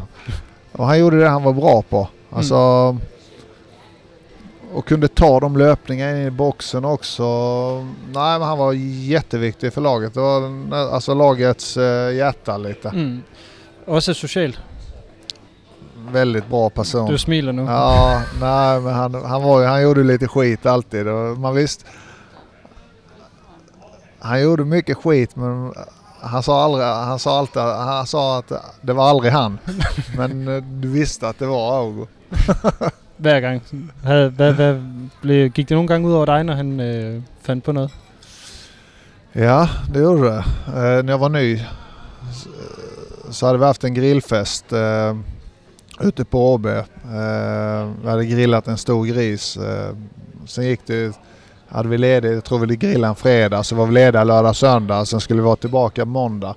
Och 0.73 0.87
han 0.87 0.99
gjorde 0.99 1.21
det 1.21 1.29
han 1.29 1.43
var 1.43 1.53
bra 1.53 1.83
på. 1.83 2.09
Alltså, 2.31 2.57
Och 4.75 4.87
kunde 4.87 5.09
ta 5.09 5.41
de 5.41 5.57
löpningarna 5.57 6.11
in 6.21 6.27
i 6.27 6.31
boxen 6.31 6.85
också. 6.85 7.25
Nej, 8.13 8.39
men 8.39 8.43
han 8.43 8.59
var 8.59 8.73
jätteviktig 8.73 9.73
för 9.73 9.81
laget. 9.81 10.15
Det 10.15 10.21
var 10.21 10.73
alltså 10.93 11.15
lagets 11.15 11.77
eh, 11.77 12.15
hjärta 12.15 12.57
lite. 12.57 12.89
Mm. 12.89 13.23
Også 13.87 14.15
socialt. 14.15 14.59
Väldigt 16.11 16.49
bra 16.49 16.71
person. 16.71 17.11
Du 17.11 17.19
smiler 17.19 17.53
nu. 17.53 17.63
Ja, 17.63 18.23
nej 18.41 18.81
men 18.81 18.95
han, 18.95 19.15
han, 19.15 19.43
var, 19.43 19.67
han 19.67 19.83
gjorde 19.83 20.03
lite 20.03 20.29
skit 20.29 20.67
alltid. 20.67 21.07
Man 21.39 21.55
visst, 21.55 21.87
han 24.19 24.43
gjorde 24.43 24.65
mycket 24.65 24.97
skit 24.97 25.37
men 25.37 25.73
han 26.31 26.43
sa, 26.43 26.65
aldrig, 26.65 26.85
han 26.85 27.19
sa 27.19 27.39
alltid 27.39 27.63
han 27.63 28.07
sa 28.07 28.39
att 28.39 28.53
det 28.81 28.93
var 28.93 29.11
aldrig 29.11 29.33
han. 29.33 29.59
Men 30.19 30.49
eh, 30.49 30.63
du 30.63 30.89
visste 30.89 31.29
att 31.29 31.39
det 31.39 31.47
var 31.47 31.77
Augo. 31.79 32.07
Hver 33.17 33.41
gang. 33.41 33.61
Havde, 34.05 34.29
hvad, 34.31 34.53
hvad, 34.53 34.83
blev, 35.21 35.51
gik 35.51 35.69
det 35.69 35.75
nogle 35.75 35.89
gange 35.89 36.09
ud 36.09 36.13
over 36.13 36.27
dig, 36.27 36.45
når 36.45 36.55
han 36.55 36.81
øh, 36.81 37.23
fandt 37.43 37.65
på 37.65 37.73
noget? 37.73 37.91
Ja, 39.35 39.69
det 39.95 40.01
gjorde 40.01 40.23
det. 40.23 40.45
Eh, 40.67 41.05
när 41.05 41.13
jag 41.13 41.21
var 41.21 41.29
ny 41.29 41.61
så, 42.33 42.49
så 43.31 43.47
hade 43.47 43.59
vi 43.59 43.65
haft 43.65 43.85
en 43.85 43.95
grillfest 43.95 44.73
eh, 44.73 45.17
ute 46.01 46.25
på 46.25 46.55
AB. 46.55 46.67
Eh, 46.67 46.83
vi 48.03 48.09
hade 48.09 48.27
grillat 48.27 48.69
en 48.69 48.79
stor 48.79 49.05
gris. 49.07 49.57
Eh, 49.57 49.97
sen 50.47 50.65
gick 50.65 50.87
det, 50.87 51.13
hade 51.69 51.89
vi 51.89 51.99
ledigt, 51.99 52.33
jag 52.33 52.45
tror 52.45 52.67
vi 52.67 52.77
grillade 52.77 53.11
en 53.11 53.15
fredag, 53.15 53.63
så 53.63 53.75
var 53.75 53.87
vi 53.87 53.95
lediga 53.95 54.25
lördag, 54.25 54.57
söndag. 54.57 55.05
Sen 55.05 55.21
skulle 55.21 55.41
vi 55.41 55.47
vara 55.47 55.57
tillbaka 55.57 56.05
måndag. 56.05 56.55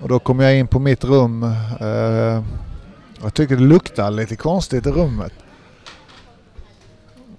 Och 0.00 0.08
då 0.08 0.18
kom 0.18 0.40
jag 0.40 0.58
in 0.58 0.66
på 0.66 0.78
mitt 0.78 1.04
rum 1.04 1.42
eh, 1.80 2.42
Jag 3.22 3.34
tycker 3.34 3.56
det 3.56 3.62
luktar 3.62 4.10
lite 4.10 4.36
konstigt 4.36 4.86
i 4.86 4.90
rummet. 4.90 5.32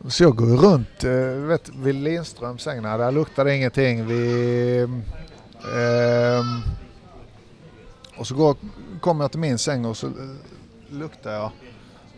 Så 0.07 0.23
jag 0.23 0.35
går 0.35 0.49
ju 0.49 0.57
runt 0.57 1.03
eh, 1.03 1.47
vet, 1.47 1.69
vid 1.69 1.95
Lindströms 1.95 2.61
säng. 2.61 2.81
Där 2.81 3.11
luktade 3.11 3.49
det 3.49 3.55
ingenting. 3.55 4.07
Vi, 4.07 4.79
eh, 5.73 6.43
och 8.17 8.27
så 8.27 8.35
går, 8.35 8.55
kommer 9.01 9.23
jag 9.23 9.31
till 9.31 9.39
min 9.39 9.57
säng 9.57 9.85
och 9.85 9.97
så 9.97 10.07
eh, 10.07 10.13
luktar 10.89 11.31
jag. 11.31 11.51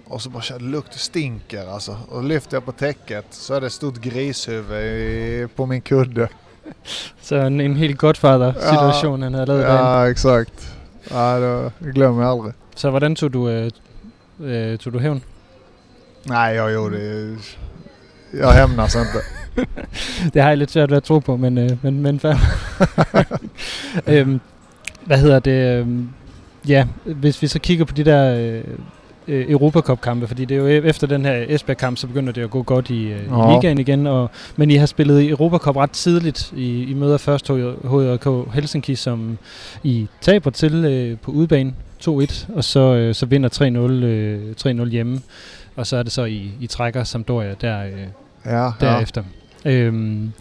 Och 0.10 0.22
så 0.22 0.30
bara 0.30 0.44
jag 0.50 0.62
lukt 0.62 1.00
stinker 1.00 1.74
alltså. 1.74 1.98
Och 2.10 2.24
lyfter 2.24 2.56
jag 2.56 2.66
på 2.66 2.72
täcket 2.72 3.26
så 3.30 3.54
är 3.54 3.62
det 3.62 3.68
ett 3.68 3.74
stort 3.74 3.98
grishuvud 3.98 4.84
i, 4.84 5.48
på 5.56 5.66
min 5.66 5.82
kudde. 5.82 6.28
Så 7.22 7.36
en, 7.36 7.62
en 7.62 7.76
helt 7.76 7.98
Godfather-situation, 7.98 9.22
han 9.22 9.34
havde 9.34 9.46
lavet 9.46 9.64
ja. 9.64 10.02
Ja, 10.02 10.10
exakt. 10.10 10.76
Ja, 11.12 11.40
det 11.80 11.94
glömmer 11.94 12.24
jag 12.24 12.32
aldrig. 12.32 12.54
Så 12.76 12.90
hvordan 12.90 13.16
tog 13.16 13.34
du, 13.34 13.50
øh, 14.40 14.78
tog 14.78 14.94
du 14.94 15.00
hævn? 15.00 15.24
Nej, 16.26 16.56
jag 16.56 16.72
gjorde 16.72 16.98
det. 16.98 17.38
Jag 18.34 18.52
hämnas 18.52 18.96
inte. 18.96 19.20
Det 20.34 20.42
har 20.42 20.50
jeg 20.50 20.58
lidt 20.58 20.72
svært 20.72 20.90
ved 20.90 20.98
at 20.98 21.04
tro 21.04 21.20
på, 21.20 21.38
men, 21.38 21.58
øh, 21.58 21.70
men, 21.82 22.02
men 22.02 22.20
fair. 22.20 22.36
øhm, 24.08 24.42
hvad 25.06 25.18
hedder 25.18 25.40
det? 25.40 25.88
Ja, 26.68 26.88
hvis 27.06 27.42
vi 27.42 27.48
så 27.48 27.60
kigger 27.60 27.86
på 27.86 27.94
de 27.94 28.04
der 28.04 28.36
øh, 28.36 28.64
øh, 29.30 29.52
Europacup-kampe, 29.52 30.28
fordi 30.28 30.46
det 30.46 30.58
er 30.58 30.62
jo 30.62 30.68
e- 30.82 30.86
efter 30.88 31.08
den 31.08 31.26
her 31.26 31.46
Esbjerg-kamp, 31.48 31.98
så 31.98 32.08
begynder 32.08 32.34
det 32.34 32.42
at 32.42 32.50
gå 32.50 32.64
godt 32.64 32.90
i, 32.90 33.04
øh, 33.04 33.20
Ja. 33.32 33.56
ligaen 33.56 33.78
igen. 33.80 34.08
Og, 34.08 34.30
men 34.56 34.72
I 34.72 34.76
har 34.76 34.86
spillet 34.86 35.22
i 35.22 35.30
Europacup 35.30 35.76
ret 35.76 35.92
tidligt. 35.92 36.54
I, 36.56 36.84
I 36.84 36.94
møder 36.94 37.18
først 37.18 37.48
HJK 37.48 38.54
Helsinki, 38.54 38.96
som 38.96 39.38
I 39.84 40.08
taber 40.22 40.50
til 40.52 40.74
øh, 40.86 41.18
på 41.18 41.32
udebane 41.32 41.74
2-1, 42.08 42.10
og 42.56 42.64
så, 42.64 42.80
øh, 42.96 43.16
så 43.16 43.26
vinder 43.26 43.50
3-0, 43.50 44.04
øh, 44.04 44.54
3-0 44.86 44.90
hjemme. 44.90 45.22
Og 45.76 45.88
så 45.88 45.98
er 45.98 46.04
det 46.04 46.12
så, 46.12 46.24
I, 46.26 46.52
I 46.62 46.68
trækker 46.68 47.04
Sampdoria 47.04 47.54
der, 47.62 47.84
øh, 47.86 47.92
Ja, 48.46 48.64
ja. 48.66 48.72
derefter. 48.80 49.24
Øhm, 49.66 50.32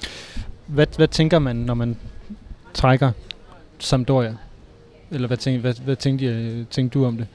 hvad, 0.67 0.87
hvad 0.97 1.09
tænker 1.09 1.39
man, 1.39 1.57
når 1.57 1.75
man 1.75 1.97
trækker 2.75 3.11
Sampdoria? 3.79 4.35
Eller 5.11 5.27
hvad, 5.27 5.37
tænk, 5.37 5.61
hvad, 5.61 5.75
hvad 5.85 5.97
tænkte, 5.97 6.25
jeg, 6.25 6.65
tænkte 6.71 6.99
du 6.99 7.05
om 7.07 7.17
det? 7.17 7.27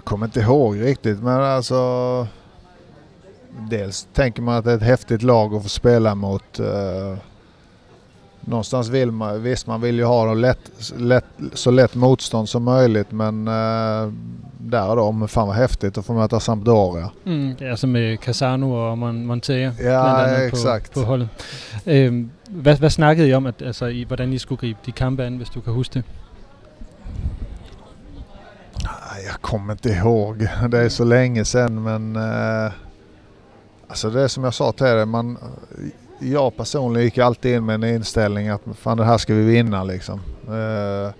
Jag 0.00 0.04
kommer 0.04 0.26
inte 0.26 0.40
ihåg 0.40 0.80
riktigt 0.80 1.22
men 1.22 1.40
alltså 1.42 2.26
Dels 3.70 4.08
tänker 4.12 4.42
man 4.42 4.54
att 4.56 4.64
det 4.64 4.72
är 4.72 4.76
ett 4.76 4.82
häftigt 4.82 5.22
lag 5.22 5.54
att 5.54 5.62
få 5.62 5.68
spela 5.68 6.14
mot. 6.14 6.58
Eh, 6.60 7.18
någonstans 8.40 8.88
vill 8.88 9.10
man, 9.10 9.42
visst 9.42 9.66
man 9.66 9.80
vill 9.80 9.96
ju 9.98 10.04
ha 10.04 10.34
lätt, 10.34 10.92
lätt, 10.96 11.24
så 11.52 11.70
lätt 11.70 11.94
motstånd 11.94 12.48
som 12.48 12.62
möjligt 12.64 13.12
men 13.12 13.48
eh, 13.48 14.12
där 14.58 14.88
och 14.88 14.96
då, 14.96 15.12
men 15.12 15.28
fan 15.28 15.46
vad 15.48 15.56
häftigt 15.56 15.98
att 15.98 16.06
få 16.06 16.12
möta 16.12 16.40
Sampdoria. 16.40 17.10
Mm. 17.26 17.54
Ja, 17.58 17.70
altså 17.70 17.86
med 17.86 18.20
Casano 18.20 18.72
og 18.72 18.98
Mon- 18.98 19.24
Montea 19.26 19.74
Ja, 19.82 20.26
exakt. 20.36 20.94
på, 20.94 21.00
på 21.00 21.06
holdet. 21.06 21.28
Øhm, 21.86 22.30
hvad, 22.48 22.76
hvad 22.78 22.90
snakkede 22.90 23.28
I 23.28 23.34
om, 23.34 23.46
at, 23.46 23.62
altså, 23.62 23.86
i, 23.86 24.04
hvordan 24.04 24.32
I 24.32 24.38
skulle 24.38 24.58
gribe 24.60 24.78
de 24.86 24.92
kampe 24.92 25.24
an, 25.24 25.36
hvis 25.36 25.48
du 25.50 25.60
kan 25.60 25.72
huske 25.72 25.94
det? 25.94 26.04
Nej, 28.84 29.19
jag 29.30 29.40
kommer 29.42 29.72
inte 29.72 29.88
ihåg. 29.88 30.48
Det 30.68 30.78
är 30.78 30.88
så 30.88 31.04
länge 31.04 31.44
sedan 31.44 31.82
men 31.82 32.16
eh, 32.16 32.72
alltså 33.88 34.10
det 34.10 34.22
är 34.22 34.28
som 34.28 34.44
jag 34.44 34.54
sa 34.54 34.72
till 34.72 34.86
dig. 34.86 35.06
Man, 35.06 35.38
jag 36.18 36.56
personligen 36.56 37.04
gick 37.04 37.18
alltid 37.18 37.56
in 37.56 37.66
med 37.66 37.74
en 37.74 37.84
inställning 37.84 38.48
att 38.48 38.60
fan 38.74 38.96
det 38.96 39.04
här 39.04 39.18
ska 39.18 39.34
vi 39.34 39.44
vinna 39.44 39.84
liksom. 39.84 40.20
Eh, 40.46 41.12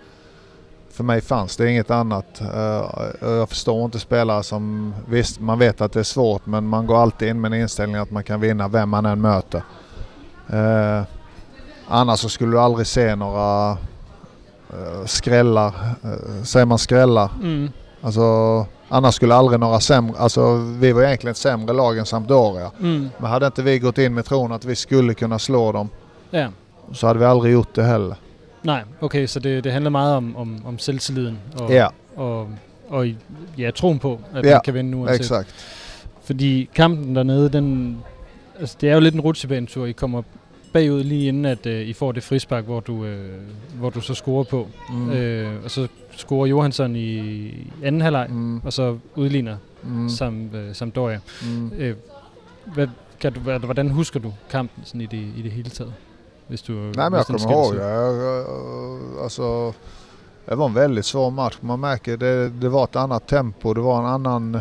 för 0.90 1.04
mig 1.04 1.20
fanns 1.20 1.56
det 1.56 1.70
inget 1.70 1.90
annat. 1.90 2.40
Eh, 2.40 2.84
jag 3.20 3.48
förstår 3.48 3.84
inte 3.84 3.98
spelare 3.98 4.42
som, 4.42 4.94
visst 5.08 5.40
man 5.40 5.58
vet 5.58 5.80
att 5.80 5.92
det 5.92 6.00
är 6.00 6.04
svårt 6.04 6.46
men 6.46 6.66
man 6.66 6.86
går 6.86 7.02
alltid 7.02 7.28
in 7.28 7.40
med 7.40 7.52
en 7.52 7.60
inställning 7.60 7.96
att 7.96 8.10
man 8.10 8.24
kan 8.24 8.40
vinna 8.40 8.68
vem 8.68 8.88
man 8.88 9.06
än 9.06 9.20
möter. 9.20 9.62
Eh, 10.48 11.02
annars 11.88 12.20
så 12.20 12.28
skulle 12.28 12.52
du 12.52 12.60
aldrig 12.60 12.86
se 12.86 13.16
några 13.16 13.70
eh, 14.70 15.04
skrällar. 15.06 15.74
Eh, 16.04 16.42
säger 16.42 16.66
man 16.66 16.78
skrällar? 16.78 17.30
Mm. 17.42 17.70
Alltså, 18.02 18.22
annars 18.88 19.14
skulle 19.14 19.34
aldrig 19.34 19.60
några 19.60 19.80
sämre, 19.80 20.18
alltså 20.18 20.56
vi 20.56 20.92
var 20.92 21.02
egentligen 21.02 21.30
ett 21.30 21.36
sämre 21.36 21.72
lag 21.74 21.98
än 21.98 22.06
Sampdoria. 22.06 22.70
Mm. 22.80 23.10
Men 23.18 23.30
hade 23.30 23.46
inte 23.46 23.62
vi 23.62 23.78
gått 23.78 23.98
in 23.98 24.14
med 24.14 24.24
tron 24.24 24.52
att 24.52 24.64
vi 24.64 24.74
skulle 24.76 25.14
kunna 25.14 25.38
slå 25.38 25.72
dem 25.72 25.88
Ja. 26.30 26.48
så 26.92 27.06
hade 27.06 27.18
vi 27.18 27.24
aldrig 27.24 27.52
gjort 27.52 27.74
det 27.74 27.82
heller. 27.84 28.16
Nej, 28.62 28.82
okay, 29.00 29.26
så 29.26 29.40
det, 29.40 29.60
det 29.60 29.72
handler 29.72 29.90
meget 29.90 30.16
om, 30.16 30.36
om, 30.36 30.62
om 30.66 30.78
selvtilliden 30.78 31.38
og, 31.58 31.72
Ja, 31.72 31.88
og, 32.16 32.48
og 32.88 33.06
ja, 33.56 33.70
troen 33.70 33.98
på, 33.98 34.18
at 34.34 34.44
Ja, 34.46 34.50
man 34.54 34.60
kan 34.64 34.74
vinde 34.74 34.96
uanset. 34.96 35.20
exakt. 35.20 35.54
Fordi 36.24 36.68
kampen 36.74 37.16
dernede, 37.16 37.48
den, 37.48 37.98
altså 38.60 38.76
det 38.80 38.88
er 38.90 38.94
jo 38.94 39.00
lidt 39.00 39.14
en 39.14 39.20
rutsjebanetur. 39.20 39.86
I 39.86 39.92
kommer 39.92 40.22
bagud 40.72 41.02
lige 41.04 41.28
inden, 41.28 41.44
at 41.44 41.66
øh, 41.66 41.86
I 41.88 41.92
får 41.92 42.12
det 42.12 42.22
frispark, 42.22 42.64
hvor 42.64 42.80
du, 42.80 43.04
øh, 43.04 43.40
hvor 43.74 43.90
du 43.90 44.00
så 44.00 44.14
scorer 44.14 44.44
på. 44.44 44.68
Mm. 44.90 45.10
Øh, 45.10 45.64
og 45.64 45.70
så 45.70 45.88
scorer 46.16 46.46
Johansson 46.46 46.96
i 46.96 47.50
anden 47.82 48.00
halvleg, 48.00 48.26
Mm. 48.30 48.60
og 48.64 48.72
så 48.72 48.98
udligner 49.16 49.56
Mm. 49.82 50.08
Sam, 50.08 50.50
øh, 50.54 50.74
Sampdoria. 50.74 51.20
Mm. 51.42 51.72
Øh, 51.78 51.94
hvad, 52.74 52.86
kan 53.20 53.32
du, 53.32 53.40
hvordan 53.40 53.90
husker 53.90 54.20
du 54.20 54.32
kampen 54.50 54.84
sådan 54.84 55.00
i, 55.00 55.06
det, 55.06 55.16
i 55.36 55.42
det 55.42 55.52
hele 55.52 55.70
taget? 55.70 55.92
Hvis 56.48 56.62
du, 56.62 56.72
Nej 56.72 57.08
men 57.08 57.16
jag 57.16 57.26
kommer 57.26 57.50
ihåg 57.50 57.74
det. 57.74 59.22
Alltså, 59.22 59.72
det 60.48 60.58
var 60.58 60.66
en 60.66 60.74
väldigt 60.74 61.06
svår 61.06 61.30
match. 61.30 61.58
Man 61.62 61.80
märker 61.80 62.16
det, 62.16 62.52
det 62.62 62.68
var 62.72 62.84
ett 62.84 62.96
annat 62.96 63.22
tempo. 63.28 63.72
Det 63.74 63.82
var 63.82 64.00
en 64.00 64.14
annan... 64.14 64.60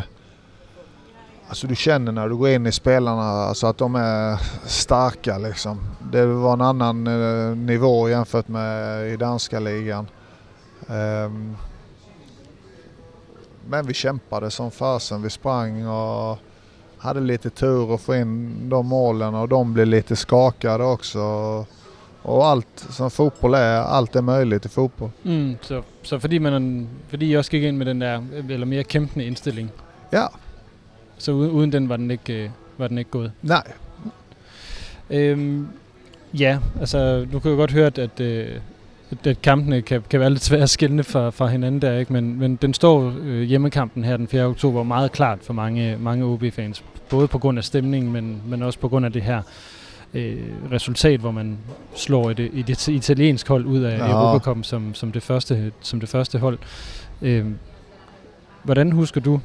Alltså 1.50 1.66
du 1.66 1.76
känner 1.76 2.12
när 2.12 2.28
du 2.28 2.36
går 2.36 2.48
in 2.48 2.66
i 2.66 2.72
spelarna 2.72 3.22
alltså 3.22 3.66
att 3.66 3.78
de 3.78 3.94
är 3.94 4.40
starka 4.66 5.38
liksom. 5.38 5.80
Det 6.12 6.26
var 6.26 6.52
en 6.52 6.60
annan 6.60 7.06
eh, 7.06 7.56
nivå 7.56 8.08
jämfört 8.08 8.48
med 8.48 9.06
i 9.12 9.16
danska 9.16 9.60
ligan. 9.60 10.06
Ehm, 10.88 11.56
men 13.68 13.86
vi 13.86 13.94
kämpade 13.94 14.50
som 14.50 14.70
fasen. 14.70 15.22
Vi 15.22 15.30
sprang 15.30 15.86
och 15.86 16.38
hade 16.98 17.20
lite 17.20 17.50
tur 17.50 17.94
att 17.94 18.00
få 18.00 18.14
in 18.14 18.68
de 18.68 18.86
målen 18.86 19.34
och 19.34 19.48
de 19.48 19.74
blev 19.74 19.86
lite 19.86 20.16
skakade 20.16 20.84
också. 20.84 21.20
Och 22.22 22.46
allt 22.46 22.86
som 22.90 23.10
fotboll 23.10 23.54
är, 23.54 23.76
allt 23.80 24.16
är 24.16 24.22
möjligt 24.22 24.66
i 24.66 24.68
fotboll. 24.68 25.10
Mm, 25.24 25.56
så, 25.60 25.82
så 26.02 26.20
fordi, 26.20 26.38
man, 26.38 26.88
fordi 27.08 27.26
I 27.26 27.36
også 27.36 27.50
gik 27.50 27.62
ind 27.62 27.76
med 27.76 27.86
den 27.86 28.00
der, 28.00 28.22
øh, 28.34 28.50
eller 28.50 28.66
mere 28.66 28.84
kæmpende 28.84 29.24
indstilling, 29.24 29.70
Ja, 30.12 30.26
så 31.20 31.32
uden, 31.32 31.50
uden 31.50 31.72
den 31.72 31.88
var 31.88 31.96
den 31.96 32.10
ikke, 32.10 32.42
øh, 32.44 32.50
var 32.78 32.88
den 32.88 32.98
ikke 32.98 33.10
gået. 33.10 33.32
nej. 33.42 33.62
Øhm, 35.10 35.66
ja, 36.38 36.58
altså 36.80 37.26
du 37.32 37.38
kan 37.38 37.50
jo 37.50 37.56
godt 37.56 37.72
høre, 37.72 37.86
at, 37.86 37.98
at, 37.98 38.20
øh, 38.20 38.46
at- 39.10 39.26
at 39.26 39.42
kampene 39.42 39.82
kan, 39.82 40.02
kan 40.10 40.20
være 40.20 40.30
lidt 40.30 40.42
svære 40.44 40.62
at 40.62 40.70
skille 40.70 41.04
fra, 41.04 41.30
fra 41.30 41.46
hinanden 41.46 41.82
der, 41.82 41.98
ikke? 41.98 42.12
Men, 42.12 42.38
men 42.38 42.56
den 42.56 42.74
står 42.74 43.14
øh, 43.22 43.42
hjemmekampen 43.42 44.04
her 44.04 44.16
den 44.16 44.28
4. 44.28 44.44
oktober 44.44 44.82
meget 44.82 45.12
klart 45.12 45.38
for 45.42 45.52
mange, 45.52 45.96
mange 46.00 46.24
OB-fans. 46.24 46.84
Både 47.08 47.28
på 47.28 47.38
grund 47.38 47.58
af 47.58 47.64
stemningen, 47.64 48.12
men, 48.12 48.42
men 48.46 48.62
også 48.62 48.78
på 48.78 48.88
grund 48.88 49.06
af 49.06 49.12
det 49.12 49.22
her 49.22 49.42
øh, 50.14 50.36
resultat, 50.72 51.20
hvor 51.20 51.30
man 51.30 51.58
slår 51.96 52.30
et, 52.30 52.40
et, 52.40 52.70
et 52.70 52.88
italiensk 52.88 53.48
hold 53.48 53.64
ud 53.66 53.80
af 53.80 53.98
Ja. 53.98 54.10
Europacup 54.10 54.58
som, 54.64 54.94
som, 54.94 55.12
det 55.12 55.22
første, 55.22 55.72
som 55.80 56.00
det 56.00 56.08
første 56.08 56.38
hold. 56.38 56.58
Øhm, 57.22 57.54
hvordan 58.62 58.92
husker 58.92 59.20
du 59.20 59.40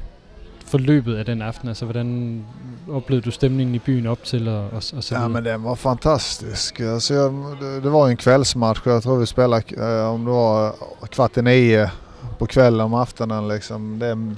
forløbet 0.66 1.16
af 1.16 1.24
den 1.24 1.42
aften? 1.42 1.68
Altså, 1.68 1.84
hvordan 1.84 2.44
oplevede 2.88 3.24
du 3.24 3.30
stemningen 3.30 3.74
i 3.74 3.78
byen 3.78 4.06
op 4.06 4.24
til 4.24 4.48
og, 4.48 4.64
og, 4.64 4.82
og 4.96 5.10
Ja 5.10 5.28
men 5.28 5.44
den 5.44 5.64
var 5.64 5.74
fantastisk. 5.74 6.80
Alltså, 6.80 7.14
jag, 7.14 7.32
det, 7.60 7.82
det 7.82 7.90
var 7.90 8.08
en 8.08 8.16
kvällsmatch 8.16 8.80
jag 8.86 9.02
tror 9.02 9.18
vi 9.18 9.26
spelade 9.26 9.64
eh, 9.76 10.10
om 10.10 10.24
det 10.24 10.30
var 10.30 10.74
kvart 11.06 11.36
i 11.36 11.42
nio 11.42 11.90
på 12.38 12.46
kvällen 12.46 12.80
om 12.80 12.94
aftonen 12.94 13.48
liksom. 13.48 13.98
Det 13.98 14.06
är 14.06 14.34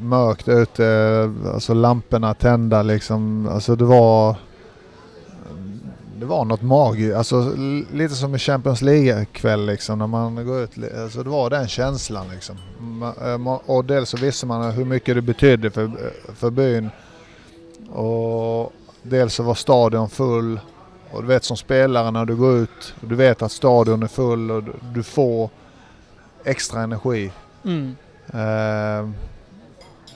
mörkt 0.00 0.48
ute, 0.48 1.30
alltså 1.54 1.74
lamporna 1.74 2.34
tända 2.34 2.82
liksom. 2.82 3.48
Alltså 3.48 3.76
det 3.76 3.84
var 3.84 4.36
var 6.30 6.44
något 6.44 6.62
magiskt, 6.62 7.16
alltså 7.16 7.54
lite 7.92 8.14
som 8.14 8.32
en 8.32 8.38
Champions 8.38 8.82
League-kväll 8.82 9.66
liksom 9.66 9.98
när 9.98 10.06
man 10.06 10.46
går 10.46 10.60
ut. 10.60 10.70
Alltså 11.02 11.22
det 11.22 11.30
var 11.30 11.50
den 11.50 11.68
känslan 11.68 12.26
liksom. 12.32 12.56
Eh, 13.22 13.52
Och 13.66 13.84
dels 13.84 14.08
så 14.08 14.16
visste 14.16 14.46
man 14.46 14.72
hur 14.72 14.84
mycket 14.84 15.14
det 15.14 15.22
betydde 15.22 15.70
för, 15.70 15.90
för 16.34 16.50
byn. 16.50 16.90
Och 17.92 18.72
dels 19.02 19.34
så 19.34 19.42
var 19.42 19.54
stadion 19.54 20.10
full. 20.10 20.60
Och 21.12 21.22
du 21.22 21.28
vet 21.28 21.44
som 21.44 21.56
spelare 21.56 22.10
när 22.10 22.24
du 22.24 22.36
går 22.36 22.56
ut, 22.56 22.94
du 23.00 23.14
vet 23.14 23.42
att 23.42 23.52
stadion 23.52 24.02
är 24.02 24.06
full 24.06 24.50
och 24.50 24.62
du, 24.94 25.02
får 25.02 25.50
extra 26.44 26.82
energi. 26.82 27.32
Mm. 27.64 27.96
Ehm, 28.32 29.14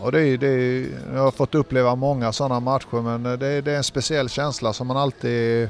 och 0.01 0.13
det 0.13 0.21
är, 0.21 0.39
det 0.39 0.49
är, 0.49 0.87
jag 1.15 1.23
har 1.23 1.31
fått 1.31 1.55
uppleva 1.55 1.95
många 1.95 2.33
sådana 2.33 2.61
matcher 2.61 3.03
men 3.03 3.23
det 3.23 3.47
är, 3.47 3.63
det 3.63 3.73
är 3.73 3.77
en 3.77 3.85
speciell 3.85 4.29
känsla 4.29 4.73
som 4.73 4.87
man 4.87 4.97
alltid 4.97 5.69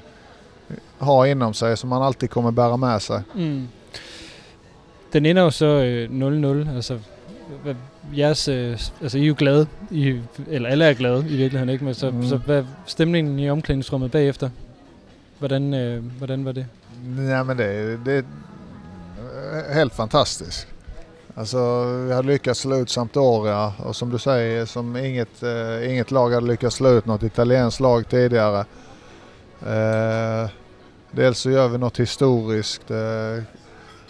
har 0.99 1.25
inom 1.27 1.55
sig, 1.55 1.79
som 1.79 1.89
man 1.91 2.03
alltid 2.03 2.29
kommer 2.31 2.51
bära 2.51 2.77
med 2.77 3.01
sig. 3.01 3.23
Mm. 3.35 3.69
Den 5.13 5.27
ender 5.27 5.43
jo 5.43 5.51
så 5.51 5.67
øh, 5.67 6.09
0-0, 6.11 6.75
altså 6.75 6.99
hvad 7.63 7.75
jeres, 8.17 8.49
altså 9.03 9.19
I 9.19 9.23
er 9.23 9.27
jo 9.27 9.35
glade, 9.39 9.67
I, 9.91 10.21
eller 10.51 10.69
alle 10.69 10.85
er 10.85 10.95
glade 10.95 11.19
i 11.21 11.37
virkeligheden, 11.37 11.69
ikke? 11.69 11.85
Men 11.85 11.95
så, 11.95 12.11
Mm. 12.11 12.29
så 12.29 12.37
hvad 12.37 12.65
stemningen 12.87 13.39
i 13.39 13.51
omklædningsrummet 13.51 14.11
bagefter? 14.11 14.51
Hvordan, 15.39 15.75
øh, 15.75 16.05
hvordan 16.19 16.45
var 16.45 16.53
det? 16.53 16.67
Ja, 17.19 17.43
men 17.43 17.59
det, 17.59 17.99
det 18.07 18.25
är 19.53 19.75
helt 19.75 19.93
fantastiskt. 19.95 20.69
Alltså, 21.37 21.85
vi 22.07 22.13
hade 22.13 22.27
lyckats 22.29 22.61
slå 22.61 22.77
ut 22.77 22.91
Sampdoria 22.91 23.73
och 23.79 23.97
som 23.97 24.11
du 24.11 24.19
säger, 24.19 24.65
som 24.65 24.97
inget, 24.97 25.43
eh, 25.43 25.91
inget 25.91 26.11
lag 26.11 26.31
hade 26.31 26.47
lyckats 26.47 26.77
slå 26.77 26.89
ut 26.99 27.07
något 27.07 27.23
italienskt 27.23 27.81
lag 27.81 28.09
tidigare. 28.09 28.65
Eh, 29.67 30.51
dels 31.11 31.39
så 31.39 31.51
gör 31.51 31.69
vi 31.69 31.79
något 31.79 32.01
historiskt. 32.01 32.91
Eh, 32.91 33.43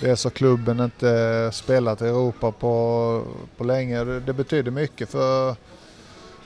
dels 0.01 0.25
har 0.25 0.31
klubben 0.31 0.81
inte 0.81 1.51
spelat 1.53 2.03
i 2.03 2.05
Europa 2.05 2.53
på, 2.53 3.23
på 3.57 3.65
länge. 3.65 4.05
Det, 4.05 4.21
det 4.21 4.33
betyder 4.33 4.71
mycket 4.71 5.11
för 5.11 5.57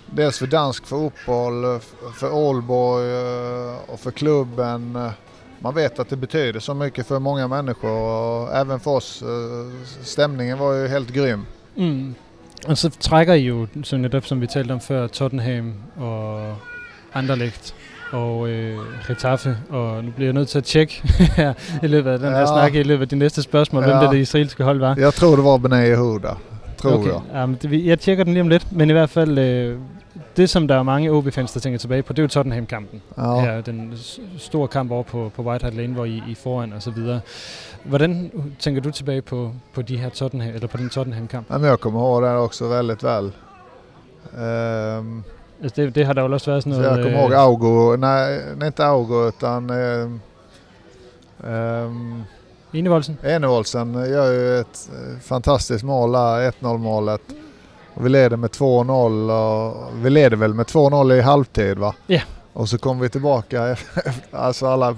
dels 0.07 0.39
för 0.39 0.47
dansk 0.47 0.87
fotboll, 0.87 1.81
för 2.15 2.35
Ålborg 2.35 3.11
eh, 3.11 3.77
och 3.87 4.01
för 4.01 4.11
klubben. 4.11 5.11
Man 5.59 5.75
vet 5.75 5.99
att 5.99 6.09
det 6.09 6.17
betyder 6.17 6.61
så 6.61 6.75
mycket 6.75 7.07
för 7.07 7.19
många 7.19 7.49
människor 7.49 7.91
och 7.91 8.57
även 8.57 8.81
för 8.81 8.91
oss. 8.91 9.23
Eh, 9.23 9.87
stämningen 10.03 10.59
var 10.59 10.73
ju 10.73 10.89
helt 10.89 11.11
grym. 11.11 11.47
Mm. 11.77 12.15
Och 12.67 12.79
så 12.79 12.91
trækker 12.91 13.35
I 13.35 13.39
jo, 13.39 13.69
som 13.85 14.03
netop 14.03 14.27
som 14.27 14.41
vi 14.41 14.47
talte 14.47 14.73
om 14.73 14.81
før, 14.81 15.07
Tottenham 15.09 15.83
og 15.97 16.57
Anderlecht 17.13 17.75
og 18.13 18.49
øh, 18.49 18.79
Getafe, 19.09 19.57
og 19.71 20.05
nu 20.05 20.11
bliver 20.11 20.27
jeg 20.27 20.33
nødt 20.35 20.49
til 20.49 20.59
at 20.59 20.65
tjekke 20.65 21.03
her 21.37 21.53
i 21.83 21.87
løbet 21.87 22.11
af 22.11 22.19
den 22.19 22.29
her 22.29 22.39
Ja. 22.39 22.47
snak, 22.47 22.75
i 22.75 22.83
løbet 22.83 23.03
af 23.03 23.09
de 23.09 23.17
næste 23.17 23.43
spørgsmål, 23.43 23.83
hvem 23.85 23.97
Ja. 23.97 24.03
det, 24.03 24.11
det 24.11 24.19
israelske 24.19 24.65
hold 24.65 24.79
var. 24.79 24.95
Jag 24.99 25.15
tror 25.15 25.37
det 25.37 25.45
var 25.45 25.57
Benay 25.57 25.91
Yehuda. 25.91 26.29
Tror 26.79 26.93
okay. 26.99 27.11
Ja, 27.35 27.47
men 27.47 27.59
det, 27.63 27.87
jeg 27.87 27.99
tjekker 28.01 28.25
den 28.25 28.33
lige 28.33 28.41
om 28.41 28.49
lidt, 28.49 28.73
men 28.73 28.91
i 28.91 28.93
hvert 28.93 29.11
fald, 29.11 29.39
øh, 29.39 29.79
det 30.37 30.51
som 30.51 30.69
der 30.69 30.75
er 30.79 30.83
mange 30.83 31.11
OB-fans, 31.13 31.53
der 31.53 31.61
tænker 31.61 31.79
tilbage 31.79 32.03
på, 32.03 32.13
det 32.13 32.19
er 32.19 32.23
jo 32.23 32.29
Tottenham-kampen. 32.29 33.03
Ja. 33.19 33.41
Her, 33.41 33.61
den 33.61 33.93
store 34.39 34.69
kamp 34.69 34.91
over 34.91 35.03
på, 35.03 35.31
på 35.37 35.43
White 35.43 35.63
Hart 35.65 35.75
Lane, 35.75 35.95
hvor 35.95 36.05
I, 36.05 36.23
I 36.29 36.35
foran 36.43 36.73
og 36.73 36.83
så 36.83 36.91
videre. 36.91 37.21
Hvordan 37.85 38.31
tænker 38.59 38.81
du 38.83 38.91
tilbage 38.91 39.23
på, 39.23 39.53
på 39.75 39.83
de 39.83 39.97
her 39.99 40.09
Tottenham, 40.09 40.55
eller 40.55 40.69
på 40.69 40.77
den 40.77 40.89
Tottenham-kamp? 40.89 41.47
Ja, 41.51 41.59
men 41.59 41.69
jag 41.71 41.81
kommer 41.81 42.01
ihåg 42.01 42.23
det 42.23 42.31
också 42.37 42.69
väldigt 42.69 43.05
väl. 43.05 43.33
Altså 44.33 45.03
det, 45.61 45.95
det 45.95 46.19
også 46.19 46.51
været 46.51 46.63
sådan 46.63 46.75
så 46.75 46.83
jag 46.83 47.03
kommer 47.03 47.19
ihåg 47.19 47.33
Augo, 47.35 47.97
nej, 47.97 48.55
nej 48.57 48.67
inte 48.67 48.85
Augo 48.85 49.29
utan 49.29 49.71
ehm, 49.71 50.21
ehm, 51.45 52.23
Enevoldsen? 52.73 53.17
Enevoldsen 53.23 53.95
gör 53.95 54.33
ju 54.33 54.61
ett 54.61 54.89
eh, 54.93 55.21
fantastiskt 55.21 55.85
mål 55.85 56.13
där, 56.13 56.51
1-0 56.51 56.79
målet. 56.79 57.21
Och 57.95 58.05
vi 58.05 58.09
leder 58.09 58.37
med 58.37 58.51
2-0 58.51 59.31
och 59.31 59.89
vi 60.05 60.11
leder 60.11 60.37
väl 60.37 60.55
med 60.55 60.67
2-0 60.67 61.15
i 61.15 61.21
halvtid 61.21 61.79
va? 61.79 61.95
Ja. 62.07 62.21
Och 62.53 62.69
så 62.69 62.79
kommer 62.79 63.03
vi 63.03 63.09
tillbaka, 63.09 63.77
alltså 64.31 64.67
alla 64.67 64.97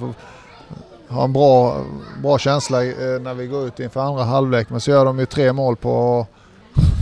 har 1.09 1.25
en 1.25 1.33
bra, 1.33 1.85
bra 2.23 2.39
känsla 2.39 2.85
eh, 2.85 3.21
när 3.21 3.35
vi 3.35 3.47
går 3.47 3.67
ut 3.67 3.81
inför 3.81 4.01
andra 4.01 4.25
halvlek 4.25 4.71
men 4.71 4.81
så 4.81 4.91
gör 4.91 5.05
de 5.05 5.19
ju 5.19 5.27
tre 5.27 5.53
mål 5.53 5.77
på 5.77 6.27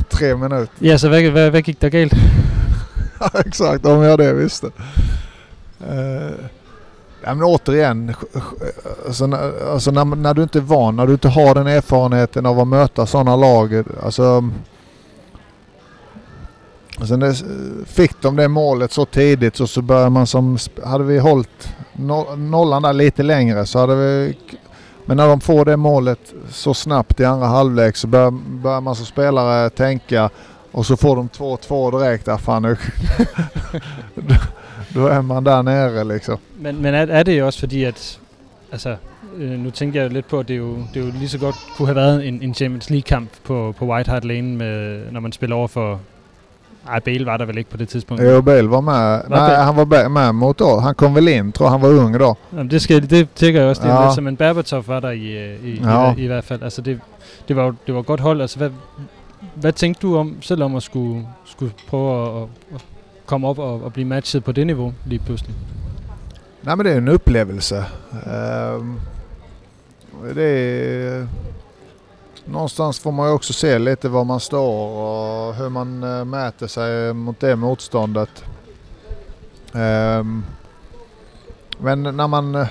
tre 0.08 0.36
minuter. 0.36 0.70
Ja, 0.78 0.98
så 0.98 1.08
hvad, 1.08 1.30
hvad, 1.30 1.50
hvad 1.50 1.62
gik 1.62 1.80
der 1.80 1.88
galt? 1.88 2.12
Ja, 2.12 2.18
Exakt, 3.34 3.86
om 3.86 4.02
jag 4.02 4.18
det 4.18 4.32
visste. 4.32 4.66
Uh, 4.66 6.32
ja, 7.24 7.34
men 7.34 7.42
återigen, 7.42 8.14
alltså, 9.06 9.26
när, 9.26 9.72
alltså 9.72 9.90
när, 9.90 10.04
när 10.04 10.34
du 10.34 10.42
inte 10.42 10.58
är 10.58 10.62
van, 10.62 10.96
när 10.96 11.06
du 11.06 11.12
inte 11.12 11.28
har 11.28 11.54
den 11.54 11.66
erfarenheten 11.66 12.46
av 12.46 12.60
att 12.60 12.68
möta 12.68 13.06
sådana 13.06 13.36
lag. 13.36 13.84
Alltså, 14.02 14.50
alltså 16.98 17.44
fick 17.86 18.22
de 18.22 18.36
det 18.36 18.48
målet 18.48 18.92
så 18.92 19.04
tidigt 19.04 19.56
så, 19.56 19.66
så 19.66 19.82
började 19.82 20.10
man 20.10 20.26
som, 20.26 20.58
hade 20.84 21.04
vi 21.04 21.18
hållit 21.18 21.74
nollan 22.36 22.82
där 22.82 22.92
lite 22.92 23.22
längre 23.22 23.66
så 23.66 23.78
hade 23.78 23.94
vi 23.94 24.38
men 25.06 25.16
när 25.16 25.28
de 25.28 25.40
får 25.40 25.64
det 25.64 25.76
målet 25.76 26.34
så 26.50 26.74
snabbt 26.74 27.20
i 27.20 27.24
andra 27.24 27.46
halvlek 27.46 27.96
så 27.96 28.06
börjar 28.06 28.80
man 28.80 28.96
som 28.96 29.06
spelare 29.06 29.70
tänka 29.70 30.30
och 30.72 30.86
så 30.86 30.96
får 30.96 31.16
de 31.16 31.28
2-2 31.36 31.98
direkt. 31.98 32.28
Ah, 32.28 32.36
fan, 32.38 32.62
nu. 32.62 32.76
då, 34.94 35.06
är 35.06 35.22
man 35.22 35.44
där 35.44 35.62
nere 35.62 36.04
liksom. 36.04 36.38
Men, 36.60 36.82
men 36.82 36.94
er, 36.94 37.06
er 37.06 37.22
det 37.22 37.38
jo 37.38 37.46
også 37.46 37.60
fordi, 37.60 37.84
at... 37.84 38.18
Altså, 38.72 38.96
øh, 39.36 39.50
nu 39.50 39.70
tænker 39.70 40.00
jeg 40.02 40.08
jo 40.10 40.14
lidt 40.14 40.28
på, 40.28 40.38
at 40.38 40.48
det 40.48 40.58
jo, 40.58 40.76
det 40.94 41.00
jo 41.00 41.06
lige 41.18 41.28
så 41.28 41.38
godt 41.38 41.56
kunne 41.76 41.86
have 41.88 41.96
været 41.96 42.28
en, 42.28 42.42
en 42.42 42.54
Champions 42.54 42.90
League-kamp 42.90 43.28
på, 43.44 43.74
på 43.78 43.86
White 43.86 44.10
Hart 44.10 44.24
Lane, 44.24 44.56
med, 44.56 45.00
når 45.12 45.20
man 45.20 45.32
spiller 45.32 45.56
over 45.56 45.68
for... 45.68 46.00
Ej, 46.88 47.00
Bale 47.00 47.26
var 47.26 47.36
der 47.36 47.44
vel 47.44 47.58
ikke 47.58 47.70
på 47.70 47.76
det 47.76 47.88
tidspunkt. 47.88 48.22
Jo, 48.22 48.40
Bale 48.40 48.70
var 48.70 48.80
med. 48.80 48.92
Var 48.92 49.24
Nej, 49.28 49.38
Bale- 49.48 49.62
han 49.62 49.76
var 49.76 50.08
med 50.08 50.32
mot 50.32 50.58
då. 50.58 50.80
Han 50.80 50.94
kom 50.94 51.14
väl 51.14 51.28
in, 51.28 51.52
tror 51.52 51.66
jag. 51.66 51.70
Han 51.70 51.82
var 51.82 51.88
ung 52.04 52.18
då. 52.20 52.34
Jamen, 52.52 52.70
det, 52.70 52.82
skal, 52.82 53.10
det 53.10 53.28
tænker 53.34 53.60
jeg 53.60 53.70
også, 53.70 53.82
det 53.82 53.88
Ja. 53.88 54.14
som 54.14 54.26
en 54.28 54.36
Berbatov 54.36 54.84
var 54.86 55.00
der 55.00 55.10
i, 55.10 55.26
øh, 55.52 55.64
i, 55.64 55.80
Ja. 55.84 56.14
i, 56.14 56.22
i, 56.22 56.26
hvert 56.26 56.44
fald. 56.44 56.62
Altså, 56.62 56.82
det, 56.82 57.00
det, 57.48 57.56
var, 57.56 57.74
det 57.86 57.94
var 57.94 58.00
et 58.00 58.06
godt 58.06 58.20
hold. 58.20 58.40
Altså, 58.40 58.58
hvad, 58.58 58.70
hvad 59.54 59.72
tænkte 59.72 60.02
du 60.02 60.16
om, 60.16 60.42
selv 60.42 60.62
om 60.62 60.76
at 60.76 60.82
skulle, 60.82 61.28
skulle 61.44 61.72
prøve 61.88 62.42
at, 62.42 62.48
at, 62.74 62.84
komme 63.26 63.48
op 63.48 63.58
og, 63.58 63.82
og 63.82 63.92
blive 63.92 64.04
matchet 64.04 64.44
på 64.44 64.52
det 64.52 64.66
niveau 64.66 64.94
lige 65.06 65.18
pludselig? 65.18 65.54
Nej 66.62 66.74
men 66.74 66.86
det 66.86 66.92
är 66.92 66.98
en 66.98 67.08
upplevelse. 67.08 67.84
Ehm, 68.26 69.00
det 70.34 70.42
är, 70.42 71.28
någonstans 72.44 72.98
får 72.98 73.12
man 73.12 73.28
ju 73.28 73.32
också 73.32 73.52
se 73.52 73.78
lite 73.78 74.08
var 74.08 74.24
man 74.24 74.40
står 74.40 74.88
och 74.88 75.54
hur 75.54 75.68
man 75.68 76.04
øh, 76.04 76.20
eh, 76.20 76.24
mäter 76.24 76.66
sig 76.66 77.14
mot 77.14 77.40
det 77.40 77.56
motståndet. 77.56 78.44
Ehm, 79.74 80.44
men 81.78 82.02
när 82.02 82.26
man, 82.26 82.54
eh, 82.54 82.68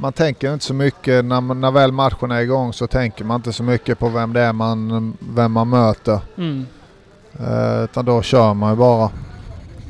man 0.00 0.12
tänker 0.12 0.52
inte 0.52 0.64
så 0.64 0.74
mycket, 0.74 1.24
när, 1.24 1.40
när 1.54 1.70
väl 1.70 1.92
matchen 1.92 2.30
är 2.30 2.40
igång 2.40 2.72
så 2.72 2.86
tänker 2.86 3.24
man 3.24 3.36
inte 3.36 3.52
så 3.52 3.62
mycket 3.62 3.98
på 3.98 4.08
vem 4.08 4.32
det 4.32 4.40
är 4.40 4.52
man, 4.52 5.16
vem 5.20 5.52
man 5.52 5.68
möter. 5.68 6.20
Mm. 6.38 6.66
Eh, 7.40 7.84
utan 7.84 8.04
då 8.04 8.22
kör 8.22 8.54
man 8.54 8.70
ju 8.72 8.76
bara. 8.76 9.10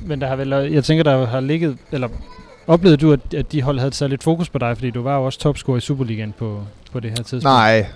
Men 0.06 0.18
der 0.20 0.28
har 0.28 0.36
vel, 0.36 0.50
jeg 0.74 0.84
tænker, 0.84 1.04
der 1.04 1.26
har 1.26 1.40
ligget, 1.40 1.76
eller 1.90 2.08
oplevede 2.66 2.96
du, 2.96 3.12
at, 3.12 3.34
at 3.34 3.52
de 3.52 3.62
hold 3.62 3.78
havde 3.78 3.88
et 3.88 3.94
særligt 3.94 4.22
fokus 4.22 4.48
på 4.48 4.58
dig, 4.58 4.76
fordi 4.76 4.90
du 4.90 5.02
var 5.02 5.16
jo 5.16 5.24
også 5.24 5.38
topscorer 5.38 5.76
i 5.76 5.80
Superligaen 5.80 6.32
på, 6.38 6.62
på 6.92 7.00
det 7.00 7.10
her 7.10 7.16
tidspunkt? 7.16 7.44
Nej, 7.44 7.86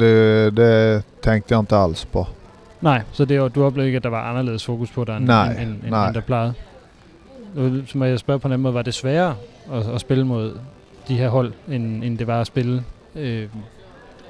det, 0.00 0.56
det 0.56 1.02
tänkte 1.22 1.54
jag 1.54 1.60
inte 1.62 1.76
alls 1.76 2.04
på. 2.04 2.26
Nej, 2.80 3.02
så 3.12 3.24
det, 3.24 3.40
var- 3.40 3.48
du 3.48 3.64
oplevede 3.64 3.86
ikke, 3.88 3.96
at 3.96 4.02
der 4.02 4.10
var 4.10 4.22
anderledes 4.30 4.64
fokus 4.64 4.90
på 4.90 5.04
dig, 5.04 5.16
end, 5.16 5.24
Nej, 5.26 5.52
end, 5.62 5.82
nej. 5.90 6.12
må 7.94 8.04
jeg 8.04 8.18
spørge 8.18 8.38
på 8.40 8.48
en 8.48 8.52
anden 8.52 8.62
måde, 8.62 8.74
var 8.74 8.82
det 8.82 8.94
sværere 8.94 9.34
at, 9.72 9.86
at 9.94 10.00
spille 10.00 10.24
mod 10.26 10.52
de 11.08 11.14
her 11.14 11.28
hold, 11.28 11.52
end, 11.68 12.04
end 12.04 12.18
det 12.18 12.26
var 12.26 12.40
at 12.40 12.46
spille, 12.46 12.84
øh, 13.14 13.48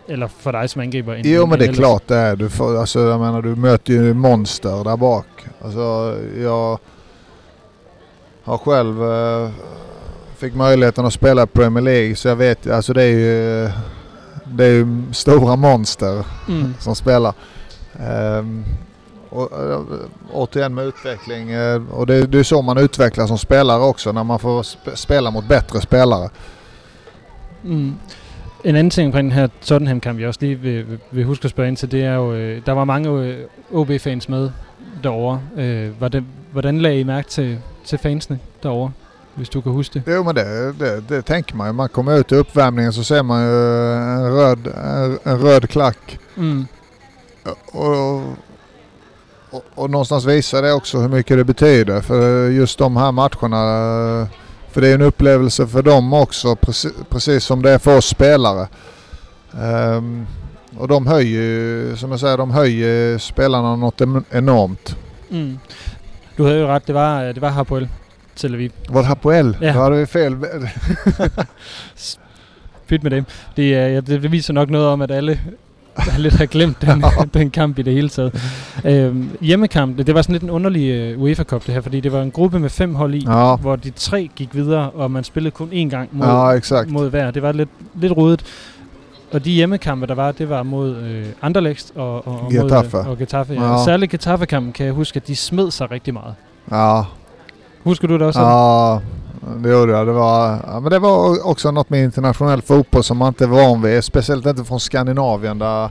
eller 0.08 0.28
for 0.28 0.52
dig 0.52 0.70
som 0.70 0.80
angriber? 0.82 1.14
End, 1.14 1.26
Jo 1.26 1.46
men 1.46 1.58
det 1.58 1.68
är 1.68 1.72
klart 1.72 2.08
det 2.08 2.16
är. 2.16 2.36
Du, 2.36 2.48
får, 2.48 2.76
alltså, 2.80 3.00
jag 3.00 3.20
menar, 3.20 3.42
du 3.42 3.54
möter 3.56 3.92
ju 3.92 4.14
monster 4.14 4.84
där 4.84 4.96
bak. 4.96 5.26
Alltså, 5.64 6.16
jag 6.38 6.78
har 8.44 8.58
själv 8.58 9.02
eh, 9.04 9.50
fick 10.36 10.54
möjligheten 10.54 11.06
att 11.06 11.12
spela 11.12 11.42
i 11.42 11.46
Premier 11.46 11.84
League 11.84 12.16
så 12.16 12.28
jag 12.28 12.36
vet 12.36 12.70
alltså 12.70 12.92
det 12.92 13.02
är 13.02 13.06
ju, 13.18 13.70
det 14.44 14.64
är 14.64 14.70
ju 14.70 14.86
stora 15.12 15.56
monster 15.56 16.24
Mm. 16.48 16.74
som 16.80 16.94
spelar. 16.94 17.34
Ehm, 18.00 18.64
och, 19.28 19.52
eh, 19.70 19.80
återigen 20.32 20.74
med 20.74 20.84
utveckling 20.86 21.48
och 21.90 22.06
det, 22.06 22.26
det 22.26 22.38
är 22.38 22.42
så 22.42 22.62
man 22.62 22.78
utvecklas 22.78 23.28
som 23.28 23.38
spelare 23.38 23.82
också 23.82 24.12
när 24.12 24.24
man 24.24 24.38
får 24.38 24.62
sp- 24.62 24.94
spela 24.94 25.30
mot 25.30 25.48
bättre 25.48 25.80
spelare. 25.80 26.30
Mm. 27.66 27.94
En 28.64 28.76
anden 28.76 28.90
ting 28.90 29.12
på 29.12 29.18
den 29.18 29.32
her 29.32 29.48
Tottenham-kamp, 29.62 30.20
jeg 30.20 30.28
også 30.28 30.40
lige 30.42 30.56
vil, 30.56 30.84
vil, 31.10 31.24
huske 31.24 31.44
at 31.44 31.50
spørge 31.50 31.68
ind 31.68 31.76
til, 31.76 31.90
det 31.90 32.04
er 32.04 32.14
jo, 32.14 32.34
øh, 32.34 32.62
der 32.66 32.72
var 32.72 32.84
mange 32.84 33.10
øh, 33.10 33.36
OB-fans 33.72 34.28
med 34.28 34.50
derovre. 35.02 35.40
Øh, 35.56 36.00
var 36.00 36.08
det, 36.08 36.24
hvordan 36.52 36.78
lagde 36.78 37.00
I 37.00 37.04
mærke 37.04 37.28
til, 37.28 37.58
til 37.84 37.98
fansene 37.98 38.38
derovre, 38.62 38.92
hvis 39.34 39.48
du 39.48 39.60
kan 39.60 39.72
huske 39.72 39.94
det? 39.94 40.12
Jo 40.14 40.22
men 40.22 40.36
det, 40.36 40.74
det, 40.80 41.04
det 41.08 41.24
tänker 41.24 41.56
man 41.56 41.66
ju. 41.66 41.72
Man 41.72 41.88
kommer 41.88 42.18
ut 42.18 42.32
i 42.32 42.34
uppvärmningen 42.34 42.92
så 42.92 43.04
ser 43.04 43.22
man 43.22 43.42
ju 43.42 43.48
en 43.48 44.34
röd, 44.34 44.66
en, 44.66 45.32
en 45.32 45.42
röd 45.42 45.68
klack. 45.68 46.18
Mm. 46.36 46.66
Och, 47.72 48.36
och, 49.50 49.64
och 49.74 49.90
någonstans 49.90 50.24
visar 50.24 50.62
det 50.62 50.72
också 50.72 50.98
hur 50.98 51.08
mycket 51.08 51.36
det 51.36 51.44
betyder 51.44 52.00
för 52.00 52.48
just 52.50 52.78
de 52.78 52.96
här 52.96 53.12
matcherna. 53.12 54.28
För 54.76 54.80
det 54.80 54.88
är 54.88 54.94
en 54.94 55.02
upplevelse 55.02 55.66
för 55.66 55.82
dem 55.82 56.12
också 56.12 56.56
precis, 56.56 56.92
precis 57.10 57.44
som 57.44 57.62
det 57.62 57.70
är 57.70 57.78
för 57.78 57.96
oss 57.96 58.06
spelare. 58.06 58.68
Ehm, 59.60 60.26
och 60.78 60.88
de 60.88 61.06
höjer 61.06 61.42
ju, 61.42 61.96
som 61.96 62.10
jag 62.10 62.20
säger, 62.20 62.38
de 62.38 62.50
höjer 62.50 63.18
spelarna 63.18 63.76
något 63.76 64.00
enormt. 64.30 64.96
Mm. 65.30 65.58
Du 66.36 66.42
havde 66.42 66.58
jo 66.58 66.66
ret, 66.66 66.86
det 66.86 66.92
var, 66.92 67.32
det 67.32 67.40
var 67.40 67.50
Hapoel 67.50 67.88
Tel 68.34 68.54
Aviv. 68.54 68.72
Var 68.88 69.02
det 69.02 69.08
här 69.08 69.14
på 69.14 69.32
L? 69.32 69.56
Ja. 69.60 69.72
Då 69.72 69.78
hade 69.80 69.96
vi 69.96 70.06
fel. 70.06 70.36
Pyt 72.86 73.02
med 73.02 73.12
det. 73.12 73.24
Det, 73.54 74.00
det, 74.00 74.18
det 74.18 74.28
viser 74.28 74.54
nok 74.54 74.70
noget 74.70 74.88
om, 74.88 75.02
at 75.02 75.10
alle 75.10 75.38
lidt 76.18 76.34
have 76.34 76.46
glemt 76.46 76.82
den, 76.82 77.04
den 77.34 77.50
kamp 77.50 77.78
i 77.78 77.82
det 77.82 77.92
hele 77.94 78.08
taget. 78.08 78.34
Øhm, 78.84 79.30
hjemmekamp, 79.40 79.98
det, 79.98 80.14
var 80.14 80.22
sådan 80.22 80.32
lidt 80.32 80.42
en 80.42 80.50
underlig 80.50 81.16
uh, 81.16 81.22
UEFA 81.22 81.44
Cup 81.44 81.66
det 81.66 81.74
her, 81.74 81.80
fordi 81.80 82.00
det 82.00 82.12
var 82.12 82.22
en 82.22 82.30
gruppe 82.30 82.58
med 82.58 82.70
fem 82.70 82.94
hold 82.94 83.14
i, 83.14 83.24
Ja. 83.28 83.56
hvor 83.56 83.76
de 83.76 83.90
tre 83.90 84.30
gik 84.36 84.54
videre, 84.54 84.90
og 84.90 85.10
man 85.10 85.24
spillede 85.24 85.50
kun 85.50 85.68
én 85.68 85.88
gang 85.88 86.08
mod, 86.12 86.26
Ja, 86.26 86.48
exakt. 86.50 86.90
mod 86.90 87.10
hver. 87.10 87.30
Det 87.30 87.42
var 87.42 87.52
lidt, 87.52 87.68
lidt 88.00 88.12
rodet. 88.16 88.44
Og 89.32 89.44
de 89.44 89.50
hjemmekampe, 89.50 90.06
der 90.06 90.14
var, 90.14 90.32
det 90.32 90.48
var 90.50 90.62
mod 90.62 90.96
øh, 90.96 91.26
Anderlecht 91.42 91.92
og, 91.96 92.26
og, 92.28 92.40
og, 92.40 92.50
Getafe. 92.50 92.96
Mod, 92.96 93.04
øh, 93.04 93.10
og 93.10 93.18
Getafe. 93.18 93.52
Ja. 93.54 93.72
Ja. 93.72 93.84
Særligt 93.84 94.10
Getafe-kampen 94.10 94.72
kan 94.72 94.86
jeg 94.86 94.94
huske, 94.94 95.16
at 95.16 95.26
de 95.28 95.36
smed 95.36 95.70
sig 95.70 95.90
rigtig 95.90 96.14
meget. 96.14 96.34
Ja, 96.70 97.02
Husker 97.84 98.08
du 98.08 98.14
det 98.14 98.22
også? 98.22 98.40
ja, 98.40 98.98
det 99.56 99.70
gjorde 99.70 99.92
jag. 99.92 100.06
Det 100.06 100.12
var, 100.12 100.58
ja, 100.66 100.80
men 100.80 100.90
det 100.90 100.98
var 100.98 101.46
också 101.46 101.70
något 101.70 101.90
med 101.90 102.04
internationell 102.04 102.62
fotboll 102.62 103.04
som 103.04 103.16
man 103.16 103.28
inte 103.28 103.44
är 103.44 103.48
van 103.48 103.82
vid. 103.82 104.04
Speciellt 104.04 104.46
inte 104.46 104.64
från 104.64 104.80
Skandinavien 104.80 105.58
där 105.58 105.90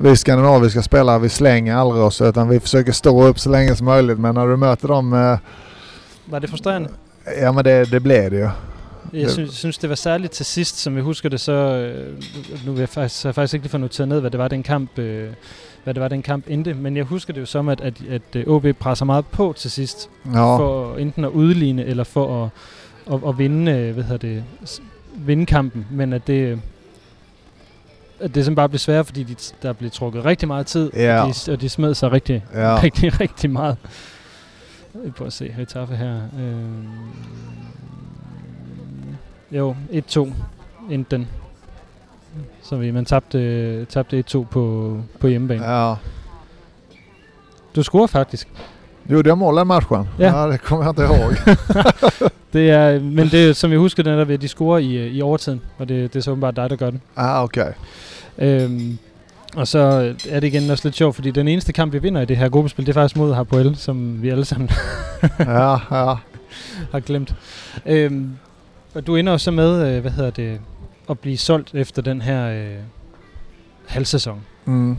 vi 0.00 0.16
skandinaviska 0.16 0.82
spelare 0.82 1.18
vi 1.18 1.28
slänger 1.28 1.76
aldrig 1.76 2.02
oss 2.02 2.20
utan 2.20 2.48
vi 2.48 2.60
försöker 2.60 2.92
stå 2.92 3.24
upp 3.26 3.38
så 3.38 3.50
länge 3.50 3.76
som 3.76 3.84
möjligt. 3.84 4.18
Men 4.18 4.34
när 4.34 4.46
du 4.46 4.56
möter 4.56 4.88
dem, 4.88 5.12
eh, 5.12 5.38
Var 6.24 6.40
det 6.40 6.48
frustrerende? 6.48 6.88
ja 7.40 7.52
men 7.52 7.64
det, 7.64 7.84
det 7.90 8.00
blev 8.00 8.30
det 8.30 8.36
ju. 8.36 8.48
Jeg 9.12 9.30
synes, 9.30 9.54
synes, 9.54 9.78
det 9.78 9.88
var 9.88 9.94
særligt 9.96 10.32
til 10.32 10.46
sidst, 10.46 10.78
som 10.78 10.96
jeg 10.96 11.04
husker 11.04 11.28
det, 11.28 11.40
så... 11.40 11.52
Øh, 11.52 12.14
nu 12.66 12.72
vil 12.72 12.80
jeg 12.80 12.88
faktisk, 12.88 13.22
har 13.22 13.28
jeg 13.28 13.34
faktisk 13.34 13.54
ikke 13.54 13.64
lige 13.64 13.70
fået 13.70 13.80
noteret 13.80 14.08
ned, 14.08 14.20
hvad 14.20 14.30
det 14.30 14.38
var, 14.38 14.48
den 14.48 14.62
kamp, 14.62 14.98
øh, 14.98 15.30
hvad 15.84 15.94
det 15.94 16.00
var, 16.00 16.08
den 16.08 16.22
kamp 16.22 16.44
endte. 16.48 16.74
Men 16.74 16.96
jeg 16.96 17.04
husker 17.04 17.32
det 17.32 17.40
jo 17.40 17.46
som, 17.46 17.68
at, 17.68 17.80
at, 17.80 18.02
at 18.10 18.22
øh, 18.36 18.46
OB 18.46 18.66
presser 18.80 19.04
meget 19.04 19.26
på 19.26 19.54
til 19.56 19.70
sidst, 19.70 20.10
Ja, 20.26 20.56
for 20.58 20.96
enten 20.96 21.24
at 21.24 21.30
udligne, 21.30 21.84
eller 21.84 22.04
for 22.04 22.44
at, 22.44 22.50
at, 23.14 23.28
at 23.28 23.38
vinde, 23.38 23.72
øh, 23.72 23.94
hvad 23.94 24.04
hedder 24.04 24.16
det, 24.28 24.44
vinde 25.16 25.46
kampen. 25.46 25.86
Men 25.90 26.12
at 26.12 26.26
det, 26.26 26.34
øh, 26.46 26.58
at 28.20 28.34
det 28.34 28.44
simpelthen 28.44 28.54
bare 28.54 28.68
blev 28.68 28.78
sværere, 28.78 29.04
fordi 29.04 29.22
de, 29.22 29.34
der 29.62 29.72
blev 29.72 29.90
trukket 29.90 30.24
rigtig 30.24 30.48
meget 30.48 30.66
tid, 30.66 30.90
Ja. 30.94 31.20
og, 31.22 31.28
de, 31.46 31.52
og 31.52 31.60
de 31.60 31.68
smed 31.68 31.94
sig 31.94 32.12
rigtig, 32.12 32.44
ja. 32.54 32.78
rigtig, 32.82 33.20
rigtig 33.20 33.50
meget. 33.50 33.76
Vi 34.94 35.10
prøver 35.10 35.26
at 35.26 35.32
se 35.32 35.54
Retaffe 35.58 35.96
her. 35.96 36.16
Øh, 36.40 36.56
jo, 39.58 39.76
1-2 39.92 40.28
endte 40.90 41.16
den. 41.16 41.28
Så 42.62 42.76
vi, 42.76 42.90
man 42.90 43.04
tabte, 43.04 43.84
tabte 43.84 44.24
1-2 44.28 44.44
på, 44.44 44.96
på 45.20 45.28
hjemmebane. 45.28 45.64
Ja. 45.72 45.94
Du 47.76 47.82
scorer 47.82 48.06
faktisk. 48.06 48.48
Gjorde 49.10 49.28
jag 49.28 49.38
mål 49.38 49.56
den 49.56 49.66
matchen? 49.66 50.08
Ja. 50.18 50.26
ja 50.26 50.46
det 50.52 50.58
kommer 50.58 50.84
jag 50.84 50.90
inte 50.92 51.02
ihåg. 51.02 51.34
Det 52.52 52.70
er, 52.70 53.00
men 53.00 53.28
det 53.28 53.56
som 53.56 53.70
jeg 53.70 53.78
husker, 53.78 54.02
den 54.02 54.18
er 54.18 54.24
at 54.34 54.40
de 54.42 54.48
scorer 54.48 54.78
i, 54.78 55.08
i 55.08 55.22
overtiden. 55.22 55.60
Og 55.78 55.88
det, 55.88 56.12
det 56.12 56.18
er 56.18 56.22
så 56.22 56.30
åbenbart 56.30 56.56
dig, 56.56 56.70
der 56.70 56.76
gør 56.76 56.90
den. 56.90 57.00
ah, 57.16 57.44
okej. 57.44 57.72
Øhm, 58.38 58.98
og 59.56 59.68
så 59.68 59.78
er 60.30 60.40
det 60.40 60.44
igen 60.54 60.70
også 60.70 60.88
lidt 60.88 60.96
sjovt, 60.96 61.14
fordi 61.14 61.30
den 61.30 61.48
eneste 61.48 61.72
kamp, 61.72 61.92
vi 61.92 61.98
vinder 61.98 62.20
i 62.20 62.24
det 62.24 62.36
her 62.36 62.48
gruppespil, 62.48 62.86
det 62.86 62.92
er 62.96 63.00
faktisk 63.00 63.16
mod 63.16 63.34
Hapoel, 63.34 63.76
som 63.76 64.22
vi 64.22 64.28
alle 64.28 64.44
sammen 64.44 64.68
Ja, 65.38 65.70
ja. 65.70 66.14
har 66.92 67.00
glemt. 67.00 67.34
Øhm, 67.86 68.30
og 68.94 69.06
du 69.06 69.16
ender 69.16 69.32
jo 69.32 69.38
så 69.38 69.50
med, 69.50 69.86
øh, 69.96 70.00
hvad 70.00 70.10
hedder 70.10 70.30
det, 70.30 70.60
at 71.10 71.18
blive 71.18 71.36
solgt 71.38 71.74
efter 71.74 72.02
den 72.02 72.22
her 72.22 72.48
øh, 72.48 72.76
halvsæson. 73.86 74.40
Mm. 74.64 74.96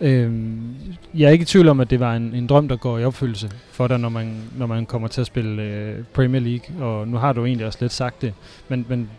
Øhm, 0.00 0.74
jeg 1.14 1.26
er 1.26 1.30
ikke 1.30 1.42
i 1.42 1.46
tvivl 1.46 1.68
om, 1.68 1.80
at 1.80 1.90
det 1.90 2.00
var 2.00 2.14
en, 2.14 2.34
en 2.34 2.46
drøm, 2.46 2.68
der 2.68 2.76
går 2.76 2.98
i 2.98 3.04
opfyldelse 3.04 3.50
for 3.72 3.86
dig, 3.88 3.98
når 3.98 4.08
man, 4.08 4.42
når 4.56 4.66
man 4.66 4.86
kommer 4.86 5.08
til 5.08 5.20
at 5.20 5.26
spille 5.26 5.62
øh, 5.62 6.04
Premier 6.14 6.40
League. 6.40 6.86
Og 6.86 7.08
nu 7.08 7.16
har 7.16 7.32
du 7.32 7.44
egentlig 7.44 7.66
også 7.66 7.78
lidt 7.80 7.92
sagt 7.92 8.22
det. 8.22 8.34
Men, 8.68 8.86
men 8.88 9.10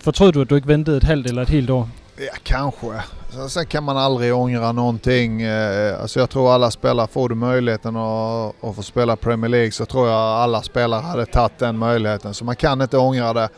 fortrød 0.00 0.32
du, 0.32 0.40
at 0.40 0.50
du 0.50 0.54
ikke 0.54 0.68
ventede 0.68 0.96
et 0.96 1.02
halvt 1.04 1.26
eller 1.26 1.42
et 1.42 1.48
helt 1.48 1.70
år? 1.70 1.88
Ja, 2.18 2.36
kanske. 2.44 2.86
Så- 3.30 3.48
Sen 3.48 3.66
kan 3.66 3.82
man 3.82 3.96
aldrig 3.96 4.34
ångra 4.34 4.72
någonting. 4.72 5.42
Eh, 5.42 6.00
Alltså 6.00 6.20
jag 6.20 6.30
tror 6.30 6.52
alla 6.54 6.70
spelare, 6.70 7.06
får 7.06 7.28
du 7.28 7.34
möjligheten 7.34 7.96
att, 7.96 8.54
att 8.64 8.74
få 8.76 8.82
spela 8.82 9.16
Premier 9.16 9.48
League 9.48 9.70
så 9.72 9.84
tror 9.84 10.08
jag 10.08 10.16
alla 10.18 10.62
spelare 10.62 11.00
hade 11.00 11.26
tagit 11.26 11.58
den 11.58 11.78
möjligheten. 11.78 12.34
Så 12.34 12.44
man 12.44 12.56
kan 12.56 12.82
inte 12.82 12.98
ångra 12.98 13.32
det. 13.32 13.48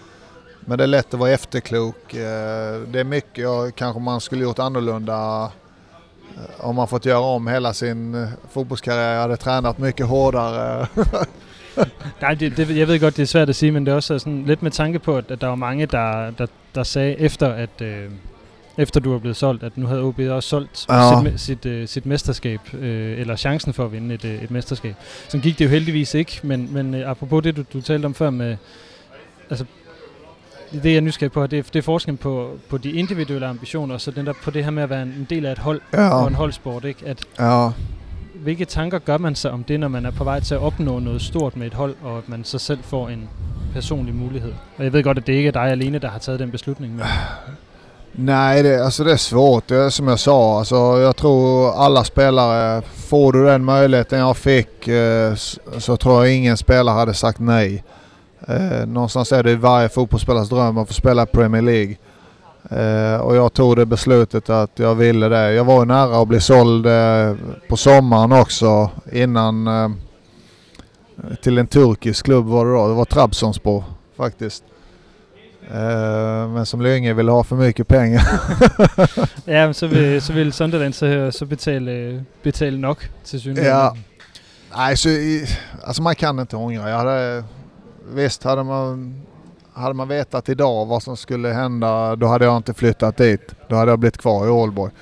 Men 0.65 0.79
det 0.79 0.85
är 0.85 0.89
lätt 0.89 1.15
att 1.15 1.21
vara 1.21 1.31
efterklok. 1.31 2.15
Eh, 2.15 2.81
Det 2.93 3.01
är 3.01 3.05
mycket 3.05 3.39
jag, 3.39 3.75
kanske 3.75 4.01
man 4.01 4.21
skulle 4.21 4.43
gjort 4.43 4.59
annorlunda 4.59 5.45
eh, 6.37 6.67
om 6.67 6.77
man 6.77 6.89
fått 6.89 7.07
göra 7.07 7.21
om 7.21 7.47
hela 7.47 7.73
sin 7.75 8.15
eh, 8.15 8.29
fotbollskarriär. 8.51 9.15
Jag 9.15 9.21
hade 9.21 9.37
tränat 9.37 9.79
mycket 9.79 10.07
hårdare. 10.07 10.87
Nej, 12.21 12.35
det, 12.35 12.57
det, 12.57 12.77
jeg 12.77 12.89
ved 12.89 13.01
godt, 13.01 13.17
det 13.17 13.23
er 13.23 13.27
svært 13.27 13.49
at 13.49 13.57
sige, 13.57 13.73
men 13.73 13.87
det 13.87 13.93
er 13.93 13.97
også 13.97 14.19
sådan 14.19 14.45
lidt 14.47 14.63
med 14.63 14.71
tanke 14.71 14.99
på, 14.99 15.17
at, 15.17 15.31
at 15.31 15.41
der 15.41 15.47
var 15.47 15.55
mange, 15.55 15.87
der, 15.87 16.31
der, 16.31 16.47
der 16.75 16.83
sagde 16.83 17.19
efter, 17.21 17.49
at 17.53 17.81
øh, 17.81 18.11
efter 18.79 19.01
du 19.01 19.13
var 19.13 19.19
blevet 19.19 19.37
solgt, 19.37 19.63
at 19.63 19.79
nu 19.79 19.87
havde 19.87 20.01
OB 20.03 20.19
også 20.19 20.49
solgt 20.49 20.87
Ja. 20.89 21.23
sit, 21.31 21.41
sit, 21.41 21.67
øh, 21.67 21.89
sit 21.89 22.07
mesterskab, 22.07 22.61
øh, 22.75 23.21
eller 23.21 23.37
chancen 23.37 23.73
for 23.73 23.85
at 23.85 23.93
vinde 23.93 24.15
et, 24.15 24.25
øh, 24.25 24.43
et 24.43 24.51
mesterskab. 24.51 24.95
Så 25.29 25.39
gik 25.39 25.59
det 25.59 25.65
jo 25.65 25.71
heldigvis 25.71 26.15
ikke, 26.15 26.41
men, 26.43 26.69
men 26.73 26.95
øh, 26.95 27.11
apropos 27.11 27.43
det, 27.43 27.57
du, 27.57 27.65
du 27.73 27.81
talte 27.81 28.07
om 28.07 28.15
før 28.15 28.31
med, 28.31 28.57
altså, 29.51 29.65
det 30.73 30.85
jeg 30.91 30.97
er 30.97 31.01
nysgerrig 31.01 31.33
på, 31.33 31.47
det 31.47 31.59
er, 31.59 31.63
det 31.63 31.77
er 31.79 31.83
forskellen 31.83 32.17
på, 32.19 32.51
på 32.71 32.79
de 32.79 32.91
individuelle 32.93 33.47
ambitioner, 33.47 33.95
og 33.95 34.01
så 34.01 34.11
den 34.11 34.27
der, 34.27 34.33
på 34.45 34.51
det 34.51 34.65
her 34.65 34.71
med 34.71 34.83
at 34.83 34.91
være 34.91 35.03
en, 35.03 35.09
en 35.09 35.27
del 35.31 35.47
af 35.47 35.53
et 35.53 35.59
hold, 35.59 35.81
og 35.93 36.27
en 36.27 36.33
Ja, 36.33 36.37
holdsport, 36.37 36.85
ikke? 36.85 37.01
At, 37.07 37.19
ja. 37.39 37.69
hvilke 38.35 38.65
tanker 38.65 38.99
gør 38.99 39.19
man 39.19 39.35
sig 39.35 39.51
om 39.51 39.65
det, 39.65 39.81
når 39.81 39.89
man 39.89 40.07
er 40.07 40.11
på 40.11 40.25
vej 40.25 40.41
til 40.41 40.55
at 40.55 40.61
opnå 40.61 40.99
noget 40.99 41.23
stort 41.23 41.57
med 41.57 41.67
et 41.67 41.75
hold, 41.75 41.95
og 42.05 42.19
at 42.19 42.29
man 42.29 42.45
så 42.45 42.59
selv 42.59 42.79
får 42.83 43.09
en 43.09 43.29
personlig 43.75 44.15
mulighed? 44.15 44.53
Og 44.79 44.85
jeg 44.85 44.93
ved 44.93 45.03
godt, 45.03 45.19
at 45.19 45.27
det 45.27 45.33
ikke 45.33 45.49
er 45.49 45.53
dig 45.53 45.63
alene, 45.71 45.99
der 45.99 46.09
har 46.09 46.19
taget 46.19 46.41
den 46.41 46.51
beslutning. 46.51 46.97
Men 46.97 47.07
Nej, 48.15 48.63
det, 48.63 48.81
alltså 48.85 49.05
det 49.05 49.13
är 49.13 49.17
svårt. 49.17 49.69
Det 49.69 49.77
är 49.77 49.91
som 49.91 50.09
jag 50.09 50.19
sa, 50.19 50.59
alltså, 50.59 50.75
jag 51.01 51.17
tror 51.17 51.73
alla 51.85 52.05
spelare, 52.05 52.83
får 52.83 53.33
du 53.33 53.47
den 53.47 53.65
möjligheten 53.65 54.19
jag 54.19 54.37
fick 54.37 54.89
eh, 54.89 55.33
s- 55.33 55.59
så 55.79 55.97
tror 55.97 56.25
jag 56.25 56.35
ingen 56.35 56.57
spelare 56.57 56.95
hade 56.95 57.15
sagt 57.15 57.39
nej. 57.41 57.83
Eh, 58.49 58.87
någonstans 58.87 59.33
är 59.33 59.43
det 59.43 59.57
varje 59.57 59.89
fotbollsspelares 59.89 60.49
dröm 60.49 60.79
att 60.79 60.89
få 60.89 60.95
spela 60.95 61.27
Premier 61.27 61.63
League. 61.63 61.97
Eh, 62.71 63.21
och 63.21 63.37
jag 63.37 63.53
tog 63.53 63.77
det 63.77 63.87
beslutet 63.87 64.51
att 64.51 64.71
jag 64.75 64.95
ville 64.95 65.29
det. 65.29 65.53
Jag 65.53 65.65
var 65.65 65.81
ju 65.81 65.85
nära 65.85 66.23
att 66.23 66.29
bli 66.29 66.41
såld 66.41 66.87
eh, 66.87 67.35
på 67.69 67.77
sommaren 67.77 68.33
också 68.33 68.91
innan 69.13 69.67
eh, 69.67 69.91
till 71.43 71.59
en 71.59 71.67
turkisk 71.67 72.25
klubb 72.25 72.47
var 72.47 72.67
det 72.67 72.73
då. 72.73 72.89
Det 72.89 72.95
var 72.95 73.05
Trabzonspor 73.05 73.85
faktiskt. 74.17 74.65
Eh, 75.71 76.49
men 76.49 76.67
som 76.67 76.83
Lynge 76.83 77.13
ville 77.13 77.31
ha 77.31 77.45
för 77.45 77.57
mycket 77.57 77.89
pengar. 77.89 78.23
ja, 79.45 79.73
så 79.73 79.87
vil, 79.87 80.23
så 80.27 80.33
vil 80.33 80.53
Sunderland 80.53 80.95
så, 80.95 81.33
så 81.33 81.47
betale, 81.47 82.25
betale 82.43 82.79
nok 82.79 83.11
til 83.25 83.41
synligheden. 83.41 83.77
Ja. 83.77 83.97
Nej, 84.77 84.97
så 84.97 85.09
alltså 85.85 86.03
man 86.03 86.15
kan 86.15 86.39
inte 86.39 86.57
ångra. 86.57 86.91
Jag 86.91 86.97
hade, 86.99 87.45
visst, 88.09 88.45
hade 88.45 88.65
man, 88.65 89.15
hade 89.73 89.95
man 89.95 90.09
vetat 90.09 90.49
idag 90.49 90.87
vad 90.87 91.03
som 91.03 91.17
skulle 91.17 91.49
hända, 91.49 92.17
då 92.17 92.27
hade 92.27 92.45
jag 92.45 92.57
inte 92.57 92.75
flyttat 92.75 93.17
dit. 93.17 93.55
Då 93.69 93.77
hade 93.77 93.93
jag 93.93 93.99
blivit 93.99 94.19
kvar 94.19 94.47
i 94.47 94.51
Ålborg. 94.51 94.93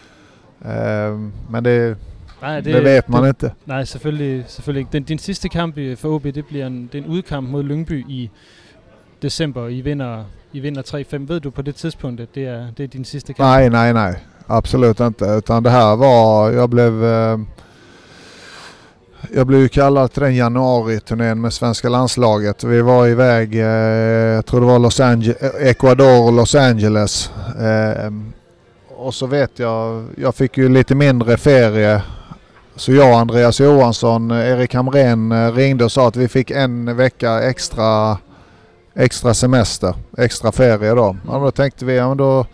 Eh, 0.65 1.19
men 1.49 1.65
det, 1.65 1.97
Nej, 2.43 2.63
det, 2.63 2.81
vet 2.81 3.09
man 3.09 3.23
det, 3.23 3.29
inte. 3.29 3.53
Nej, 3.65 3.87
selvfølgelig, 3.87 4.45
selvfølgelig 4.49 4.81
ikke. 4.81 4.93
Den, 4.93 5.03
din 5.03 5.19
sidste 5.19 5.49
kamp 5.49 5.75
for 5.97 6.09
OB, 6.09 6.23
det 6.23 6.47
bliver 6.47 6.67
en, 6.67 6.89
det 6.93 6.99
en 6.99 7.07
udkamp 7.07 7.51
mod 7.51 7.63
Lyngby 7.63 8.05
i 8.09 8.31
december. 9.23 9.69
I 9.69 9.81
vinder, 9.81 10.25
I 10.53 10.61
vinder 10.61 10.83
3-5. 10.83 11.27
Ved 11.27 11.41
du 11.41 11.51
på 11.51 11.63
det 11.63 11.75
tidspunkt, 11.75 12.21
at 12.21 12.35
det 12.35 12.47
er, 12.47 12.67
det 12.77 12.85
er 12.85 12.89
din 12.89 13.05
sidste 13.05 13.33
kamp? 13.33 13.47
Nej, 13.47 13.69
nej, 13.69 13.93
nej. 13.93 14.15
Absolut 14.47 15.01
inte. 15.01 15.25
Utan 15.25 15.63
det 15.63 15.71
här 15.71 15.97
var, 15.97 16.51
jag 16.51 16.71
blev... 16.71 16.93
Jag 19.35 19.47
blev 19.47 19.61
ju 19.61 19.69
kallad 19.69 20.13
till 20.13 20.23
den 20.23 20.35
januari-turnén 20.35 21.41
med 21.41 21.53
svenska 21.53 21.89
landslaget. 21.89 22.65
Vi 22.65 22.81
var 22.81 23.07
iväg, 23.07 23.55
eh, 23.55 23.67
jag 24.35 24.47
tror 24.47 24.61
det 24.61 24.67
var 24.67 24.79
Los 24.79 25.01
Angeles, 25.01 25.55
Ecuador 25.61 26.27
och 26.27 26.33
Los 26.33 26.55
Angeles. 26.55 27.31
Eh, 27.59 28.11
och 28.89 29.15
så 29.15 29.27
vet 29.27 29.59
jag, 29.59 30.07
jag 30.17 30.35
fick 30.35 30.59
ju 30.59 30.69
lite 30.69 30.95
mindre 30.95 31.37
ferie. 31.37 32.03
Så 32.77 32.93
jag, 32.93 33.13
Andreas 33.13 33.61
Johansson, 33.61 34.31
eh, 34.31 34.49
Erik 34.49 34.75
Hamrén 34.75 35.33
eh, 35.33 35.53
ringde 35.53 35.85
och 35.85 35.93
sa 35.93 36.09
att 36.09 36.17
vi 36.17 36.29
fick 36.29 36.51
en 36.51 36.97
vecka 36.97 37.43
extra, 37.43 38.19
extra 38.95 39.35
semester, 39.35 39.95
extra 40.19 40.53
ferie 40.53 40.95
då. 40.95 41.17
Ja, 41.27 41.39
då 41.39 41.51
tänkte 41.51 41.85
vi, 41.85 41.97
ja 41.97 42.09
men 42.09 42.17
då 42.17 42.47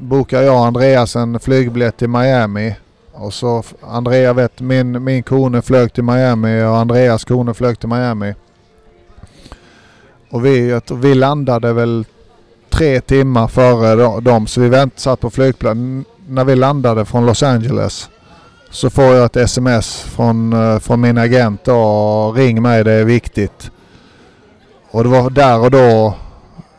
bokar 0.00 0.42
jag 0.42 0.54
och 0.54 0.66
Andreas 0.66 1.16
en 1.16 1.40
flygbiljett 1.40 1.96
till 1.96 2.08
Miami. 2.08 2.76
Och 3.22 3.34
så 3.34 3.62
Andrea 3.80 4.32
vet, 4.32 4.60
min, 4.60 5.04
min 5.04 5.22
kone 5.22 5.62
flög 5.62 5.92
till 5.92 6.04
Miami 6.04 6.62
och 6.62 6.76
Andreas 6.76 7.24
kone 7.24 7.54
flög 7.54 7.78
till 7.78 7.88
Miami. 7.88 8.34
Och 10.30 10.46
vi, 10.46 10.80
vi 10.92 11.14
landade 11.14 11.72
väl 11.72 12.04
tre 12.70 13.00
timmar 13.00 13.48
före 13.48 14.20
dem 14.20 14.46
så 14.46 14.60
vi 14.60 14.68
vänt, 14.68 14.98
satt 14.98 15.20
på 15.20 15.30
flygplan. 15.30 16.04
När 16.28 16.44
vi 16.44 16.56
landade 16.56 17.04
från 17.04 17.26
Los 17.26 17.42
Angeles 17.42 18.10
så 18.70 18.90
får 18.90 19.04
jag 19.04 19.24
ett 19.24 19.36
sms 19.36 20.02
från, 20.02 20.52
eh, 20.52 20.78
från 20.78 21.00
min 21.00 21.18
agent 21.18 21.68
och 21.68 22.34
ring 22.34 22.62
mig 22.62 22.84
det 22.84 22.92
är 22.92 23.04
viktigt. 23.04 23.70
Och 24.90 25.04
det 25.04 25.10
var 25.10 25.30
där 25.30 25.60
och 25.60 25.70
då 25.70 26.14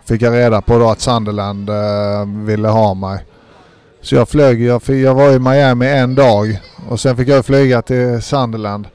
fick 0.05 0.21
jag 0.21 0.33
reda 0.33 0.61
på 0.61 0.79
då 0.79 0.89
att 0.89 1.01
Sunderland 1.01 1.69
eh, 1.69 2.25
ville 2.45 2.67
ha 2.67 2.93
mig. 2.93 3.25
Så 4.03 4.15
jag 4.15 4.29
flög, 4.29 4.61
jag, 4.61 4.81
jag 4.87 5.15
var 5.15 5.31
i 5.31 5.39
Miami 5.39 5.85
en 5.87 6.15
dag 6.15 6.59
och 6.89 6.99
sen 6.99 7.17
fick 7.17 7.27
jag 7.27 7.45
flyga 7.45 7.81
till 7.81 8.21
Sunderland. 8.21 8.87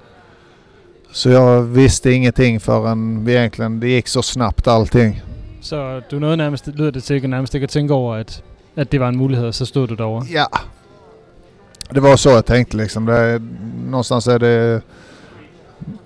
Så 1.13 1.31
jag 1.31 1.63
visste 1.63 2.11
ingenting 2.11 2.61
förrän 2.61 3.25
vi 3.25 3.33
egentligen, 3.37 3.81
det 3.81 3.89
gick 3.89 4.09
så 4.09 4.23
snabbt 4.23 4.67
allting. 4.69 5.23
Så 5.61 6.03
du 6.11 6.19
nåede 6.21 6.37
nærmest, 6.37 6.67
lyder 6.67 6.91
det 6.93 7.03
til, 7.05 7.29
nærmest 7.29 7.55
ikke 7.55 7.65
at 7.65 7.71
tænke 7.71 7.95
over, 7.95 8.15
at, 8.15 8.43
at 8.77 8.93
det 8.93 9.01
var 9.01 9.09
en 9.09 9.17
mulighed, 9.17 9.47
og 9.47 9.55
så 9.55 9.67
stod 9.67 9.89
du 9.89 9.95
derovre. 9.95 10.27
Ja. 10.31 10.47
Det 11.95 12.01
var 12.03 12.17
så 12.17 12.31
jag 12.31 12.45
tänkte 12.47 12.77
liksom. 12.77 13.07
Det, 13.07 13.17
är- 13.19 13.41
någonstans 13.91 14.27
är 14.29 14.39
det 14.39 14.81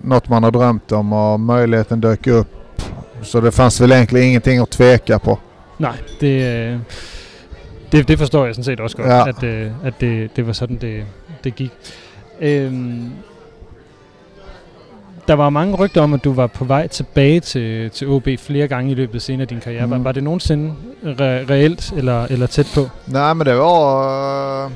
något 0.01 0.29
man 0.29 0.43
har 0.43 0.51
drömt 0.51 0.91
om 0.91 1.13
och 1.13 1.39
möjligheten 1.39 2.01
dök 2.01 2.27
upp. 2.27 2.81
Så 3.21 3.41
det 3.41 3.51
fanns 3.51 3.81
väl 3.81 3.91
egentligen 3.91 4.27
ingenting 4.27 4.59
att 4.59 4.69
tveka 4.69 5.19
på. 5.19 5.39
Nej, 5.77 5.93
det, 6.19 6.67
øh, 6.73 6.79
det, 7.97 8.07
det 8.07 8.19
forstår 8.19 8.45
jeg 8.45 8.55
sådan 8.55 8.63
set 8.63 8.79
også 8.79 8.97
godt, 8.97 9.07
Ja. 9.07 9.27
at, 9.29 9.43
øh, 9.43 9.71
at 9.83 9.93
det, 10.01 10.35
det 10.35 10.47
var 10.47 10.53
sådan, 10.53 10.75
det, 10.77 11.03
det 11.43 11.55
gik. 11.55 11.71
Øhm, 12.41 13.09
der 15.27 15.33
var 15.33 15.49
mange 15.49 15.75
rygter 15.75 16.01
om, 16.01 16.13
at 16.13 16.23
du 16.23 16.33
var 16.33 16.47
på 16.47 16.65
vej 16.65 16.87
tilbage 16.87 17.39
til, 17.39 17.89
til 17.91 18.07
OB 18.07 18.27
flere 18.39 18.67
gange 18.67 18.91
i 18.91 18.95
løbet 18.95 19.21
senere 19.21 19.41
af 19.41 19.47
din 19.47 19.59
karriere. 19.59 19.85
Mm. 19.85 19.91
Var, 19.91 19.97
Mm. 19.97 20.03
var 20.05 20.11
det 20.11 20.23
nogensinde 20.23 20.73
re- 21.03 21.49
reelt 21.49 21.93
eller, 21.97 22.25
eller 22.29 22.47
tæt 22.47 22.67
på? 22.75 22.89
Nej 23.05 23.33
men 23.33 23.47
det 23.47 23.55
var... 23.57 24.65
eh, 24.65 24.71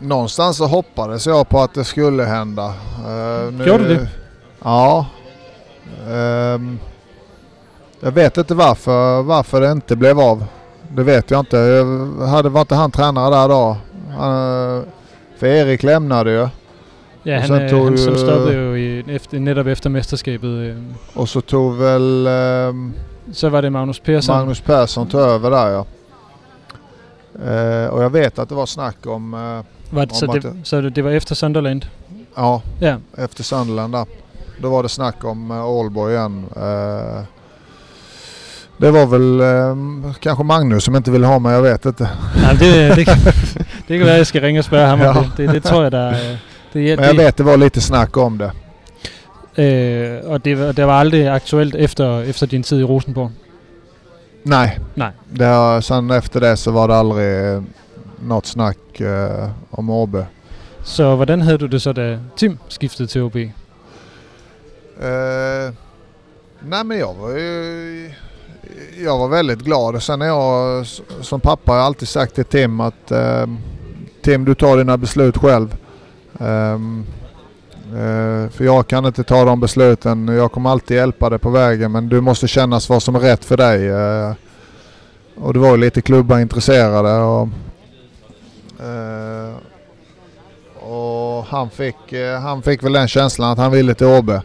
någonstans 0.00 0.56
så 0.56 0.66
hoppades 0.66 1.26
jag 1.26 1.48
på 1.48 1.62
att 1.62 1.74
det 1.74 1.84
skulle 1.86 2.24
hända. 2.24 2.66
Uh, 2.66 3.52
nu, 3.54 3.64
Gjorde 3.66 3.84
du 3.84 3.94
det? 3.94 4.08
Ja. 4.64 5.06
Ehm, 6.10 6.78
jag 8.02 8.10
vet 8.12 8.36
inte 8.36 8.54
varför, 8.54 9.22
varför 9.22 9.60
det 9.60 9.72
inte 9.72 9.96
blev 9.96 10.20
av. 10.20 10.44
Det 10.88 11.02
vet 11.02 11.30
jag 11.30 11.40
inte. 11.40 11.56
Jag 11.56 12.26
hade, 12.26 12.48
var 12.48 12.60
inte 12.60 12.74
han 12.74 12.90
tränare 12.90 13.34
där 13.34 13.48
då? 13.48 13.76
Han, 14.16 14.84
för 15.38 15.46
Erik 15.46 15.82
lämnade 15.82 16.30
ju. 16.30 16.48
Ja, 17.22 17.36
Og 17.36 17.42
han, 17.42 17.68
tog 17.68 17.84
han, 17.88 17.98
stoppede 17.98 18.52
jo 18.54 18.76
i, 18.76 19.04
efter, 19.16 19.38
netop 19.40 19.66
efter 19.66 19.90
mesterskabet. 19.90 20.44
Øh, 20.44 20.76
Och 21.14 21.28
så 21.28 21.40
tog 21.40 21.76
väl 21.76 22.26
ehm, 22.26 22.92
så 23.32 23.48
var 23.48 23.62
det 23.62 23.70
Magnus 23.70 23.98
Persson. 24.00 24.36
Magnus 24.36 24.60
Persson 24.60 25.06
tog 25.08 25.20
över 25.20 25.50
där 25.50 25.68
ja. 25.70 25.84
Eh, 27.44 27.88
och 27.90 28.02
jag 28.02 28.10
vet 28.10 28.38
att 28.38 28.48
det 28.48 28.54
var 28.54 28.66
snack 28.66 29.06
om, 29.06 29.34
eh, 29.34 29.94
Var 29.94 30.06
det, 30.06 30.14
så, 30.14 30.26
om 30.26 30.40
det, 30.40 30.52
så 30.64 30.80
det, 30.80 31.02
var 31.02 31.10
efter 31.10 31.34
Sunderland? 31.34 31.86
ja, 32.34 32.62
Ja. 32.80 32.96
efter 33.16 33.44
Sunderland 33.44 33.92
där. 33.94 34.06
Då 34.62 34.70
var 34.70 34.82
det 34.82 34.88
snack 34.88 35.24
om 35.24 35.50
uh, 35.50 35.56
Aalborg 35.58 36.14
igen. 36.14 36.44
Eh, 38.78 38.82
det 38.86 38.90
var 38.90 39.06
väl 39.06 39.40
eh, 39.40 40.14
kanske 40.20 40.44
Magnus 40.44 40.84
som 40.84 40.96
inte 40.96 41.10
ville 41.10 41.26
ha 41.26 41.38
mig, 41.38 41.52
jag 41.54 41.62
vet 41.62 41.84
inte. 41.86 42.08
Nej, 42.42 42.56
det, 42.60 42.88
det, 42.94 43.04
det 43.88 43.98
kan 43.98 44.06
være, 44.06 44.16
jeg 44.16 44.26
skal 44.26 44.40
ringe 44.42 44.60
og 44.60 44.64
spørge 44.64 44.86
ham 44.86 45.00
om 45.00 45.06
Ja. 45.06 45.12
det. 45.36 45.46
det. 45.46 45.52
Det 45.54 45.62
tror 45.62 45.82
jeg, 45.82 45.92
der 45.92 46.08
er... 46.10 46.36
Det, 46.72 46.96
Men 46.98 47.04
jag 47.06 47.16
vet 47.16 47.36
det 47.38 47.44
var 47.46 47.56
lite 47.56 47.80
snack 47.80 48.16
om 48.16 48.38
det. 48.38 48.50
Øh, 49.58 50.18
og 50.30 50.44
det, 50.44 50.58
var- 50.58 50.72
det 50.72 50.86
var 50.86 51.00
aldrig 51.00 51.28
aktuelt 51.28 51.74
efter, 51.74 52.20
efter 52.22 52.46
din 52.46 52.62
tid 52.62 52.80
i 52.80 52.84
Rosenborg. 52.84 53.30
Nej. 54.44 54.78
Nej. 54.94 55.10
Det, 55.38 55.84
sen 55.84 56.10
efter 56.10 56.40
det 56.40 56.56
så 56.58 56.70
var 56.70 56.86
det 56.86 56.94
aldrig 56.94 57.54
eh, 57.56 57.62
något 58.22 58.46
snack 58.46 59.00
eh, 59.00 59.48
om 59.70 59.90
AB. 59.90 60.16
Så 60.84 61.14
hvordan 61.16 61.40
havde 61.40 61.58
du 61.58 61.66
det 61.66 61.82
så, 61.82 61.92
da 61.92 62.18
Tim 62.36 62.58
skiftede 62.68 63.08
til 63.08 63.22
OB? 63.22 63.36
Eh, 63.36 63.50
nej 66.62 66.82
men 66.84 66.98
jag 66.98 67.14
var 67.20 67.30
ju... 67.30 68.10
Jag 69.04 69.18
var 69.18 69.28
väldigt 69.28 69.58
glad. 69.58 70.02
Sen 70.02 70.22
är 70.22 70.26
jag 70.26 70.86
som 71.20 71.40
pappa 71.40 71.72
har 71.72 71.78
alltid 71.78 72.08
sagt 72.08 72.34
till 72.34 72.44
Tim 72.44 72.80
att 72.80 73.10
eh, 73.10 73.46
Tim 74.22 74.44
du 74.44 74.54
tar 74.54 74.76
dina 74.76 74.96
beslut 74.96 75.36
själv. 75.38 75.76
Ehm, 76.40 77.04
eh, 77.86 78.50
för 78.50 78.64
jag 78.64 78.86
kan 78.86 79.06
inte 79.06 79.24
ta 79.24 79.44
de 79.44 79.60
besluten. 79.60 80.28
Jag 80.28 80.52
kommer 80.52 80.70
alltid 80.70 80.96
hjälpa 80.96 81.30
dig 81.30 81.38
på 81.38 81.50
vägen 81.50 81.92
men 81.92 82.08
du 82.08 82.20
måste 82.20 82.48
kännas 82.48 82.88
vad 82.88 83.02
som 83.02 83.14
är 83.14 83.20
rätt 83.20 83.44
för 83.44 83.56
dig. 83.56 83.88
Eh, 83.88 84.32
och 85.40 85.52
det 85.52 85.58
var 85.58 85.70
ju 85.70 85.76
lite 85.76 86.00
klubbar 86.00 86.38
intresserade. 86.38 87.14
Och, 87.14 87.48
eh, 88.84 89.54
och 90.80 91.44
han, 91.44 91.70
fick, 91.70 92.12
eh, 92.12 92.40
han 92.40 92.62
fick 92.62 92.82
väl 92.82 92.92
den 92.92 93.08
känslan 93.08 93.50
att 93.50 93.58
han 93.58 93.72
ville 93.72 93.94
till 93.94 94.06
Åby. 94.06 94.40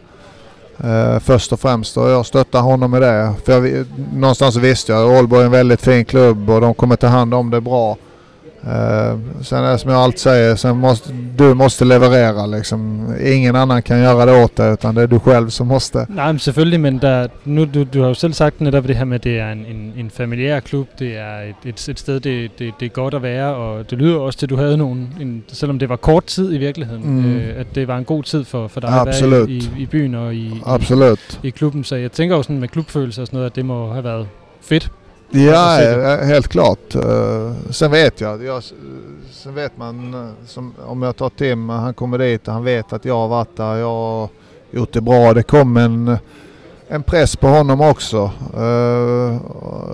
Uh, 0.84 1.18
först 1.18 1.52
och 1.52 1.60
främst 1.60 1.96
och 1.96 2.08
jag 2.08 2.26
stöttar 2.26 2.60
honom 2.60 2.94
i 2.94 3.00
det. 3.00 3.34
För 3.44 3.52
jag, 3.52 3.86
någonstans 4.12 4.56
visste 4.56 4.92
jag 4.92 5.02
att 5.02 5.18
Ålborg 5.18 5.42
är 5.42 5.46
en 5.46 5.52
väldigt 5.52 5.80
fin 5.80 6.04
klubb 6.04 6.50
och 6.50 6.60
de 6.60 6.74
kommer 6.74 6.96
ta 6.96 7.06
hand 7.06 7.34
om 7.34 7.50
det 7.50 7.60
bra. 7.60 7.96
Eh, 8.66 9.18
sen 9.42 9.64
är 9.64 9.72
det 9.72 9.78
som 9.78 9.90
jag 9.90 10.00
alltid 10.00 10.18
säger, 10.20 10.56
sen 10.56 10.76
måste, 10.76 11.12
du 11.36 11.54
måste 11.54 11.84
leverera 11.84 12.46
liksom. 12.46 13.14
Ingen 13.26 13.56
annan 13.56 13.82
kan 13.82 13.98
göra 14.00 14.26
det 14.26 14.44
åt 14.44 14.56
dig 14.56 14.72
utan 14.72 14.94
det 14.94 15.02
är 15.02 15.06
du 15.06 15.18
själv 15.18 15.48
som 15.50 15.66
måste. 15.66 16.06
Nej, 16.08 16.26
men 16.32 16.38
selvfølgelig, 16.38 16.80
men 16.80 16.98
der, 16.98 17.28
nu, 17.44 17.64
du, 17.64 17.84
du 17.84 18.00
har 18.00 18.08
jo 18.08 18.14
selv 18.14 18.32
sagt 18.32 18.60
netop 18.60 18.84
det 18.88 18.96
her 18.96 19.04
med, 19.04 19.14
at 19.14 19.24
det 19.24 19.38
er 19.38 19.52
en, 19.52 19.58
en, 19.58 19.92
en 19.98 20.10
familiær 20.10 20.60
klub, 20.60 20.88
det 20.98 21.16
er 21.18 21.38
et, 21.40 21.54
et, 21.68 21.88
et 21.88 21.98
sted, 21.98 22.20
det, 22.20 22.50
det, 22.58 22.72
det 22.80 22.86
er 22.86 22.90
godt 22.90 23.14
at 23.14 23.22
være, 23.22 23.54
og 23.54 23.90
det 23.90 23.98
lyder 23.98 24.18
også 24.18 24.38
til, 24.38 24.46
at 24.46 24.50
du 24.50 24.56
havde 24.56 24.76
nogen, 24.76 25.08
en, 25.20 25.44
selvom 25.48 25.78
det 25.78 25.88
var 25.88 25.96
kort 25.96 26.24
tid 26.24 26.54
i 26.54 26.58
virkeligheden, 26.58 27.02
Mm. 27.04 27.34
øh, 27.36 27.60
at 27.60 27.66
det 27.74 27.88
var 27.88 27.98
en 27.98 28.04
god 28.04 28.22
tid 28.22 28.44
for, 28.44 28.68
for 28.68 28.80
dig 28.80 28.90
Absolut. 28.90 29.32
at 29.42 29.48
være 29.48 29.56
i, 29.56 29.70
i, 29.82 29.86
byen 29.86 30.14
og 30.14 30.34
i, 30.34 30.38
i, 30.38 30.62
Absolut. 30.66 31.40
i 31.42 31.50
klubben. 31.50 31.84
Så 31.84 31.96
jeg 31.96 32.12
tænker 32.12 32.36
jo 32.36 32.42
sådan 32.42 32.58
med 32.60 32.68
klubfølelse 32.68 33.20
og 33.22 33.26
sådan 33.26 33.36
noget, 33.36 33.50
at 33.50 33.56
det 33.56 33.64
må 33.64 33.92
have 33.92 34.04
været 34.04 34.26
fedt. 34.62 34.90
Ja, 35.30 35.78
du? 35.80 36.02
eh, 36.12 36.18
helt 36.26 36.48
klart. 36.48 36.94
Eh, 36.94 37.52
Sen 37.70 37.90
vet 37.90 38.20
jag, 38.20 38.44
jag 38.44 38.62
sen 39.32 39.54
vet 39.54 39.76
man, 39.78 40.14
eh, 40.14 40.46
som, 40.46 40.72
om 40.86 41.02
jag 41.02 41.16
tar 41.16 41.28
Tim, 41.28 41.68
han 41.68 41.94
kommer 41.94 42.18
dit 42.18 42.48
och 42.48 42.54
han 42.54 42.64
vet 42.64 42.92
att 42.92 43.04
jag 43.04 43.14
har 43.14 43.28
varit 43.28 43.56
där, 43.56 43.74
jag 43.76 43.86
har 43.86 44.28
gjort 44.70 44.92
det 44.92 45.00
bra. 45.00 45.34
Det 45.34 45.42
kom 45.42 45.76
en, 45.76 46.16
en 46.88 47.02
press 47.02 47.36
på 47.36 47.46
honom 47.46 47.80
också. 47.80 48.30
Eh, 48.56 49.36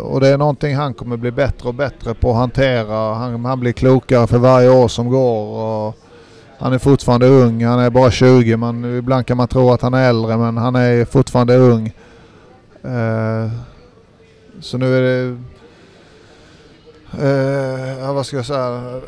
och 0.02 0.20
det 0.20 0.28
är 0.28 0.38
någonting 0.38 0.76
han 0.76 0.94
kommer 0.94 1.16
bli 1.16 1.30
bättre 1.30 1.68
och 1.68 1.74
bättre 1.74 2.14
på 2.14 2.30
att 2.30 2.36
hantera. 2.36 3.14
Han, 3.14 3.44
han 3.44 3.60
blir 3.60 3.72
klokare 3.72 4.26
för 4.26 4.38
varje 4.38 4.70
år 4.70 4.88
som 4.88 5.08
går. 5.08 5.58
Och 5.58 5.96
han 6.58 6.72
är 6.72 6.78
fortfarande 6.78 7.26
ung, 7.26 7.64
han 7.64 7.78
är 7.80 7.90
bara 7.90 8.10
20. 8.10 8.56
Man, 8.56 8.98
ibland 8.98 9.26
kan 9.26 9.36
man 9.36 9.48
tro 9.48 9.70
att 9.72 9.82
han 9.82 9.94
är 9.94 10.08
äldre 10.08 10.36
men 10.36 10.56
han 10.56 10.76
är 10.76 11.04
fortfarande 11.04 11.56
ung. 11.56 11.92
Så 14.60 14.78
nu 14.78 14.94
är 14.96 15.00
det... 15.02 15.36
Eh, 17.18 17.98
ja, 18.00 18.12
vad 18.12 18.26
ska 18.26 18.36
jag 18.36 18.46
säga? 18.46 19.00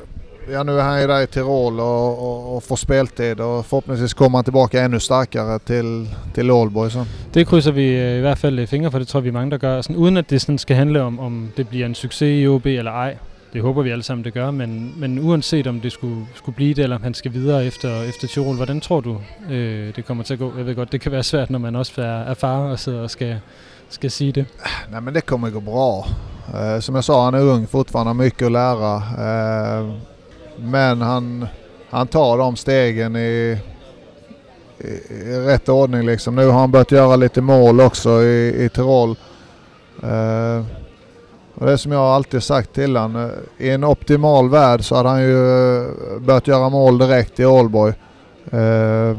Ja, 0.51 0.63
nu 0.63 0.79
är 0.79 0.83
han 0.83 1.01
ju 1.01 1.07
där 1.07 1.23
i 1.23 1.27
Tirol 1.27 1.81
och, 1.81 2.19
och, 2.19 2.57
och 2.57 2.63
får 2.63 2.77
speltid 2.77 3.41
och 3.41 3.67
förhoppningsvis 3.67 4.15
kommer 4.15 4.39
han 4.39 4.45
tillbaka 4.45 4.83
ännu 4.83 5.01
starkare 5.01 5.59
till, 5.59 6.09
till 6.35 6.51
Aalborg. 6.51 6.91
Så. 6.91 7.05
Det 7.35 7.45
krydser 7.45 7.73
vi 7.73 7.95
eh, 7.95 8.19
i 8.19 8.21
hvert 8.21 8.39
fald 8.39 8.59
øh, 8.59 8.67
fingre 8.67 8.91
for, 8.91 8.99
det 8.99 9.09
tror 9.09 9.21
vi 9.21 9.29
er 9.29 9.33
mange, 9.33 9.51
der 9.51 9.59
gør. 9.59 9.81
Sådan, 9.81 9.97
uden 9.97 10.17
at 10.17 10.31
det 10.31 10.41
sådan 10.41 10.59
skal 10.59 10.77
handle 10.77 11.03
om, 11.03 11.21
om 11.21 11.53
det 11.57 11.69
bliver 11.69 11.87
en 11.87 11.95
succes 11.95 12.43
i 12.43 12.47
OB 12.47 12.67
eller 12.67 12.91
ej. 12.91 13.17
Det 13.53 13.63
håber 13.63 13.83
vi 13.83 13.91
alle 13.91 14.03
sammen, 14.03 14.25
det 14.25 14.35
gør. 14.35 14.51
Men, 14.51 14.95
men 14.97 15.19
uanset 15.19 15.67
om 15.67 15.81
det 15.81 15.93
skulle, 15.93 16.27
skulle 16.35 16.57
blive 16.57 16.75
det, 16.75 16.83
eller 16.83 16.97
om 16.97 17.03
han 17.03 17.15
skal 17.15 17.33
videre 17.33 17.67
efter, 17.67 18.03
efter 18.03 18.29
Tirol, 18.29 18.57
hvordan 18.57 18.81
tror 18.81 19.01
du, 19.01 19.21
øh, 19.51 19.97
det 19.97 20.05
kommer 20.05 20.25
til 20.25 20.33
at 20.33 20.39
gå? 20.39 20.53
Jeg 20.57 20.67
ved 20.67 20.75
godt, 20.75 20.93
det 20.93 21.01
kan 21.01 21.13
være 21.13 21.23
svært, 21.23 21.51
når 21.51 21.59
man 21.59 21.77
også 21.77 22.03
er, 22.03 22.05
er 22.05 22.35
far 22.35 22.59
og 22.59 22.79
sidder 22.79 23.03
og 23.03 23.11
skal, 23.11 23.41
ska 23.93 24.11
sige 24.11 24.33
det. 24.33 24.45
Nej 24.91 25.01
men 25.01 25.15
det 25.15 25.21
kommer 25.21 25.51
gå 25.51 25.61
bra. 25.61 26.07
Eh, 26.55 26.81
som 26.81 26.95
jag 26.95 27.05
sa, 27.05 27.25
han 27.25 27.35
är 27.35 27.41
ung 27.41 27.67
fortfarande, 27.67 28.09
har 28.09 28.15
mycket 28.15 28.47
att 28.47 28.53
lära. 28.53 28.97
Eh, 28.97 29.95
men 30.57 31.01
han, 31.01 31.47
han 31.91 32.07
tar 32.07 32.39
de 32.39 32.57
stegen 32.57 33.17
i, 33.17 33.59
i, 34.79 35.13
i 35.15 35.39
rätt 35.47 35.69
ordning 35.69 36.07
liksom. 36.07 36.35
Nu 36.35 36.47
har 36.47 36.61
han 36.61 36.71
börjat 36.71 36.91
göra 36.91 37.17
lite 37.17 37.41
mål 37.41 37.81
också 37.81 38.23
i, 38.23 38.65
i 38.65 38.69
Tirol. 38.69 39.17
Eh, 40.03 40.65
och 41.55 41.67
det 41.67 41.73
är 41.73 41.77
som 41.77 41.93
jag 41.93 42.03
alltid 42.03 42.43
sagt 42.43 42.73
till 42.75 42.97
han. 42.97 43.17
Eh, 43.17 43.31
I 43.59 43.71
en 43.71 43.85
optimal 43.85 44.49
värld 44.49 44.85
så 44.85 44.95
hade 44.97 45.09
han 45.09 45.23
ju 45.23 45.77
eh, 45.83 46.19
börjat 46.21 46.47
göra 46.47 46.69
mål 46.69 46.99
direkt 46.99 47.41
i 47.41 47.45
Aalborg. 47.45 47.95
Eh, 48.51 49.19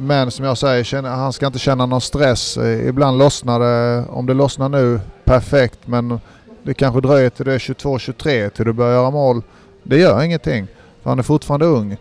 men 0.00 0.30
som 0.30 0.44
jag 0.44 0.58
säger, 0.58 1.02
han 1.02 1.32
ska 1.32 1.46
inte 1.46 1.58
känna 1.58 1.86
någon 1.86 2.00
stress. 2.00 2.56
Ibland 2.56 3.18
lossnar 3.18 3.60
det, 3.60 4.04
om 4.08 4.26
det 4.26 4.34
lossnar 4.34 4.68
nu, 4.68 5.00
perfekt. 5.24 5.78
Men 5.84 6.20
det 6.62 6.74
kanske 6.74 7.00
dröjer 7.00 7.30
till 7.30 7.44
du 7.44 7.54
är 7.54 7.58
22-23 7.58 8.48
till 8.50 8.64
du 8.64 8.72
börjar 8.72 8.92
göra 8.92 9.10
mål. 9.10 9.42
Det 9.82 9.98
gör 9.98 10.22
ingenting, 10.22 10.66
för 11.02 11.10
han 11.10 11.18
är 11.18 11.22
fortfarande 11.22 11.66
ung. 11.66 11.96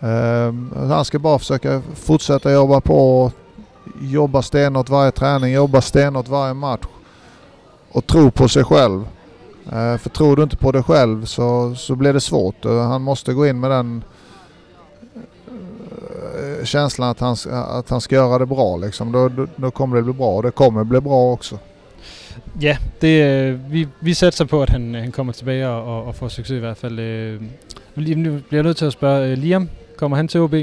Ehm, 0.00 0.72
han 0.76 1.04
ska 1.04 1.18
bara 1.18 1.38
försöka 1.38 1.82
fortsätta 1.94 2.52
jobba 2.52 2.80
på, 2.80 3.32
jobba 4.00 4.42
stenhårt 4.42 4.88
varje 4.88 5.10
träning, 5.10 5.52
jobba 5.52 5.80
stenhårt 5.80 6.28
varje 6.28 6.54
match. 6.54 6.84
Och 7.92 8.06
tro 8.06 8.30
på 8.30 8.48
sig 8.48 8.64
själv. 8.64 9.08
Ehm, 9.72 9.98
för 9.98 10.10
tror 10.10 10.36
du 10.36 10.42
inte 10.42 10.56
på 10.56 10.72
dig 10.72 10.82
själv 10.82 11.24
så, 11.24 11.74
så 11.74 11.94
blir 11.94 12.12
det 12.12 12.20
svårt. 12.20 12.64
Eh, 12.64 12.88
han 12.88 13.02
måste 13.02 13.34
gå 13.34 13.46
in 13.46 13.60
med 13.60 13.70
den 13.70 14.04
känslan 16.64 17.08
att 17.10 17.20
han, 17.20 17.36
att 17.50 17.90
han 17.90 18.00
ska 18.00 18.14
göra 18.14 18.38
det 18.38 18.46
bra. 18.46 18.76
Liksom. 18.76 19.12
Då, 19.12 19.28
då, 19.28 19.46
då 19.56 19.70
kommer 19.70 19.96
det 19.96 20.02
bli 20.02 20.12
bra 20.12 20.36
och 20.36 20.42
det 20.42 20.50
kommer 20.50 20.84
bli 20.84 21.00
bra 21.00 21.32
också. 21.32 21.58
Ja, 22.60 22.76
det, 23.00 23.50
vi, 23.68 23.88
vi 24.00 24.14
satser 24.14 24.44
på, 24.44 24.62
at 24.62 24.70
han, 24.70 24.94
han 24.94 25.12
kommer 25.12 25.32
tilbage 25.32 25.68
og, 25.68 25.84
og, 25.96 26.06
og 26.06 26.14
får 26.14 26.28
succes 26.28 26.56
i 26.56 26.60
hvert 26.60 26.76
fald. 26.78 26.98
Øh, 26.98 27.42
nu 27.96 28.30
bliver 28.30 28.42
jeg 28.50 28.62
nødt 28.62 28.76
til 28.76 28.86
at 28.86 28.92
spørge, 28.92 29.26
øh, 29.32 29.38
Liam, 29.38 29.68
kommer 29.98 30.16
han 30.16 30.28
til 30.28 30.40
OB? 30.40 30.54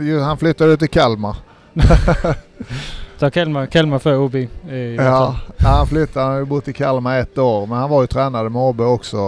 Ju- 0.00 0.20
Han 0.20 0.38
flyttade 0.38 0.72
ut 0.72 0.78
till 0.78 0.88
Kalmar. 0.88 1.36
Så 3.18 3.30
kald 3.30 3.86
mig 3.86 4.00
før 4.00 4.16
OB. 4.18 4.34
Øh, 4.70 4.94
Ja, 4.94 5.34
han 5.58 5.86
flyttade, 5.86 6.24
han 6.24 6.32
har 6.32 6.38
ju 6.38 6.44
bott 6.46 6.68
i 6.68 6.72
Kalmar 6.72 7.18
ett 7.18 7.38
år 7.38 7.66
men 7.66 7.78
han 7.78 7.90
var 7.90 8.00
ju 8.00 8.06
tränare 8.06 8.48
med 8.50 8.60
AB 8.62 8.80
också 8.80 9.18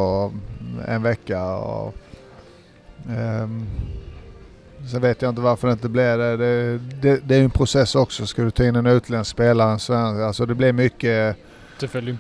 en 0.88 1.02
vecka. 1.02 1.44
Och, 1.44 1.94
ehm, 3.10 3.66
sen 4.90 5.00
vet 5.00 5.22
jag 5.22 5.28
inte 5.28 5.40
varför 5.40 5.68
det 5.68 5.72
inte 5.72 5.88
blev 5.88 6.18
det. 6.18 6.36
Det, 6.36 6.78
det, 7.02 7.20
det 7.28 7.34
är 7.34 7.38
ju 7.38 7.44
en 7.44 7.50
process 7.50 7.94
också. 7.94 8.26
Ska 8.26 8.42
du 8.42 8.50
ta 8.50 8.64
in 8.64 8.76
en 8.76 8.86
utländsk 8.86 9.30
spelare, 9.30 9.72
en 9.72 9.78
svensk, 9.78 10.20
alltså 10.20 10.46
det 10.46 10.54
blir 10.54 10.72
mycket, 10.72 11.36
Selvfølgelig. 11.80 12.18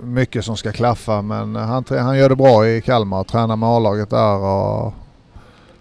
mycket 0.00 0.44
som 0.44 0.56
ska 0.56 0.72
klaffa 0.72 1.22
men 1.22 1.56
han, 1.56 1.84
han 1.90 2.18
gör 2.18 2.28
det 2.28 2.36
bra 2.36 2.68
i 2.68 2.80
Kalmar 2.80 3.20
och 3.20 3.26
tränar 3.26 3.56
med 3.56 3.68
A-laget 3.68 4.10
där. 4.10 4.36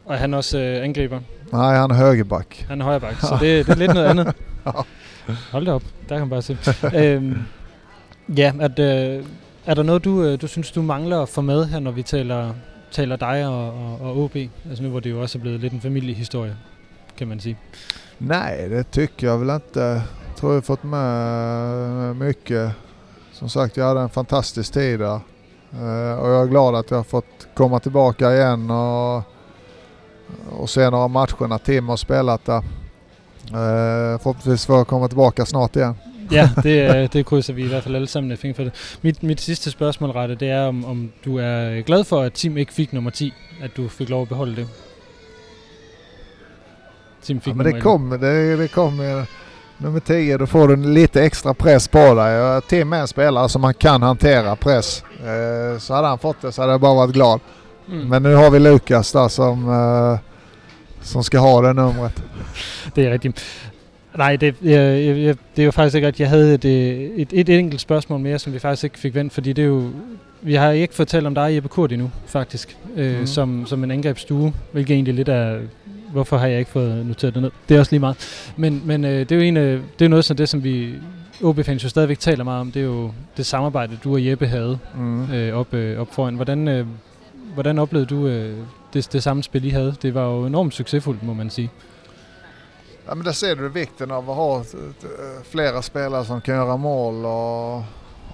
Og 0.08 0.14
er 0.14 0.18
han 0.18 0.34
også 0.34 0.58
øh, 0.58 0.84
angriber. 0.84 1.20
nej, 1.52 1.76
han 1.78 1.92
är 1.92 1.96
högerback. 1.96 2.66
Han 2.70 2.82
er 2.82 2.86
højreback, 2.86 3.20
så 3.22 3.38
det, 3.42 3.66
det 3.66 3.70
er 3.74 3.76
lidt 3.76 3.94
noget 3.94 4.08
andet. 4.08 4.34
Ja. 4.66 4.72
Hold 5.52 5.66
da 5.66 5.72
op, 5.72 5.84
der 6.10 6.16
kan 6.16 6.20
man 6.20 6.30
bare 6.30 6.42
se. 6.42 6.58
øhm, 6.96 7.38
ja, 8.38 8.52
at, 8.60 8.80
øh, 8.80 9.24
er 9.66 9.74
der 9.74 9.84
noget, 9.84 10.04
du, 10.04 10.24
øh, 10.24 10.42
du 10.42 10.48
synes, 10.48 10.72
du 10.72 10.82
mangler 10.82 11.22
at 11.22 11.30
få 11.30 11.42
med 11.42 11.66
her, 11.66 11.80
når 11.80 11.92
vi 11.92 12.04
taler, 12.04 12.54
taler 12.92 13.16
dig 13.16 13.48
og, 13.48 13.68
og, 13.68 14.02
og 14.02 14.18
OB? 14.24 14.36
Altså 14.70 14.84
nu 14.84 14.90
hvor 14.90 15.00
det 15.00 15.10
jo 15.12 15.22
også 15.22 15.38
er 15.38 15.42
blevet 15.42 15.60
lidt 15.60 15.74
en 15.74 15.82
familiehistorie, 15.82 16.58
kan 17.18 17.28
man 17.28 17.40
sige. 17.40 17.58
Nej, 18.20 18.68
det 18.70 18.92
tycker 18.92 19.28
jag 19.28 19.38
väl 19.40 19.50
inte. 19.50 19.80
Jag 19.80 20.36
tror 20.36 20.52
jag 20.52 20.58
har 20.58 20.62
fått 20.62 20.84
med 20.84 22.16
mycket. 22.16 22.72
Som 23.32 23.50
sagt, 23.50 23.78
jag 23.78 23.86
hade 23.86 24.02
en 24.02 24.10
fantastisk 24.10 24.74
tid 24.74 25.00
där. 25.00 25.20
Och 25.70 25.80
eh, 25.80 26.32
jag 26.32 26.42
är 26.42 26.48
glad 26.48 26.76
att 26.76 26.92
jag 26.92 26.98
har 26.98 27.04
fått 27.04 27.48
komma 27.54 27.80
tillbaka 27.80 28.34
igen 28.36 28.72
och, 28.72 29.24
och 30.60 30.70
se 30.70 30.90
några 30.90 31.08
matcher 31.08 31.48
när 31.48 31.58
Tim 31.58 31.90
har 31.90 31.98
spelat 31.98 32.46
där. 32.46 32.58
Eh, 32.58 34.20
Förhoppningsvis 34.20 34.66
får 34.66 34.78
jag 34.78 34.88
komma 34.88 35.08
tillbaka 35.08 35.46
snart 35.46 35.76
igen. 35.76 35.96
Ja, 36.38 36.50
det, 36.64 36.96
øh, 36.96 37.10
det 37.14 37.26
krydser 37.26 37.54
vi 37.54 37.64
i 37.64 37.68
hvert 37.68 37.84
fald 37.84 37.96
alle 37.96 38.08
sammen 38.08 38.32
et 38.32 38.40
fingre 38.40 38.56
for 38.56 38.64
det. 38.64 38.98
Mit, 39.02 39.24
mit 39.24 39.42
sidste 39.42 39.72
spørgsmål, 39.72 40.10
Rette, 40.10 40.36
det 40.36 40.50
er, 40.50 40.62
om, 40.68 40.86
om 40.86 41.12
du 41.26 41.38
er 41.38 41.82
glad 41.82 42.04
for, 42.04 42.22
at 42.22 42.34
Tim 42.34 42.58
ikke 42.58 42.74
fik 42.74 42.94
nummer 42.94 43.12
10, 43.12 43.34
at 43.62 43.78
du 43.78 43.88
fik 43.88 44.10
lov 44.10 44.22
at 44.22 44.30
beholde 44.30 44.56
det. 44.56 44.68
Tim 47.24 47.42
fik 47.42 47.52
Ja, 47.52 47.56
men 47.56 47.66
det 47.66 47.70
11. 47.72 47.82
kommer, 47.82 48.18
det, 48.18 48.58
det 48.58 48.68
kommer 48.72 49.26
nummer 49.78 50.00
10, 50.00 50.38
då 50.38 50.46
får 50.48 50.68
du 50.68 50.76
lite 50.76 51.22
extra 51.24 51.54
press 51.54 51.88
på 51.88 52.14
dig. 52.16 52.62
Tim 52.70 52.94
är 52.94 53.02
en 53.02 53.08
spelare 53.08 53.50
som 53.50 53.62
man 53.62 53.74
kan 53.74 54.02
hantera 54.02 54.56
press. 54.56 55.04
Eh, 55.20 55.80
Så 55.80 55.94
hade 55.94 56.08
han 56.08 56.20
fått 56.20 56.42
det 56.42 56.52
så 56.52 56.62
hade 56.62 56.74
jag 56.74 56.82
bara 56.82 56.94
varit 56.94 57.14
glad. 57.14 57.40
Mm. 57.90 58.10
Men 58.10 58.24
nu 58.24 58.34
har 58.36 58.52
vi 58.52 58.60
Lukas 58.60 59.12
där 59.12 59.28
som, 59.28 59.70
eh, 59.70 60.20
som 61.02 61.24
ska 61.24 61.40
ha 61.40 61.62
det 61.62 61.74
numret. 61.74 62.22
Det 62.96 63.06
er 63.06 63.12
rigtigt. 63.12 63.42
Nej, 64.18 64.36
det, 64.36 64.56
jeg, 64.64 65.08
jeg, 65.08 65.36
det 65.56 65.62
er 65.62 65.66
jo 65.66 65.72
faktisk 65.72 65.96
ikke 65.96 66.08
rigtigt. 66.08 66.20
Jeg 66.20 66.30
havde 66.30 66.54
et, 66.54 66.66
øh, 66.66 67.10
et, 67.16 67.30
et 67.32 67.50
enkelt 67.50 67.82
spørgsmål 67.82 68.20
mere, 68.20 68.40
som 68.40 68.54
vi 68.54 68.60
faktisk 68.60 68.84
ikke 68.84 69.00
fik 69.00 69.16
vendt, 69.16 69.34
fordi 69.34 69.54
det 69.54 69.62
er 69.62 69.68
jo... 69.68 69.90
Vi 70.42 70.54
har 70.54 70.72
ikke 70.72 70.94
fortalt 70.94 71.28
om 71.28 71.36
dig, 71.36 71.56
Jeppe 71.56 71.70
Kurt, 71.70 71.92
endnu, 71.92 72.12
faktisk, 72.26 72.78
øh, 72.96 73.20
mm. 73.20 73.26
som, 73.26 73.66
som 73.66 73.84
en 73.84 73.92
angrebsstue, 73.92 74.54
hvilket 74.72 74.94
egentlig 74.94 75.14
lidt 75.14 75.30
er... 75.30 75.58
Hvorfor 76.12 76.38
har 76.38 76.48
jeg 76.48 76.60
ikke 76.60 76.72
fået 76.72 77.06
noteret 77.06 77.34
det 77.34 77.42
ned? 77.44 77.52
Det 77.70 77.76
er 77.76 77.80
også 77.80 77.92
lige 77.92 78.00
meget. 78.00 78.18
Men, 78.58 78.82
men 78.86 79.06
øh, 79.06 79.20
det 79.20 79.32
er 79.32 79.36
jo 79.36 79.42
en, 79.42 79.58
øh, 79.58 79.82
det 80.00 80.06
er 80.06 80.10
noget 80.10 80.30
af 80.32 80.38
det, 80.38 80.50
som 80.50 80.64
vi 80.64 80.94
OB-fans 81.44 81.84
jo 81.84 81.90
stadigvæk 81.90 82.20
taler 82.20 82.44
meget 82.44 82.62
om. 82.62 82.72
Det 82.72 82.80
er 82.80 82.86
jo 82.86 83.12
det 83.38 83.46
samarbejde, 83.46 83.98
du 84.04 84.14
og 84.14 84.26
Jeppe 84.26 84.48
havde 84.48 84.80
Mm. 84.98 85.32
øh, 85.34 85.54
op, 85.54 85.74
øh, 85.74 86.00
op 86.00 86.14
foran. 86.14 86.36
Hvordan, 86.36 86.68
øh, 86.68 86.86
hvordan 87.54 87.80
oplevede 87.80 88.06
du 88.10 88.28
øh, 88.28 88.54
det, 88.94 89.14
det 89.14 89.24
samme 89.24 89.44
spil, 89.44 89.66
I 89.66 89.70
havde? 89.70 89.96
Det 90.02 90.14
var 90.14 90.26
jo 90.26 90.46
enormt 90.46 90.74
succesfuldt, 90.74 91.24
må 91.24 91.34
man 91.34 91.50
sige. 91.50 91.70
Ja, 93.08 93.16
men 93.16 93.26
där 93.26 93.32
ser 93.32 93.56
du 93.56 93.70
vikten 93.70 94.12
av 94.12 94.30
att 94.30 94.36
ha 94.36 94.58
eh, 94.58 94.64
flera 95.44 95.82
spelare 95.82 96.26
som 96.26 96.42
kan 96.42 96.56
göra 96.56 96.78
mål. 96.78 97.26
Och, 97.26 97.84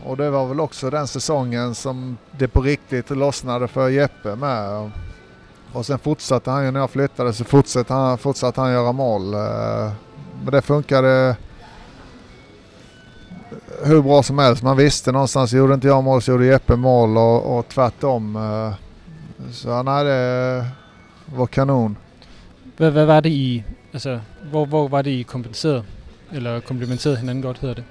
och 0.09 0.17
det 0.17 0.29
var 0.29 0.47
väl 0.47 0.59
också 0.59 0.89
den 0.89 1.07
säsongen 1.07 1.75
som 1.75 2.17
det 2.31 2.47
på 2.47 2.61
riktigt 2.61 3.09
lossnade 3.09 3.67
för 3.67 3.89
Jeppe 3.89 4.35
med. 4.35 4.91
Och 5.73 5.85
sen 5.85 5.99
fortsatte 5.99 6.51
han 6.51 6.65
ju 6.65 6.71
när 6.71 6.79
jag 6.79 6.89
flyttade 6.89 7.33
så 7.33 7.43
fortsatte 7.43 7.93
han, 7.93 8.17
fortsatte 8.17 8.61
han 8.61 8.71
göra 8.71 8.91
mål. 8.91 9.33
Eh, 9.33 9.91
men 10.43 10.51
det 10.51 10.61
funkade 10.61 11.35
hur 13.83 14.01
bra 14.01 14.23
som 14.23 14.39
helst. 14.39 14.63
Man 14.63 14.77
visste 14.77 15.11
någonstans, 15.11 15.53
gjorde 15.53 15.73
inte 15.73 15.87
jag 15.87 16.03
mål 16.03 16.21
så 16.21 16.31
gjorde 16.31 16.45
Jeppe 16.45 16.75
mål 16.75 17.17
och, 17.17 17.57
och 17.57 17.67
tvärtom. 17.67 18.35
Eh, 18.35 18.73
så 19.51 19.83
nej, 19.83 20.03
det 20.03 20.65
var 21.25 21.47
kanon. 21.47 21.95
Vad 22.77 22.93
var 22.93 23.21
det 23.21 23.29
i, 23.29 23.63
altså, 23.93 24.19
hvor, 24.51 24.65
hvor 24.65 24.87
var 24.87 25.01
det 25.03 25.11
I 25.11 25.23
kompenseret, 25.23 25.83
eller 26.31 26.59
komplementeret 26.59 27.17
hinanden 27.17 27.41
godt, 27.43 27.57
hedder 27.57 27.75
det? 27.75 27.83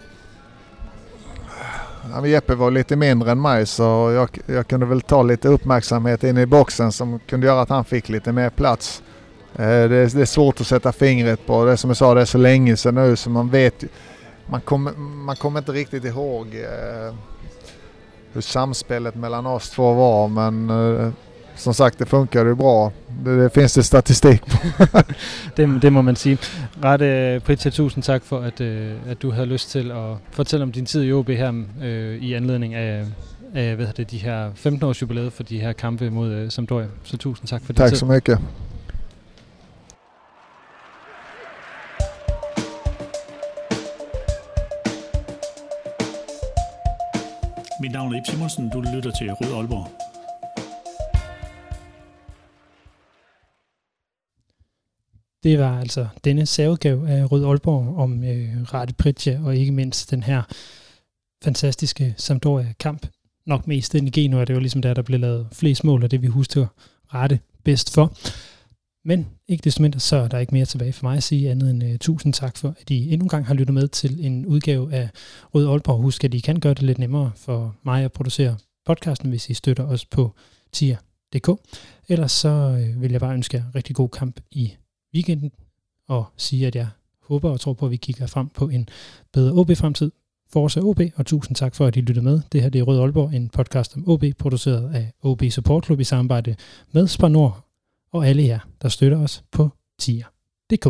Ja, 2.14 2.20
men 2.20 2.30
Jeppe 2.30 2.54
var 2.54 2.70
lite 2.70 2.96
mindre 2.96 3.30
än 3.30 3.40
mig 3.40 3.66
så 3.66 4.10
jag, 4.14 4.28
jag 4.46 4.66
kunde 4.66 4.86
väl 4.86 5.00
ta 5.00 5.22
lite 5.22 5.48
uppmärksamhet 5.48 6.24
in 6.24 6.38
i 6.38 6.46
boxen 6.46 6.92
som 6.92 7.18
kunde 7.26 7.46
göra 7.46 7.60
att 7.62 7.68
han 7.68 7.84
fick 7.84 8.08
lite 8.08 8.32
mer 8.32 8.50
plats. 8.50 9.02
Eh, 9.54 9.58
det, 9.66 9.74
är, 9.96 10.16
det 10.16 10.20
är 10.22 10.24
svårt 10.24 10.60
att 10.60 10.66
sätta 10.66 10.92
fingret 10.92 11.46
på. 11.46 11.64
Det 11.64 11.72
är 11.72 11.76
som 11.76 11.90
jag 11.90 11.96
sa, 11.96 12.14
det 12.14 12.20
är 12.20 12.24
så 12.24 12.38
länge 12.38 12.76
sedan 12.76 12.94
nu 12.94 13.16
så 13.16 13.30
man 13.30 13.50
vet 13.50 13.82
ju- 13.82 13.88
man 14.46 14.60
kommer, 14.60 14.92
man 14.98 15.36
kom 15.36 15.56
inte 15.56 15.72
riktigt 15.72 16.04
ihåg 16.04 16.46
eh, 16.54 17.14
hur 18.32 18.40
samspelet 18.40 19.14
mellan 19.14 19.46
oss 19.46 19.70
två 19.70 19.92
var 19.92 20.28
men 20.28 20.70
eh, 20.70 21.10
som 21.56 21.74
sagt 21.74 21.98
det 21.98 22.08
funkar 22.08 22.44
ju 22.44 22.54
bra. 22.54 22.90
Det, 23.24 23.38
det 23.38 23.52
finns 23.54 23.72
det 23.72 23.84
statistik 23.84 24.42
på. 24.46 24.56
Det, 25.56 25.82
det 25.82 25.92
må 25.92 26.02
man 26.02 26.16
sige. 26.16 26.38
Rette 26.84 27.40
Pritja, 27.44 27.70
tusind 27.70 28.04
tak 28.04 28.22
for, 28.24 28.38
at, 28.40 28.60
øh, 28.60 28.92
at 29.08 29.22
du 29.22 29.30
havde 29.30 29.46
lyst 29.46 29.70
til 29.70 29.90
at 29.90 30.16
fortælle 30.30 30.62
om 30.62 30.72
din 30.72 30.86
tid 30.86 31.04
i 31.04 31.12
OB 31.12 31.28
her 31.28 31.64
øh, 31.82 32.16
i 32.16 32.34
anledning 32.34 32.74
af, 32.74 33.04
af 33.54 33.76
hvad 33.76 33.86
det, 33.96 34.10
de 34.10 34.18
her 34.18 34.50
15 34.54 34.88
års 34.88 35.02
jubilæet 35.02 35.32
for 35.32 35.42
de 35.42 35.60
her 35.60 35.72
kampe 35.72 36.10
mod 36.10 36.30
øh, 36.32 36.50
Sampdoria. 36.50 36.86
Så 37.04 37.16
tusind 37.16 37.48
tak 37.48 37.62
for 37.64 37.72
din 37.72 37.76
Tack 37.76 37.90
tid. 37.90 37.96
så 37.96 38.06
mycket. 38.06 38.38
Mit 47.80 47.92
navn 47.92 48.14
er 48.14 48.18
Ip 48.18 48.26
Simonsen. 48.30 48.70
Du 48.70 48.80
lytter 48.80 49.10
til 49.10 49.30
Rød 49.32 49.56
Aalborg. 49.56 50.11
Det 55.42 55.58
var 55.58 55.78
altså 55.80 56.06
denne 56.24 56.46
særudgave 56.46 57.08
af 57.10 57.32
Rød 57.32 57.44
Aalborg 57.44 57.96
om 57.96 58.24
øh, 58.24 58.62
Rade 58.74 58.92
Pritja, 58.92 59.40
og 59.44 59.56
ikke 59.56 59.72
mindst 59.72 60.10
den 60.10 60.22
her 60.22 60.42
fantastiske 61.44 62.14
Sampdoria-kamp. 62.16 63.06
Nok 63.46 63.66
mest 63.66 63.92
den 63.92 64.06
i 64.06 64.10
Genua, 64.10 64.44
det 64.44 64.54
var 64.54 64.60
ligesom 64.60 64.82
der, 64.82 64.94
der 64.94 65.02
blev 65.02 65.20
lavet 65.20 65.48
flest 65.52 65.84
mål, 65.84 66.04
og 66.04 66.10
det 66.10 66.22
vi 66.22 66.26
husker 66.26 66.66
Rette 67.14 67.38
bedst 67.64 67.94
for. 67.94 68.16
Men 69.04 69.26
ikke 69.48 69.64
desto 69.64 69.82
mindre, 69.82 70.00
så 70.00 70.16
er 70.16 70.28
der 70.28 70.38
ikke 70.38 70.54
mere 70.54 70.64
tilbage 70.64 70.92
for 70.92 71.06
mig 71.06 71.16
at 71.16 71.22
sige 71.22 71.50
andet 71.50 71.70
end 71.70 71.82
uh, 71.82 71.96
tusind 72.00 72.32
tak 72.32 72.56
for, 72.56 72.74
at 72.80 72.90
I 72.90 73.12
endnu 73.12 73.24
en 73.24 73.28
gang 73.28 73.46
har 73.46 73.54
lyttet 73.54 73.74
med 73.74 73.88
til 73.88 74.26
en 74.26 74.46
udgave 74.46 74.92
af 74.92 75.08
Rød 75.54 75.68
Aalborg. 75.68 76.02
Husk, 76.02 76.24
at 76.24 76.34
I 76.34 76.38
kan 76.38 76.60
gøre 76.60 76.74
det 76.74 76.82
lidt 76.82 76.98
nemmere 76.98 77.30
for 77.36 77.76
mig 77.84 78.04
at 78.04 78.12
producere 78.12 78.56
podcasten, 78.86 79.28
hvis 79.28 79.50
I 79.50 79.54
støtter 79.54 79.84
os 79.84 80.04
på 80.04 80.34
tier.dk. 80.72 81.50
Ellers 82.08 82.32
så 82.32 82.48
øh, 82.48 83.02
vil 83.02 83.10
jeg 83.10 83.20
bare 83.20 83.34
ønske 83.34 83.56
jer 83.56 83.64
rigtig 83.74 83.96
god 83.96 84.08
kamp 84.08 84.40
i 84.50 84.72
weekenden, 85.14 85.52
og 86.08 86.24
sige, 86.36 86.66
at 86.66 86.76
jeg 86.76 86.88
håber 87.22 87.50
og 87.50 87.60
tror 87.60 87.72
på, 87.72 87.84
at 87.84 87.90
vi 87.90 87.96
kigger 87.96 88.26
frem 88.26 88.48
på 88.48 88.68
en 88.68 88.88
bedre 89.32 89.52
OB-fremtid. 89.52 90.10
Forza 90.52 90.80
OB, 90.80 91.00
og 91.16 91.26
tusind 91.26 91.56
tak 91.56 91.74
for, 91.74 91.86
at 91.86 91.96
I 91.96 92.00
lyttede 92.00 92.24
med. 92.24 92.40
Det 92.52 92.62
her 92.62 92.68
det 92.68 92.78
er 92.78 92.82
Rød 92.82 93.00
Aalborg, 93.00 93.34
en 93.34 93.48
podcast 93.48 93.96
om 93.96 94.08
OB, 94.08 94.24
produceret 94.38 94.94
af 94.94 95.12
OB 95.22 95.42
Support 95.50 95.84
Club 95.84 96.00
i 96.00 96.04
samarbejde 96.04 96.56
med 96.92 97.06
Spar 97.06 97.28
Nord, 97.28 97.68
og 98.12 98.28
alle 98.28 98.44
jer, 98.44 98.58
der 98.82 98.88
støtter 98.88 99.18
os 99.18 99.44
på 99.52 99.70
tier.dk. 99.98 100.84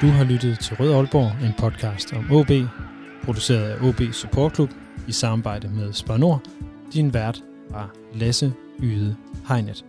Du 0.00 0.06
har 0.06 0.24
lyttet 0.24 0.58
til 0.58 0.76
Rød 0.76 0.92
Aalborg, 0.92 1.46
en 1.46 1.52
podcast 1.58 2.12
om 2.12 2.32
OB, 2.32 2.50
produceret 3.24 3.70
af 3.70 3.88
OB 3.88 4.00
Support 4.12 4.54
Club 4.54 4.70
i 5.08 5.12
samarbejde 5.12 5.68
med 5.68 5.92
Spar 5.92 6.16
Nord. 6.16 6.40
Din 6.92 7.14
vært 7.14 7.42
var 7.70 7.90
Lasse 8.14 8.52
Yde 8.82 9.16
Hegnet. 9.48 9.84